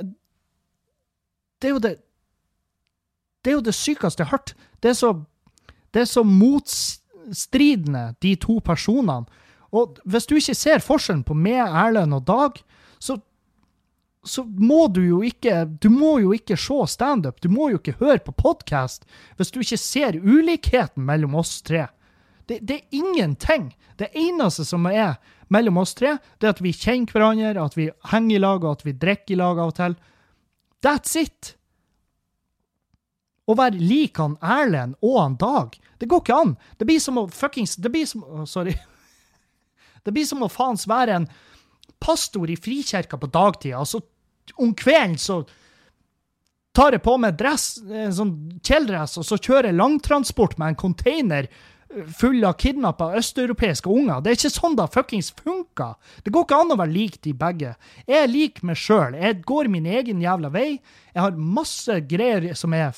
det 1.59 1.69
er 1.69 1.73
jo 1.73 1.81
det 1.83 1.97
Det 3.43 3.51
er 3.51 3.57
jo 3.57 3.65
det 3.65 3.75
sykeste 3.75 4.23
jeg 4.23 4.29
har 4.29 4.37
hørt. 4.37 4.53
Det 4.79 4.93
er 4.93 4.95
så, 4.95 5.09
det 5.93 6.03
er 6.03 6.09
så 6.09 6.23
motstridende, 6.25 8.13
de 8.21 8.35
to 8.41 8.57
personene. 8.65 9.25
Og 9.73 9.99
hvis 10.05 10.27
du 10.29 10.35
ikke 10.37 10.57
ser 10.57 10.83
forskjellen 10.85 11.23
på 11.25 11.37
meg, 11.37 11.61
Erlend 11.65 12.17
og 12.17 12.25
Dag, 12.27 12.59
så, 13.01 13.17
så 14.25 14.45
må 14.45 14.85
du 14.93 15.01
jo 15.03 15.21
ikke 15.25 15.63
Du 15.81 15.89
må 15.91 16.15
jo 16.21 16.33
ikke 16.35 16.57
se 16.59 16.77
standup. 16.93 17.41
Du 17.41 17.49
må 17.49 17.71
jo 17.71 17.81
ikke 17.81 17.97
høre 18.01 18.21
på 18.23 18.35
podkast 18.37 19.07
hvis 19.37 19.53
du 19.53 19.61
ikke 19.63 19.81
ser 19.81 20.19
ulikheten 20.21 21.05
mellom 21.05 21.35
oss 21.41 21.59
tre. 21.65 21.87
Det, 22.45 22.59
det, 22.61 22.75
er 22.75 22.99
ingenting. 22.99 23.71
Det 23.97 24.11
eneste 24.13 24.65
som 24.67 24.85
er 24.89 25.15
mellom 25.53 25.77
oss 25.81 25.93
tre, 25.95 26.17
det 26.39 26.49
er 26.49 26.55
at 26.55 26.63
vi 26.63 26.73
kjenner 26.75 27.13
hverandre, 27.13 27.65
at 27.65 27.77
vi 27.77 27.89
henger 28.11 28.35
i 28.35 28.41
lag, 28.41 28.63
og 28.63 28.79
at 28.79 28.85
vi 28.87 28.97
drikker 28.99 29.35
i 29.35 29.39
lag 29.39 29.61
av 29.61 29.71
og 29.71 29.77
til. 29.77 29.95
That's 30.83 31.15
it! 31.19 31.53
Å 33.43 33.55
være 33.59 33.79
lik 33.79 34.19
han 34.21 34.37
Erlend 34.39 34.95
og 35.03 35.17
han 35.19 35.35
Dag, 35.39 35.75
det 35.99 36.07
går 36.11 36.23
ikke 36.23 36.39
an. 36.45 36.53
Det 36.79 36.87
blir 36.87 37.01
som 37.03 37.19
å 37.19 37.27
fuckings 37.27 37.75
Det 37.75 37.91
blir 37.91 38.07
som 38.07 38.23
Sorry. 38.47 38.75
Det 40.03 40.11
blir 40.11 40.27
som 40.27 40.43
å 40.43 40.51
faens 40.59 40.87
være 40.87 41.19
en 41.19 41.27
pastor 42.03 42.49
i 42.51 42.57
frikirka 42.59 43.17
på 43.19 43.29
dagtida, 43.31 43.79
og 43.79 43.87
så 43.87 44.01
om 44.59 44.73
kvelden 44.75 45.15
så 45.21 45.37
tar 46.75 46.95
jeg 46.95 47.03
på 47.05 47.13
meg 47.21 47.37
dress, 47.39 47.77
en 47.87 48.15
sånn 48.15 48.33
kjeledress, 48.65 49.15
og 49.21 49.27
så 49.27 49.37
kjører 49.37 49.69
jeg 49.69 49.77
langtransport 49.77 50.57
med 50.59 50.73
en 50.73 50.79
container 50.81 51.47
eh, 51.47 52.09
full 52.17 52.43
av 52.43 52.57
kidnappa 52.59 53.11
østeuropeiske 53.21 53.87
unger. 53.87 54.19
Det 54.19 54.33
er 54.33 54.39
ikke 54.39 54.53
sånn 54.55 54.75
det 54.79 54.89
fuckings 54.91 55.31
funker. 55.37 55.95
Det 56.25 56.33
går 56.33 56.47
ikke 56.47 56.59
an 56.65 56.75
å 56.75 56.79
være 56.81 56.95
lik 56.95 57.19
de 57.23 57.35
begge. 57.37 57.75
Jeg 58.09 58.19
er 58.19 58.31
lik 58.31 58.59
meg 58.67 58.81
sjøl. 58.81 59.15
Jeg 59.15 59.39
går 59.47 59.71
min 59.71 59.87
egen 59.87 60.23
jævla 60.23 60.51
vei. 60.51 60.67
Jeg 61.13 61.21
har 61.21 61.37
masse 61.37 61.99
greier 62.09 62.51
som 62.59 62.75
er 62.75 62.91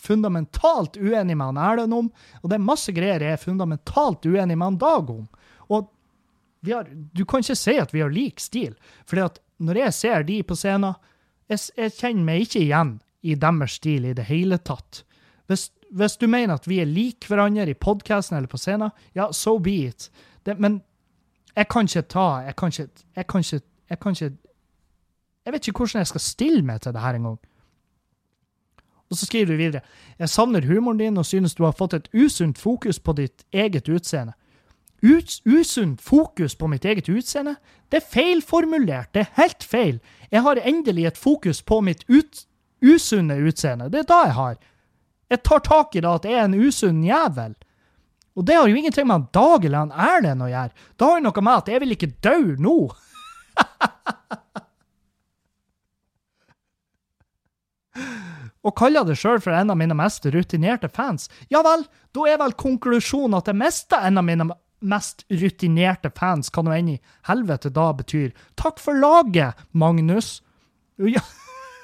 fundamentalt 0.00 0.96
uenig 0.96 1.36
med 1.36 1.52
han 1.52 1.60
Erlend 1.60 1.94
om, 1.94 2.10
og 2.42 2.50
det 2.50 2.56
er 2.56 2.66
masse 2.66 2.92
greier 2.94 3.22
jeg 3.22 3.36
er 3.36 3.42
fundamentalt 3.42 4.26
uenig 4.26 4.56
med 4.58 4.66
han 4.66 4.78
Dag 4.80 5.10
om. 5.10 5.26
Og 5.70 5.90
har, 6.72 6.88
du 7.12 7.24
kan 7.24 7.44
ikke 7.44 7.56
si 7.58 7.76
at 7.80 7.92
vi 7.94 8.02
har 8.02 8.12
lik 8.12 8.40
stil. 8.40 8.74
For 9.08 9.20
når 9.62 9.80
jeg 9.84 9.96
ser 9.96 10.26
de 10.26 10.40
på 10.42 10.56
scenen, 10.58 10.96
jeg, 11.50 11.60
jeg, 11.76 11.92
kjenner 11.98 12.24
meg 12.26 12.46
ikke 12.46 12.62
igjen 12.62 12.94
i 13.24 13.36
deres 13.40 13.78
stil 13.78 14.08
i 14.08 14.14
det 14.16 14.26
hele 14.28 14.58
tatt. 14.64 15.02
Hvis, 15.50 15.68
hvis 15.92 16.16
du 16.20 16.26
mener 16.30 16.56
at 16.56 16.68
vi 16.68 16.80
er 16.80 16.88
lik 16.88 17.28
hverandre 17.28 17.68
i 17.68 17.76
podkasten 17.76 18.38
eller 18.38 18.50
på 18.50 18.60
scenen, 18.60 18.94
ja, 19.16 19.30
so 19.32 19.58
be 19.62 19.76
it. 19.90 20.08
Det, 20.44 20.56
men 20.60 20.80
jeg 21.54 21.68
kan 21.70 21.86
ikke 21.86 22.08
ta 22.10 22.42
Jeg 22.42 22.56
kan 22.58 22.72
ikke 22.72 22.88
Jeg 23.14 23.26
kan 23.30 23.40
ikke 23.40 23.60
Jeg, 23.88 23.98
kan 24.00 24.12
ikke, 24.12 24.36
jeg 25.46 25.52
vet 25.52 25.68
ikke 25.68 25.78
hvordan 25.78 26.00
jeg 26.00 26.06
skal 26.10 26.20
stille 26.20 26.62
meg 26.62 26.80
til 26.80 26.92
det 26.92 27.00
her 27.00 27.14
engang. 27.14 27.38
Og 29.10 29.18
så 29.18 29.26
skriver 29.26 29.52
du 29.52 29.60
videre. 29.60 29.82
Jeg 30.18 30.28
savner 30.32 30.64
humoren 30.66 30.98
din 30.98 31.18
og 31.20 31.26
synes 31.26 31.54
du 31.54 31.64
har 31.64 31.76
fått 31.76 31.94
et 31.94 32.08
usunt 32.14 32.58
fokus 32.58 32.98
på 32.98 33.12
ditt 33.18 33.44
eget 33.52 33.88
utseende 33.88 34.34
usunt 35.44 36.00
fokus 36.00 36.54
på 36.54 36.68
mitt 36.68 36.84
eget 36.84 37.08
utseende. 37.08 37.54
Det 37.88 37.96
er 37.96 38.10
feilformulert. 38.12 39.12
Det 39.12 39.20
er 39.20 39.32
helt 39.36 39.64
feil. 39.64 40.00
Jeg 40.30 40.42
har 40.42 40.56
endelig 40.56 41.04
et 41.04 41.18
fokus 41.18 41.62
på 41.62 41.80
mitt 41.80 42.04
ut, 42.08 42.46
usunne 42.82 43.34
utseende. 43.34 43.88
Det 43.90 43.98
er 43.98 44.08
da 44.08 44.22
jeg 44.24 44.34
har. 44.34 44.56
Jeg 45.30 45.42
tar 45.42 45.58
tak 45.58 45.96
i 45.96 46.00
det 46.00 46.10
at 46.10 46.24
jeg 46.24 46.34
er 46.34 46.44
en 46.44 46.54
usunn 46.54 47.04
jævel. 47.04 47.54
Og 48.34 48.46
det 48.46 48.54
har 48.56 48.68
jo 48.68 48.74
ingenting 48.74 49.06
med 49.06 49.14
han 49.14 49.28
Dag 49.32 49.64
eller 49.64 49.78
han 49.78 49.92
Erlend 49.92 50.42
å 50.42 50.48
gjøre. 50.50 50.70
Det 50.96 51.06
har 51.06 51.18
jo 51.18 51.24
noe 51.28 51.42
med 51.44 51.56
at 51.60 51.68
jeg 51.68 51.80
vil 51.80 51.94
ikke 51.94 52.14
dø 52.24 52.56
nå. 52.58 52.78
og 58.64 58.74
kaller 58.80 59.04
det 59.04 59.18
sjøl 59.20 59.42
for 59.44 59.52
en 59.52 59.72
av 59.72 59.78
mine 59.78 59.96
mest 59.98 60.24
rutinerte 60.32 60.88
fans, 60.88 61.28
ja 61.52 61.60
vel, 61.64 61.84
da 62.16 62.28
er 62.30 62.40
vel 62.40 62.56
konklusjonen 62.56 63.36
at 63.38 63.50
jeg 63.50 63.60
mista 63.60 64.00
en 64.08 64.20
av 64.20 64.26
mine 64.26 64.48
mest 64.84 65.24
rutinerte 65.32 66.10
fans, 66.16 66.50
hva 66.52 66.64
nå 66.64 66.74
enn 66.76 66.92
i 66.94 66.98
helvete 67.28 67.72
da 67.72 67.90
betyr. 67.96 68.32
Takk 68.60 68.80
for 68.82 68.96
laget, 68.96 69.60
Magnus. 69.72 70.38
Ja, 71.00 71.22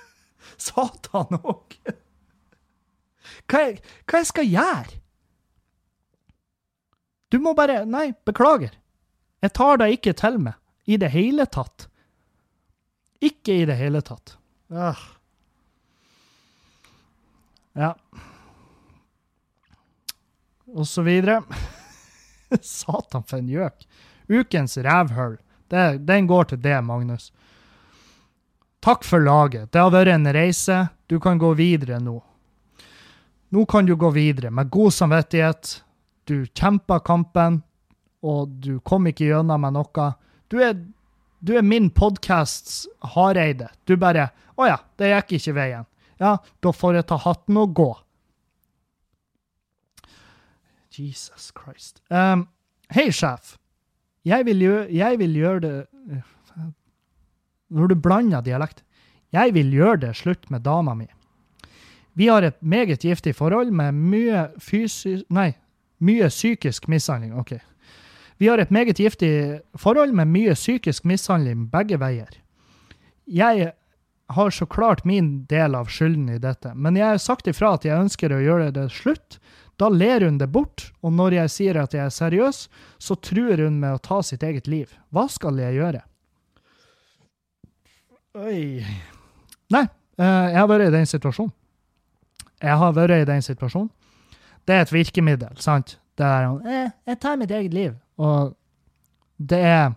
satan 0.68 1.40
òg. 1.40 1.78
Hva, 3.50 3.62
hva 4.06 4.20
jeg 4.20 4.28
skal 4.28 4.50
gjøre? 4.50 4.98
Du 7.30 7.38
må 7.38 7.54
bare 7.54 7.84
Nei, 7.86 8.10
beklager. 8.26 8.74
Jeg 9.40 9.54
tar 9.56 9.78
deg 9.80 9.96
ikke 9.96 10.16
til 10.18 10.40
meg. 10.42 10.58
I 10.90 10.98
det 10.98 11.12
hele 11.14 11.46
tatt. 11.46 11.86
Ikke 13.22 13.54
i 13.62 13.66
det 13.68 13.76
hele 13.78 14.02
tatt. 14.02 14.34
Ah. 14.72 14.98
Ja. 17.80 17.94
Og 20.74 20.86
så 20.86 21.02
videre. 21.02 21.40
Satan, 22.60 23.24
for 23.24 23.38
en 23.38 23.48
gjøk. 23.48 23.86
Ukens 24.28 24.76
rævhull. 24.78 25.38
Den 25.70 26.26
går 26.26 26.50
til 26.50 26.60
det, 26.62 26.76
Magnus. 26.84 27.30
Takk 28.84 29.04
for 29.04 29.22
laget. 29.22 29.72
Det 29.72 29.80
har 29.80 29.92
vært 29.92 30.12
en 30.14 30.28
reise. 30.34 30.80
Du 31.08 31.18
kan 31.20 31.38
gå 31.40 31.54
videre 31.58 32.00
nå. 32.02 32.18
Nå 33.50 33.66
kan 33.66 33.86
du 33.86 33.96
gå 33.98 34.12
videre 34.14 34.52
med 34.54 34.70
god 34.70 34.94
samvittighet. 34.94 35.80
Du 36.28 36.44
kjempa 36.46 37.00
kampen, 37.02 37.62
og 38.22 38.52
du 38.62 38.78
kom 38.86 39.08
ikke 39.10 39.26
gjennom 39.32 39.64
med 39.64 39.74
noe. 39.74 40.10
Du 40.52 40.60
er, 40.62 40.76
du 41.40 41.56
er 41.58 41.66
min 41.66 41.88
podkasts 41.90 42.84
Hareide. 43.14 43.72
Du 43.84 43.96
bare 43.96 44.30
'Å 44.56 44.66
ja, 44.68 44.76
det 45.00 45.08
gikk 45.10 45.32
ikke 45.40 45.56
veien'. 45.56 45.89
Ja, 46.20 46.36
da 46.60 46.72
får 46.76 46.98
jeg 46.98 47.08
ta 47.08 47.16
hatten 47.24 47.56
og 47.56 47.74
gå. 47.74 47.90
Jesus 50.92 51.52
Christ. 51.56 52.02
Um, 52.10 52.48
Hei, 52.90 53.08
sjef. 53.14 53.54
Jeg 54.26 54.44
vil, 54.44 54.60
gjøre, 54.60 54.86
jeg 54.92 55.18
vil 55.18 55.36
gjøre 55.38 55.60
det 55.64 55.76
Når 57.70 57.86
du 57.86 57.94
blander 57.94 58.42
dialekt. 58.44 58.82
Jeg 59.32 59.54
vil 59.54 59.70
gjøre 59.72 59.96
det 60.02 60.16
slutt 60.18 60.50
med 60.50 60.60
dama 60.66 60.94
mi. 60.94 61.06
Vi 62.18 62.26
har 62.26 62.42
et 62.42 62.58
meget 62.60 62.98
giftig 63.00 63.34
forhold 63.34 63.70
med 63.70 63.92
mye 63.94 64.48
fysisk 64.58 65.24
Nei, 65.30 65.52
mye 66.00 66.28
psykisk 66.28 66.88
mishandling. 66.88 67.38
OK. 67.38 67.54
Vi 68.38 68.48
har 68.48 68.58
et 68.58 68.70
meget 68.70 68.96
giftig 68.96 69.60
forhold 69.76 70.12
med 70.12 70.26
mye 70.26 70.54
psykisk 70.54 71.04
mishandling 71.04 71.70
begge 71.70 72.00
veier. 72.00 72.34
Jeg 73.26 73.72
har 74.36 74.50
så 74.54 74.66
klart 74.66 75.04
min 75.04 75.44
del 75.50 75.74
av 75.74 75.90
skylden 75.90 76.28
i 76.30 76.38
dette, 76.38 76.74
men 76.74 76.98
jeg 76.98 77.06
har 77.08 77.22
sagt 77.22 77.48
ifra 77.50 77.74
at 77.76 77.86
jeg 77.86 77.98
ønsker 77.98 78.32
å 78.32 78.42
gjøre 78.42 78.70
det 78.76 78.86
slutt, 78.94 79.40
da 79.80 79.88
ler 79.88 80.26
hun 80.26 80.38
det 80.38 80.50
bort, 80.52 80.90
og 81.00 81.14
når 81.16 81.38
jeg 81.38 81.52
sier 81.54 81.78
at 81.80 81.94
jeg 81.96 82.04
er 82.04 82.12
seriøs, 82.12 82.66
så 83.00 83.16
truer 83.16 83.64
hun 83.64 83.80
med 83.80 83.96
å 83.96 84.02
ta 84.02 84.20
sitt 84.22 84.44
eget 84.44 84.68
liv. 84.68 84.92
Hva 85.08 85.24
skal 85.32 85.58
jeg 85.62 85.78
gjøre? 85.78 86.02
Oi 88.38 88.84
Nei, 89.70 89.82
eh, 90.20 90.46
jeg 90.52 90.58
har 90.58 90.68
vært 90.70 90.90
i 90.90 90.92
den 90.94 91.08
situasjonen. 91.08 91.54
Jeg 92.60 92.76
har 92.82 92.92
vært 92.92 93.22
i 93.22 93.26
den 93.28 93.42
situasjonen. 93.42 93.90
Det 94.68 94.76
er 94.76 94.84
et 94.84 94.92
virkemiddel, 94.92 95.56
sant? 95.62 95.96
Det 96.18 96.26
er 96.26 96.48
eh, 96.66 96.90
Jeg 97.08 97.20
tar 97.22 97.38
mitt 97.40 97.50
eget 97.54 97.74
liv. 97.74 97.94
Og 98.20 98.52
det 99.38 99.60
er 99.64 99.94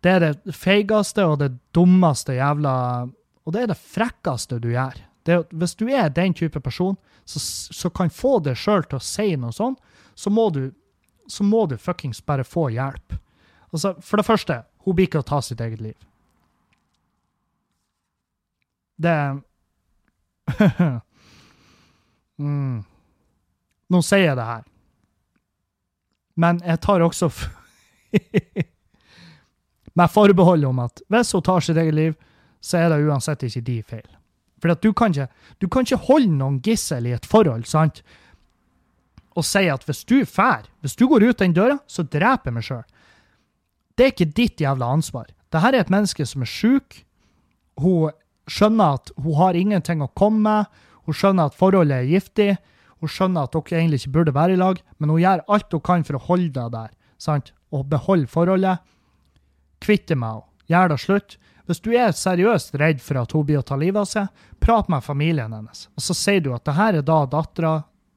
Det 0.00 0.10
er 0.14 0.22
det 0.22 0.54
feigeste 0.54 1.24
og 1.26 1.40
det 1.40 1.50
dummeste 1.74 2.36
jævla 2.36 2.72
Og 3.46 3.54
det 3.54 3.62
er 3.62 3.70
det 3.72 3.78
frekkeste 3.80 4.58
du 4.62 4.70
gjør. 4.70 4.98
Det, 5.24 5.38
hvis 5.50 5.74
du 5.74 5.88
er 5.88 6.08
den 6.12 6.34
type 6.34 6.60
person 6.60 6.96
som 7.24 7.90
kan 7.92 8.10
få 8.10 8.38
deg 8.40 8.56
sjøl 8.56 8.84
til 8.88 8.96
å 8.96 9.04
si 9.04 9.36
noe 9.36 9.52
sånt, 9.52 9.80
så 10.14 10.30
må 10.32 10.48
du, 10.52 10.70
så 11.28 11.44
må 11.44 11.66
du 11.68 11.76
fuckings 11.76 12.22
bare 12.24 12.44
få 12.44 12.68
hjelp. 12.72 13.16
Altså, 13.72 13.94
for 14.00 14.20
det 14.20 14.26
første, 14.26 14.62
hun 14.84 14.96
blir 14.96 15.08
ikke 15.08 15.20
å 15.20 15.28
ta 15.28 15.40
sitt 15.44 15.60
eget 15.60 15.80
liv. 15.84 15.96
Det 18.98 19.16
mm. 22.40 22.78
Nå 23.88 24.00
sier 24.04 24.24
jeg 24.24 24.36
det 24.36 24.48
her. 24.48 24.64
Men 26.38 26.60
jeg 26.64 26.80
tar 26.84 27.04
også 27.04 27.28
Med 29.98 30.12
forbehold 30.14 30.66
om 30.68 30.84
at 30.84 31.02
hvis 31.10 31.34
hun 31.34 31.44
tar 31.46 31.64
sitt 31.64 31.80
eget 31.80 31.96
liv, 31.96 32.14
så 32.62 32.82
er 32.82 32.92
det 32.92 33.02
uansett 33.06 33.42
ikke 33.46 33.64
de 33.66 33.76
feil. 33.82 34.06
For 34.58 34.74
du 34.82 34.92
kan, 34.92 35.14
ikke, 35.14 35.28
du 35.62 35.68
kan 35.70 35.86
ikke 35.86 36.04
holde 36.08 36.34
noen 36.34 36.58
gissel 36.62 37.06
i 37.06 37.14
et 37.14 37.26
forhold, 37.26 37.66
sant? 37.70 38.02
Og 39.38 39.46
si 39.46 39.68
at 39.70 39.84
hvis 39.86 40.02
du 40.08 40.24
fær, 40.26 40.66
hvis 40.82 40.96
du 40.98 41.06
går 41.10 41.28
ut 41.28 41.42
den 41.42 41.54
døra, 41.54 41.78
så 41.86 42.02
dreper 42.02 42.50
jeg 42.50 42.56
meg 42.56 42.66
sjøl. 42.66 42.86
Det 43.94 44.06
er 44.06 44.14
ikke 44.14 44.32
ditt 44.34 44.62
jævla 44.62 44.90
ansvar. 44.94 45.30
Dette 45.50 45.70
er 45.70 45.78
et 45.78 45.92
menneske 45.94 46.26
som 46.26 46.42
er 46.42 46.50
sjuk. 46.50 47.00
Hun 47.78 48.10
skjønner 48.50 48.98
at 48.98 49.12
hun 49.18 49.38
har 49.38 49.58
ingenting 49.58 50.02
å 50.02 50.10
komme 50.18 50.42
med. 50.42 50.82
Hun 51.06 51.16
skjønner 51.16 51.50
at 51.50 51.58
forholdet 51.58 52.02
er 52.02 52.10
giftig. 52.10 52.50
Hun 52.98 53.10
skjønner 53.14 53.46
at 53.46 53.54
dere 53.54 53.78
egentlig 53.78 54.02
ikke 54.02 54.14
burde 54.18 54.34
være 54.34 54.54
i 54.54 54.60
lag, 54.60 54.78
men 54.98 55.14
hun 55.14 55.22
gjør 55.22 55.44
alt 55.54 55.74
hun 55.74 55.84
kan 55.86 56.06
for 56.06 56.18
å 56.18 56.24
holde 56.26 56.50
deg 56.54 56.74
der. 56.74 56.90
sant? 57.18 57.52
Og 57.70 57.86
beholde 57.90 58.26
forholdet. 58.30 58.82
Kvitte 59.84 60.16
med 60.18 60.28
henne. 60.28 60.44
Gjør 60.68 60.90
det 60.92 60.98
slutt. 61.00 61.38
Hvis 61.68 61.80
du 61.84 61.90
er 61.96 62.14
seriøst 62.16 62.74
redd 62.80 63.00
for 63.04 63.20
at 63.20 63.32
hun 63.36 63.44
blir 63.48 63.60
å 63.60 63.66
ta 63.66 63.76
livet 63.76 64.00
av 64.00 64.08
seg, 64.08 64.44
prat 64.60 64.88
med 64.88 65.04
familien 65.04 65.52
hennes. 65.52 65.86
Og 65.96 66.04
så 66.04 66.16
sier 66.16 66.40
du 66.44 66.54
at 66.56 66.64
det 66.64 66.76
her 66.78 67.00
er 67.00 67.04
da 67.04 67.22
dattera 67.28 67.74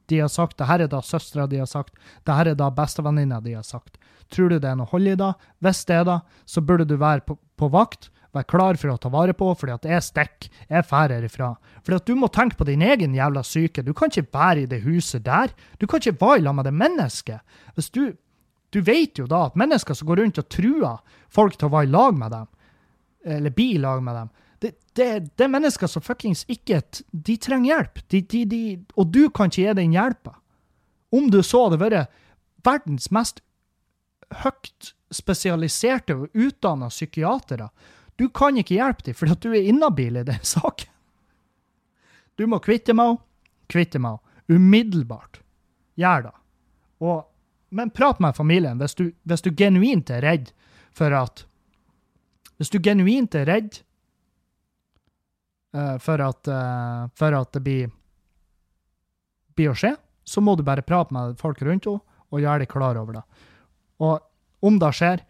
de 0.08 0.20
har 0.20 0.30
sagt, 0.32 0.58
det 0.58 0.68
her 0.68 0.84
er 0.84 0.90
da 0.92 1.02
søstera 1.04 1.46
de 1.48 1.60
har 1.60 1.68
sagt, 1.68 1.94
det 2.26 2.36
her 2.36 2.52
er 2.52 2.56
da 2.58 2.70
bestevenninna 2.72 3.40
de 3.44 3.54
har 3.56 3.66
sagt. 3.66 4.00
Tror 4.32 4.48
du 4.52 4.58
det 4.58 4.68
er 4.68 4.78
noe 4.80 4.88
hold 4.88 5.08
i 5.08 5.18
det? 5.20 5.30
Hvis 5.64 5.84
det 5.88 6.00
er 6.00 6.08
det, 6.08 6.18
så 6.48 6.64
burde 6.64 6.88
du 6.88 6.96
være 7.00 7.24
på, 7.28 7.36
på 7.60 7.68
vakt, 7.72 8.08
være 8.32 8.48
klar 8.48 8.80
for 8.80 8.92
å 8.92 8.98
ta 9.00 9.12
vare 9.12 9.34
på, 9.36 9.50
fordi 9.60 9.74
at 9.74 9.88
jeg 9.88 10.04
stikker, 10.06 10.50
jeg 10.72 10.88
drar 10.88 11.12
herifra. 11.12 11.50
Fordi 11.84 11.98
at 12.00 12.08
du 12.08 12.16
må 12.16 12.30
tenke 12.32 12.56
på 12.56 12.68
din 12.68 12.84
egen 12.84 13.16
jævla 13.16 13.44
syke. 13.44 13.84
Du 13.84 13.92
kan 13.96 14.12
ikke 14.12 14.32
være 14.32 14.64
i 14.64 14.70
det 14.70 14.80
huset 14.86 15.26
der. 15.26 15.52
Du 15.78 15.86
kan 15.86 16.00
ikke 16.00 16.16
være 16.20 16.46
lag 16.46 16.56
med 16.56 16.68
det 16.68 16.74
mennesket. 16.76 17.58
Hvis 17.76 17.92
du, 17.92 18.14
du 18.72 18.80
vet 18.80 19.18
jo 19.20 19.26
da 19.28 19.46
at 19.46 19.58
mennesker 19.58 19.96
som 19.96 20.08
går 20.08 20.22
rundt 20.22 20.40
og 20.40 20.48
truer 20.48 21.18
folk 21.32 21.58
til 21.58 21.68
å 21.68 21.74
være 21.74 21.90
i 21.90 21.92
lag 21.92 22.16
med 22.16 22.32
dem, 22.32 22.48
eller 23.36 23.54
bli 23.54 23.74
i 23.74 23.82
lag 23.82 24.00
med 24.04 24.16
dem, 24.16 24.30
det, 24.62 24.70
det, 24.96 25.06
det, 25.36 25.44
er 25.44 25.50
mennesker 25.50 25.90
som 25.90 26.04
fuckings 26.06 26.44
ikke 26.50 26.78
De 27.10 27.34
trenger 27.36 27.72
hjelp. 27.72 27.96
De, 28.14 28.20
de, 28.46 28.60
og 28.94 29.08
du 29.10 29.24
kan 29.34 29.50
ikke 29.50 29.64
gi 29.64 29.74
den 29.74 29.96
hjelpa. 29.96 30.36
Om 31.12 31.32
du 31.34 31.40
så 31.42 31.64
hadde 31.64 31.80
vært 31.82 32.12
verdens 32.62 33.10
mest 33.10 33.42
høyt 34.44 34.92
spesialiserte 35.12 36.14
og 36.14 36.38
utdanna 36.38 36.88
psykiatere, 36.92 37.68
du 38.16 38.28
kan 38.30 38.56
ikke 38.60 38.78
hjelpe 38.78 39.08
dem 39.08 39.18
fordi 39.18 39.34
at 39.34 39.42
du 39.42 39.50
er 39.50 39.68
inhabil 39.68 40.20
i 40.20 40.26
den 40.30 40.46
saken. 40.54 40.88
Du 42.38 42.46
må 42.48 42.62
kvitte 42.64 42.94
med 42.96 43.12
henne. 43.12 43.24
Kvitte 43.72 43.98
med 43.98 44.14
henne. 44.14 44.38
Umiddelbart. 44.52 45.40
Gjør 46.00 46.28
det. 46.28 46.32
Og, 47.02 47.26
men 47.72 47.90
prat 47.90 48.20
med 48.20 48.36
familien 48.36 48.80
hvis 48.80 48.94
du, 48.98 49.06
hvis 49.24 49.44
du 49.44 49.50
genuint 49.56 50.10
er 50.12 50.24
redd 50.24 50.52
for 50.92 51.14
at 51.16 51.46
Hvis 52.60 52.70
du 52.70 52.78
genuint 52.78 53.34
er 53.34 53.46
redd 53.48 53.78
uh, 55.74 55.96
for, 55.98 56.20
at, 56.20 56.46
uh, 56.46 57.08
for 57.16 57.34
at 57.34 57.48
det 57.56 57.62
blir, 57.64 57.88
blir 59.56 59.72
å 59.72 59.74
skje, 59.74 59.96
så 60.22 60.44
må 60.44 60.54
du 60.54 60.62
bare 60.62 60.84
prate 60.86 61.16
med 61.16 61.40
folk 61.40 61.62
rundt 61.64 61.88
henne 61.88 62.04
og 62.30 62.44
gjøre 62.44 62.62
dem 62.62 62.70
klar 62.70 63.00
over 63.00 63.18
det. 63.18 63.22
Og 63.98 64.68
om 64.68 64.78
det 64.78 64.92
skjer, 64.94 65.24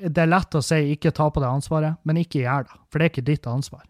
det 0.00 0.22
er 0.22 0.30
lett 0.30 0.56
å 0.56 0.62
si 0.64 0.80
ikke 0.94 1.12
ta 1.12 1.28
på 1.28 1.42
deg 1.42 1.50
ansvaret, 1.50 1.98
men 2.08 2.22
ikke 2.22 2.46
gjør 2.46 2.70
det. 2.70 2.78
For 2.88 2.98
det 2.98 3.04
er 3.04 3.12
ikke 3.12 3.28
ditt 3.28 3.50
ansvar. 3.50 3.84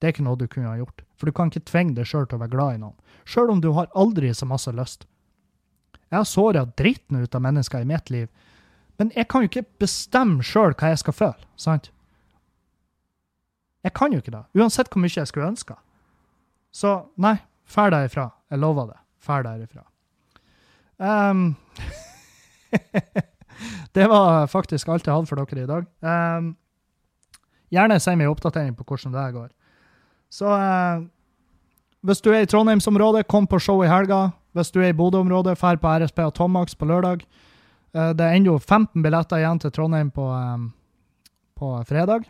Det 0.00 0.08
er 0.08 0.16
ikke 0.16 0.26
noe 0.26 0.40
du 0.40 0.48
kunne 0.48 0.72
ha 0.72 0.80
gjort. 0.80 1.04
For 1.16 1.28
du 1.28 1.36
kan 1.36 1.52
ikke 1.52 1.68
tvinge 1.70 1.94
deg 1.96 2.08
sjøl 2.08 2.26
til 2.26 2.40
å 2.40 2.42
være 2.42 2.52
glad 2.56 2.76
i 2.76 2.80
noen. 2.82 2.96
Sjøl 3.28 3.52
om 3.54 3.62
du 3.62 3.70
har 3.76 3.92
aldri 3.94 4.32
så 4.34 4.48
masse 4.48 4.72
lyst. 4.74 5.06
Jeg 6.10 6.18
har 6.18 6.28
såra 6.28 6.64
dritten 6.78 7.22
ut 7.22 7.34
av 7.34 7.42
mennesker 7.42 7.82
i 7.82 7.88
mitt 7.88 8.10
liv, 8.10 8.28
men 8.96 9.10
jeg 9.16 9.28
kan 9.28 9.42
jo 9.42 9.50
ikke 9.50 9.66
bestemme 9.82 10.44
sjøl 10.46 10.74
hva 10.78 10.92
jeg 10.92 11.02
skal 11.02 11.16
føle, 11.16 11.48
sant? 11.60 11.90
Jeg 13.84 13.94
kan 13.94 14.14
jo 14.14 14.22
ikke 14.22 14.34
det, 14.34 14.44
uansett 14.58 14.88
hvor 14.90 15.02
mye 15.02 15.14
jeg 15.14 15.30
skulle 15.30 15.50
ønske. 15.50 15.76
Så 16.74 16.92
nei, 17.22 17.36
fær 17.64 17.92
derifra. 17.94 18.30
Jeg 18.50 18.60
lover 18.60 18.90
det. 18.90 18.98
Fær 19.22 19.44
derifra. 19.46 19.84
Um, 20.98 21.56
det 23.96 24.06
var 24.10 24.46
faktisk 24.50 24.88
alt 24.88 25.06
jeg 25.06 25.14
hadde 25.14 25.30
for 25.30 25.40
dere 25.40 25.64
i 25.64 25.70
dag. 25.70 25.86
Um, 26.02 26.50
gjerne 27.72 28.00
send 28.02 28.20
meg 28.20 28.32
oppdatering 28.32 28.74
på 28.76 28.86
hvordan 28.86 29.14
det 29.14 29.26
går. 29.36 29.48
Så 30.32 30.50
uh, 30.50 31.06
hvis 32.06 32.22
du 32.22 32.30
er 32.32 32.44
i 32.44 32.50
Trondheimsområdet, 32.50 33.26
kom 33.30 33.48
på 33.48 33.60
show 33.62 33.82
i 33.84 33.90
helga. 33.90 34.28
Hvis 34.56 34.72
du 34.72 34.80
er 34.80 34.88
i 34.88 34.96
Bodø-området, 34.96 35.58
drar 35.60 35.76
på 35.76 35.88
RSP 35.88 36.18
og 36.24 36.34
Tomax 36.34 36.74
på 36.74 36.86
lørdag. 36.88 37.26
Uh, 37.92 38.12
det 38.16 38.24
er 38.24 38.36
ennå 38.38 38.58
15 38.58 39.02
billetter 39.04 39.42
igjen 39.42 39.60
til 39.60 39.72
Trondheim 39.72 40.10
på, 40.10 40.24
um, 40.32 40.70
på 41.56 41.72
fredag. 41.88 42.24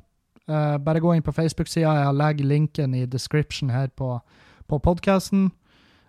Uh, 0.50 0.74
bare 0.82 1.00
gå 1.00 1.12
inn 1.14 1.22
på 1.22 1.34
Facebook-sida. 1.34 1.92
Jeg 2.00 2.16
legger 2.18 2.50
linken 2.50 2.94
i 2.94 3.04
description 3.06 3.70
her 3.70 3.86
på, 3.94 4.18
på 4.66 4.78
podkasten. 4.78 5.52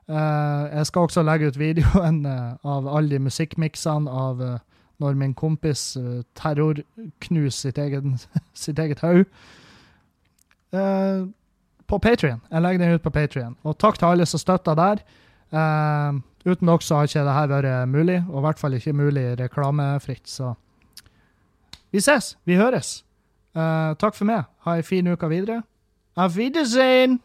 Jeg 0.08 0.86
skal 0.88 1.04
også 1.04 1.22
legge 1.28 1.50
ut 1.50 1.58
videoen 1.60 2.22
av 2.26 2.86
alle 2.88 3.10
de 3.10 3.18
musikkmiksene 3.20 4.08
av 4.08 4.40
når 5.04 5.18
min 5.20 5.34
kompis 5.36 5.98
terrorknuser 6.40 7.76
sitt, 7.76 8.30
sitt 8.64 8.80
eget 8.80 9.04
haug. 9.04 9.26
på 11.88 12.00
Patrion. 12.00 12.40
Jeg 12.52 12.62
legger 12.62 12.86
den 12.86 12.94
ut 12.96 13.04
på 13.04 13.10
Patrion. 13.10 13.58
Og 13.64 13.76
takk 13.78 14.00
til 14.00 14.06
alle 14.06 14.26
som 14.26 14.40
støtter 14.40 14.80
der. 14.80 15.04
Uten 15.52 16.68
dere 16.70 16.84
så 16.84 17.00
har 17.00 17.10
ikke 17.10 17.24
dette 17.28 17.50
vært 17.54 17.90
mulig, 17.92 18.18
og 18.30 18.40
i 18.40 18.46
hvert 18.48 18.60
fall 18.60 18.78
ikke 18.78 18.94
mulig 18.94 19.26
reklamefritt. 19.40 20.28
Så 20.28 20.54
vi 21.92 22.04
ses. 22.04 22.36
Vi 22.46 22.60
høres. 22.60 23.04
takk 23.54 24.16
for 24.16 24.26
meg. 24.26 24.46
Ha 24.66 24.76
ei 24.76 24.84
en 24.84 24.90
fin 24.90 25.08
uke 25.08 25.30
videre. 25.30 25.64
Auf 26.18 26.36
Wiedersehen! 26.38 27.20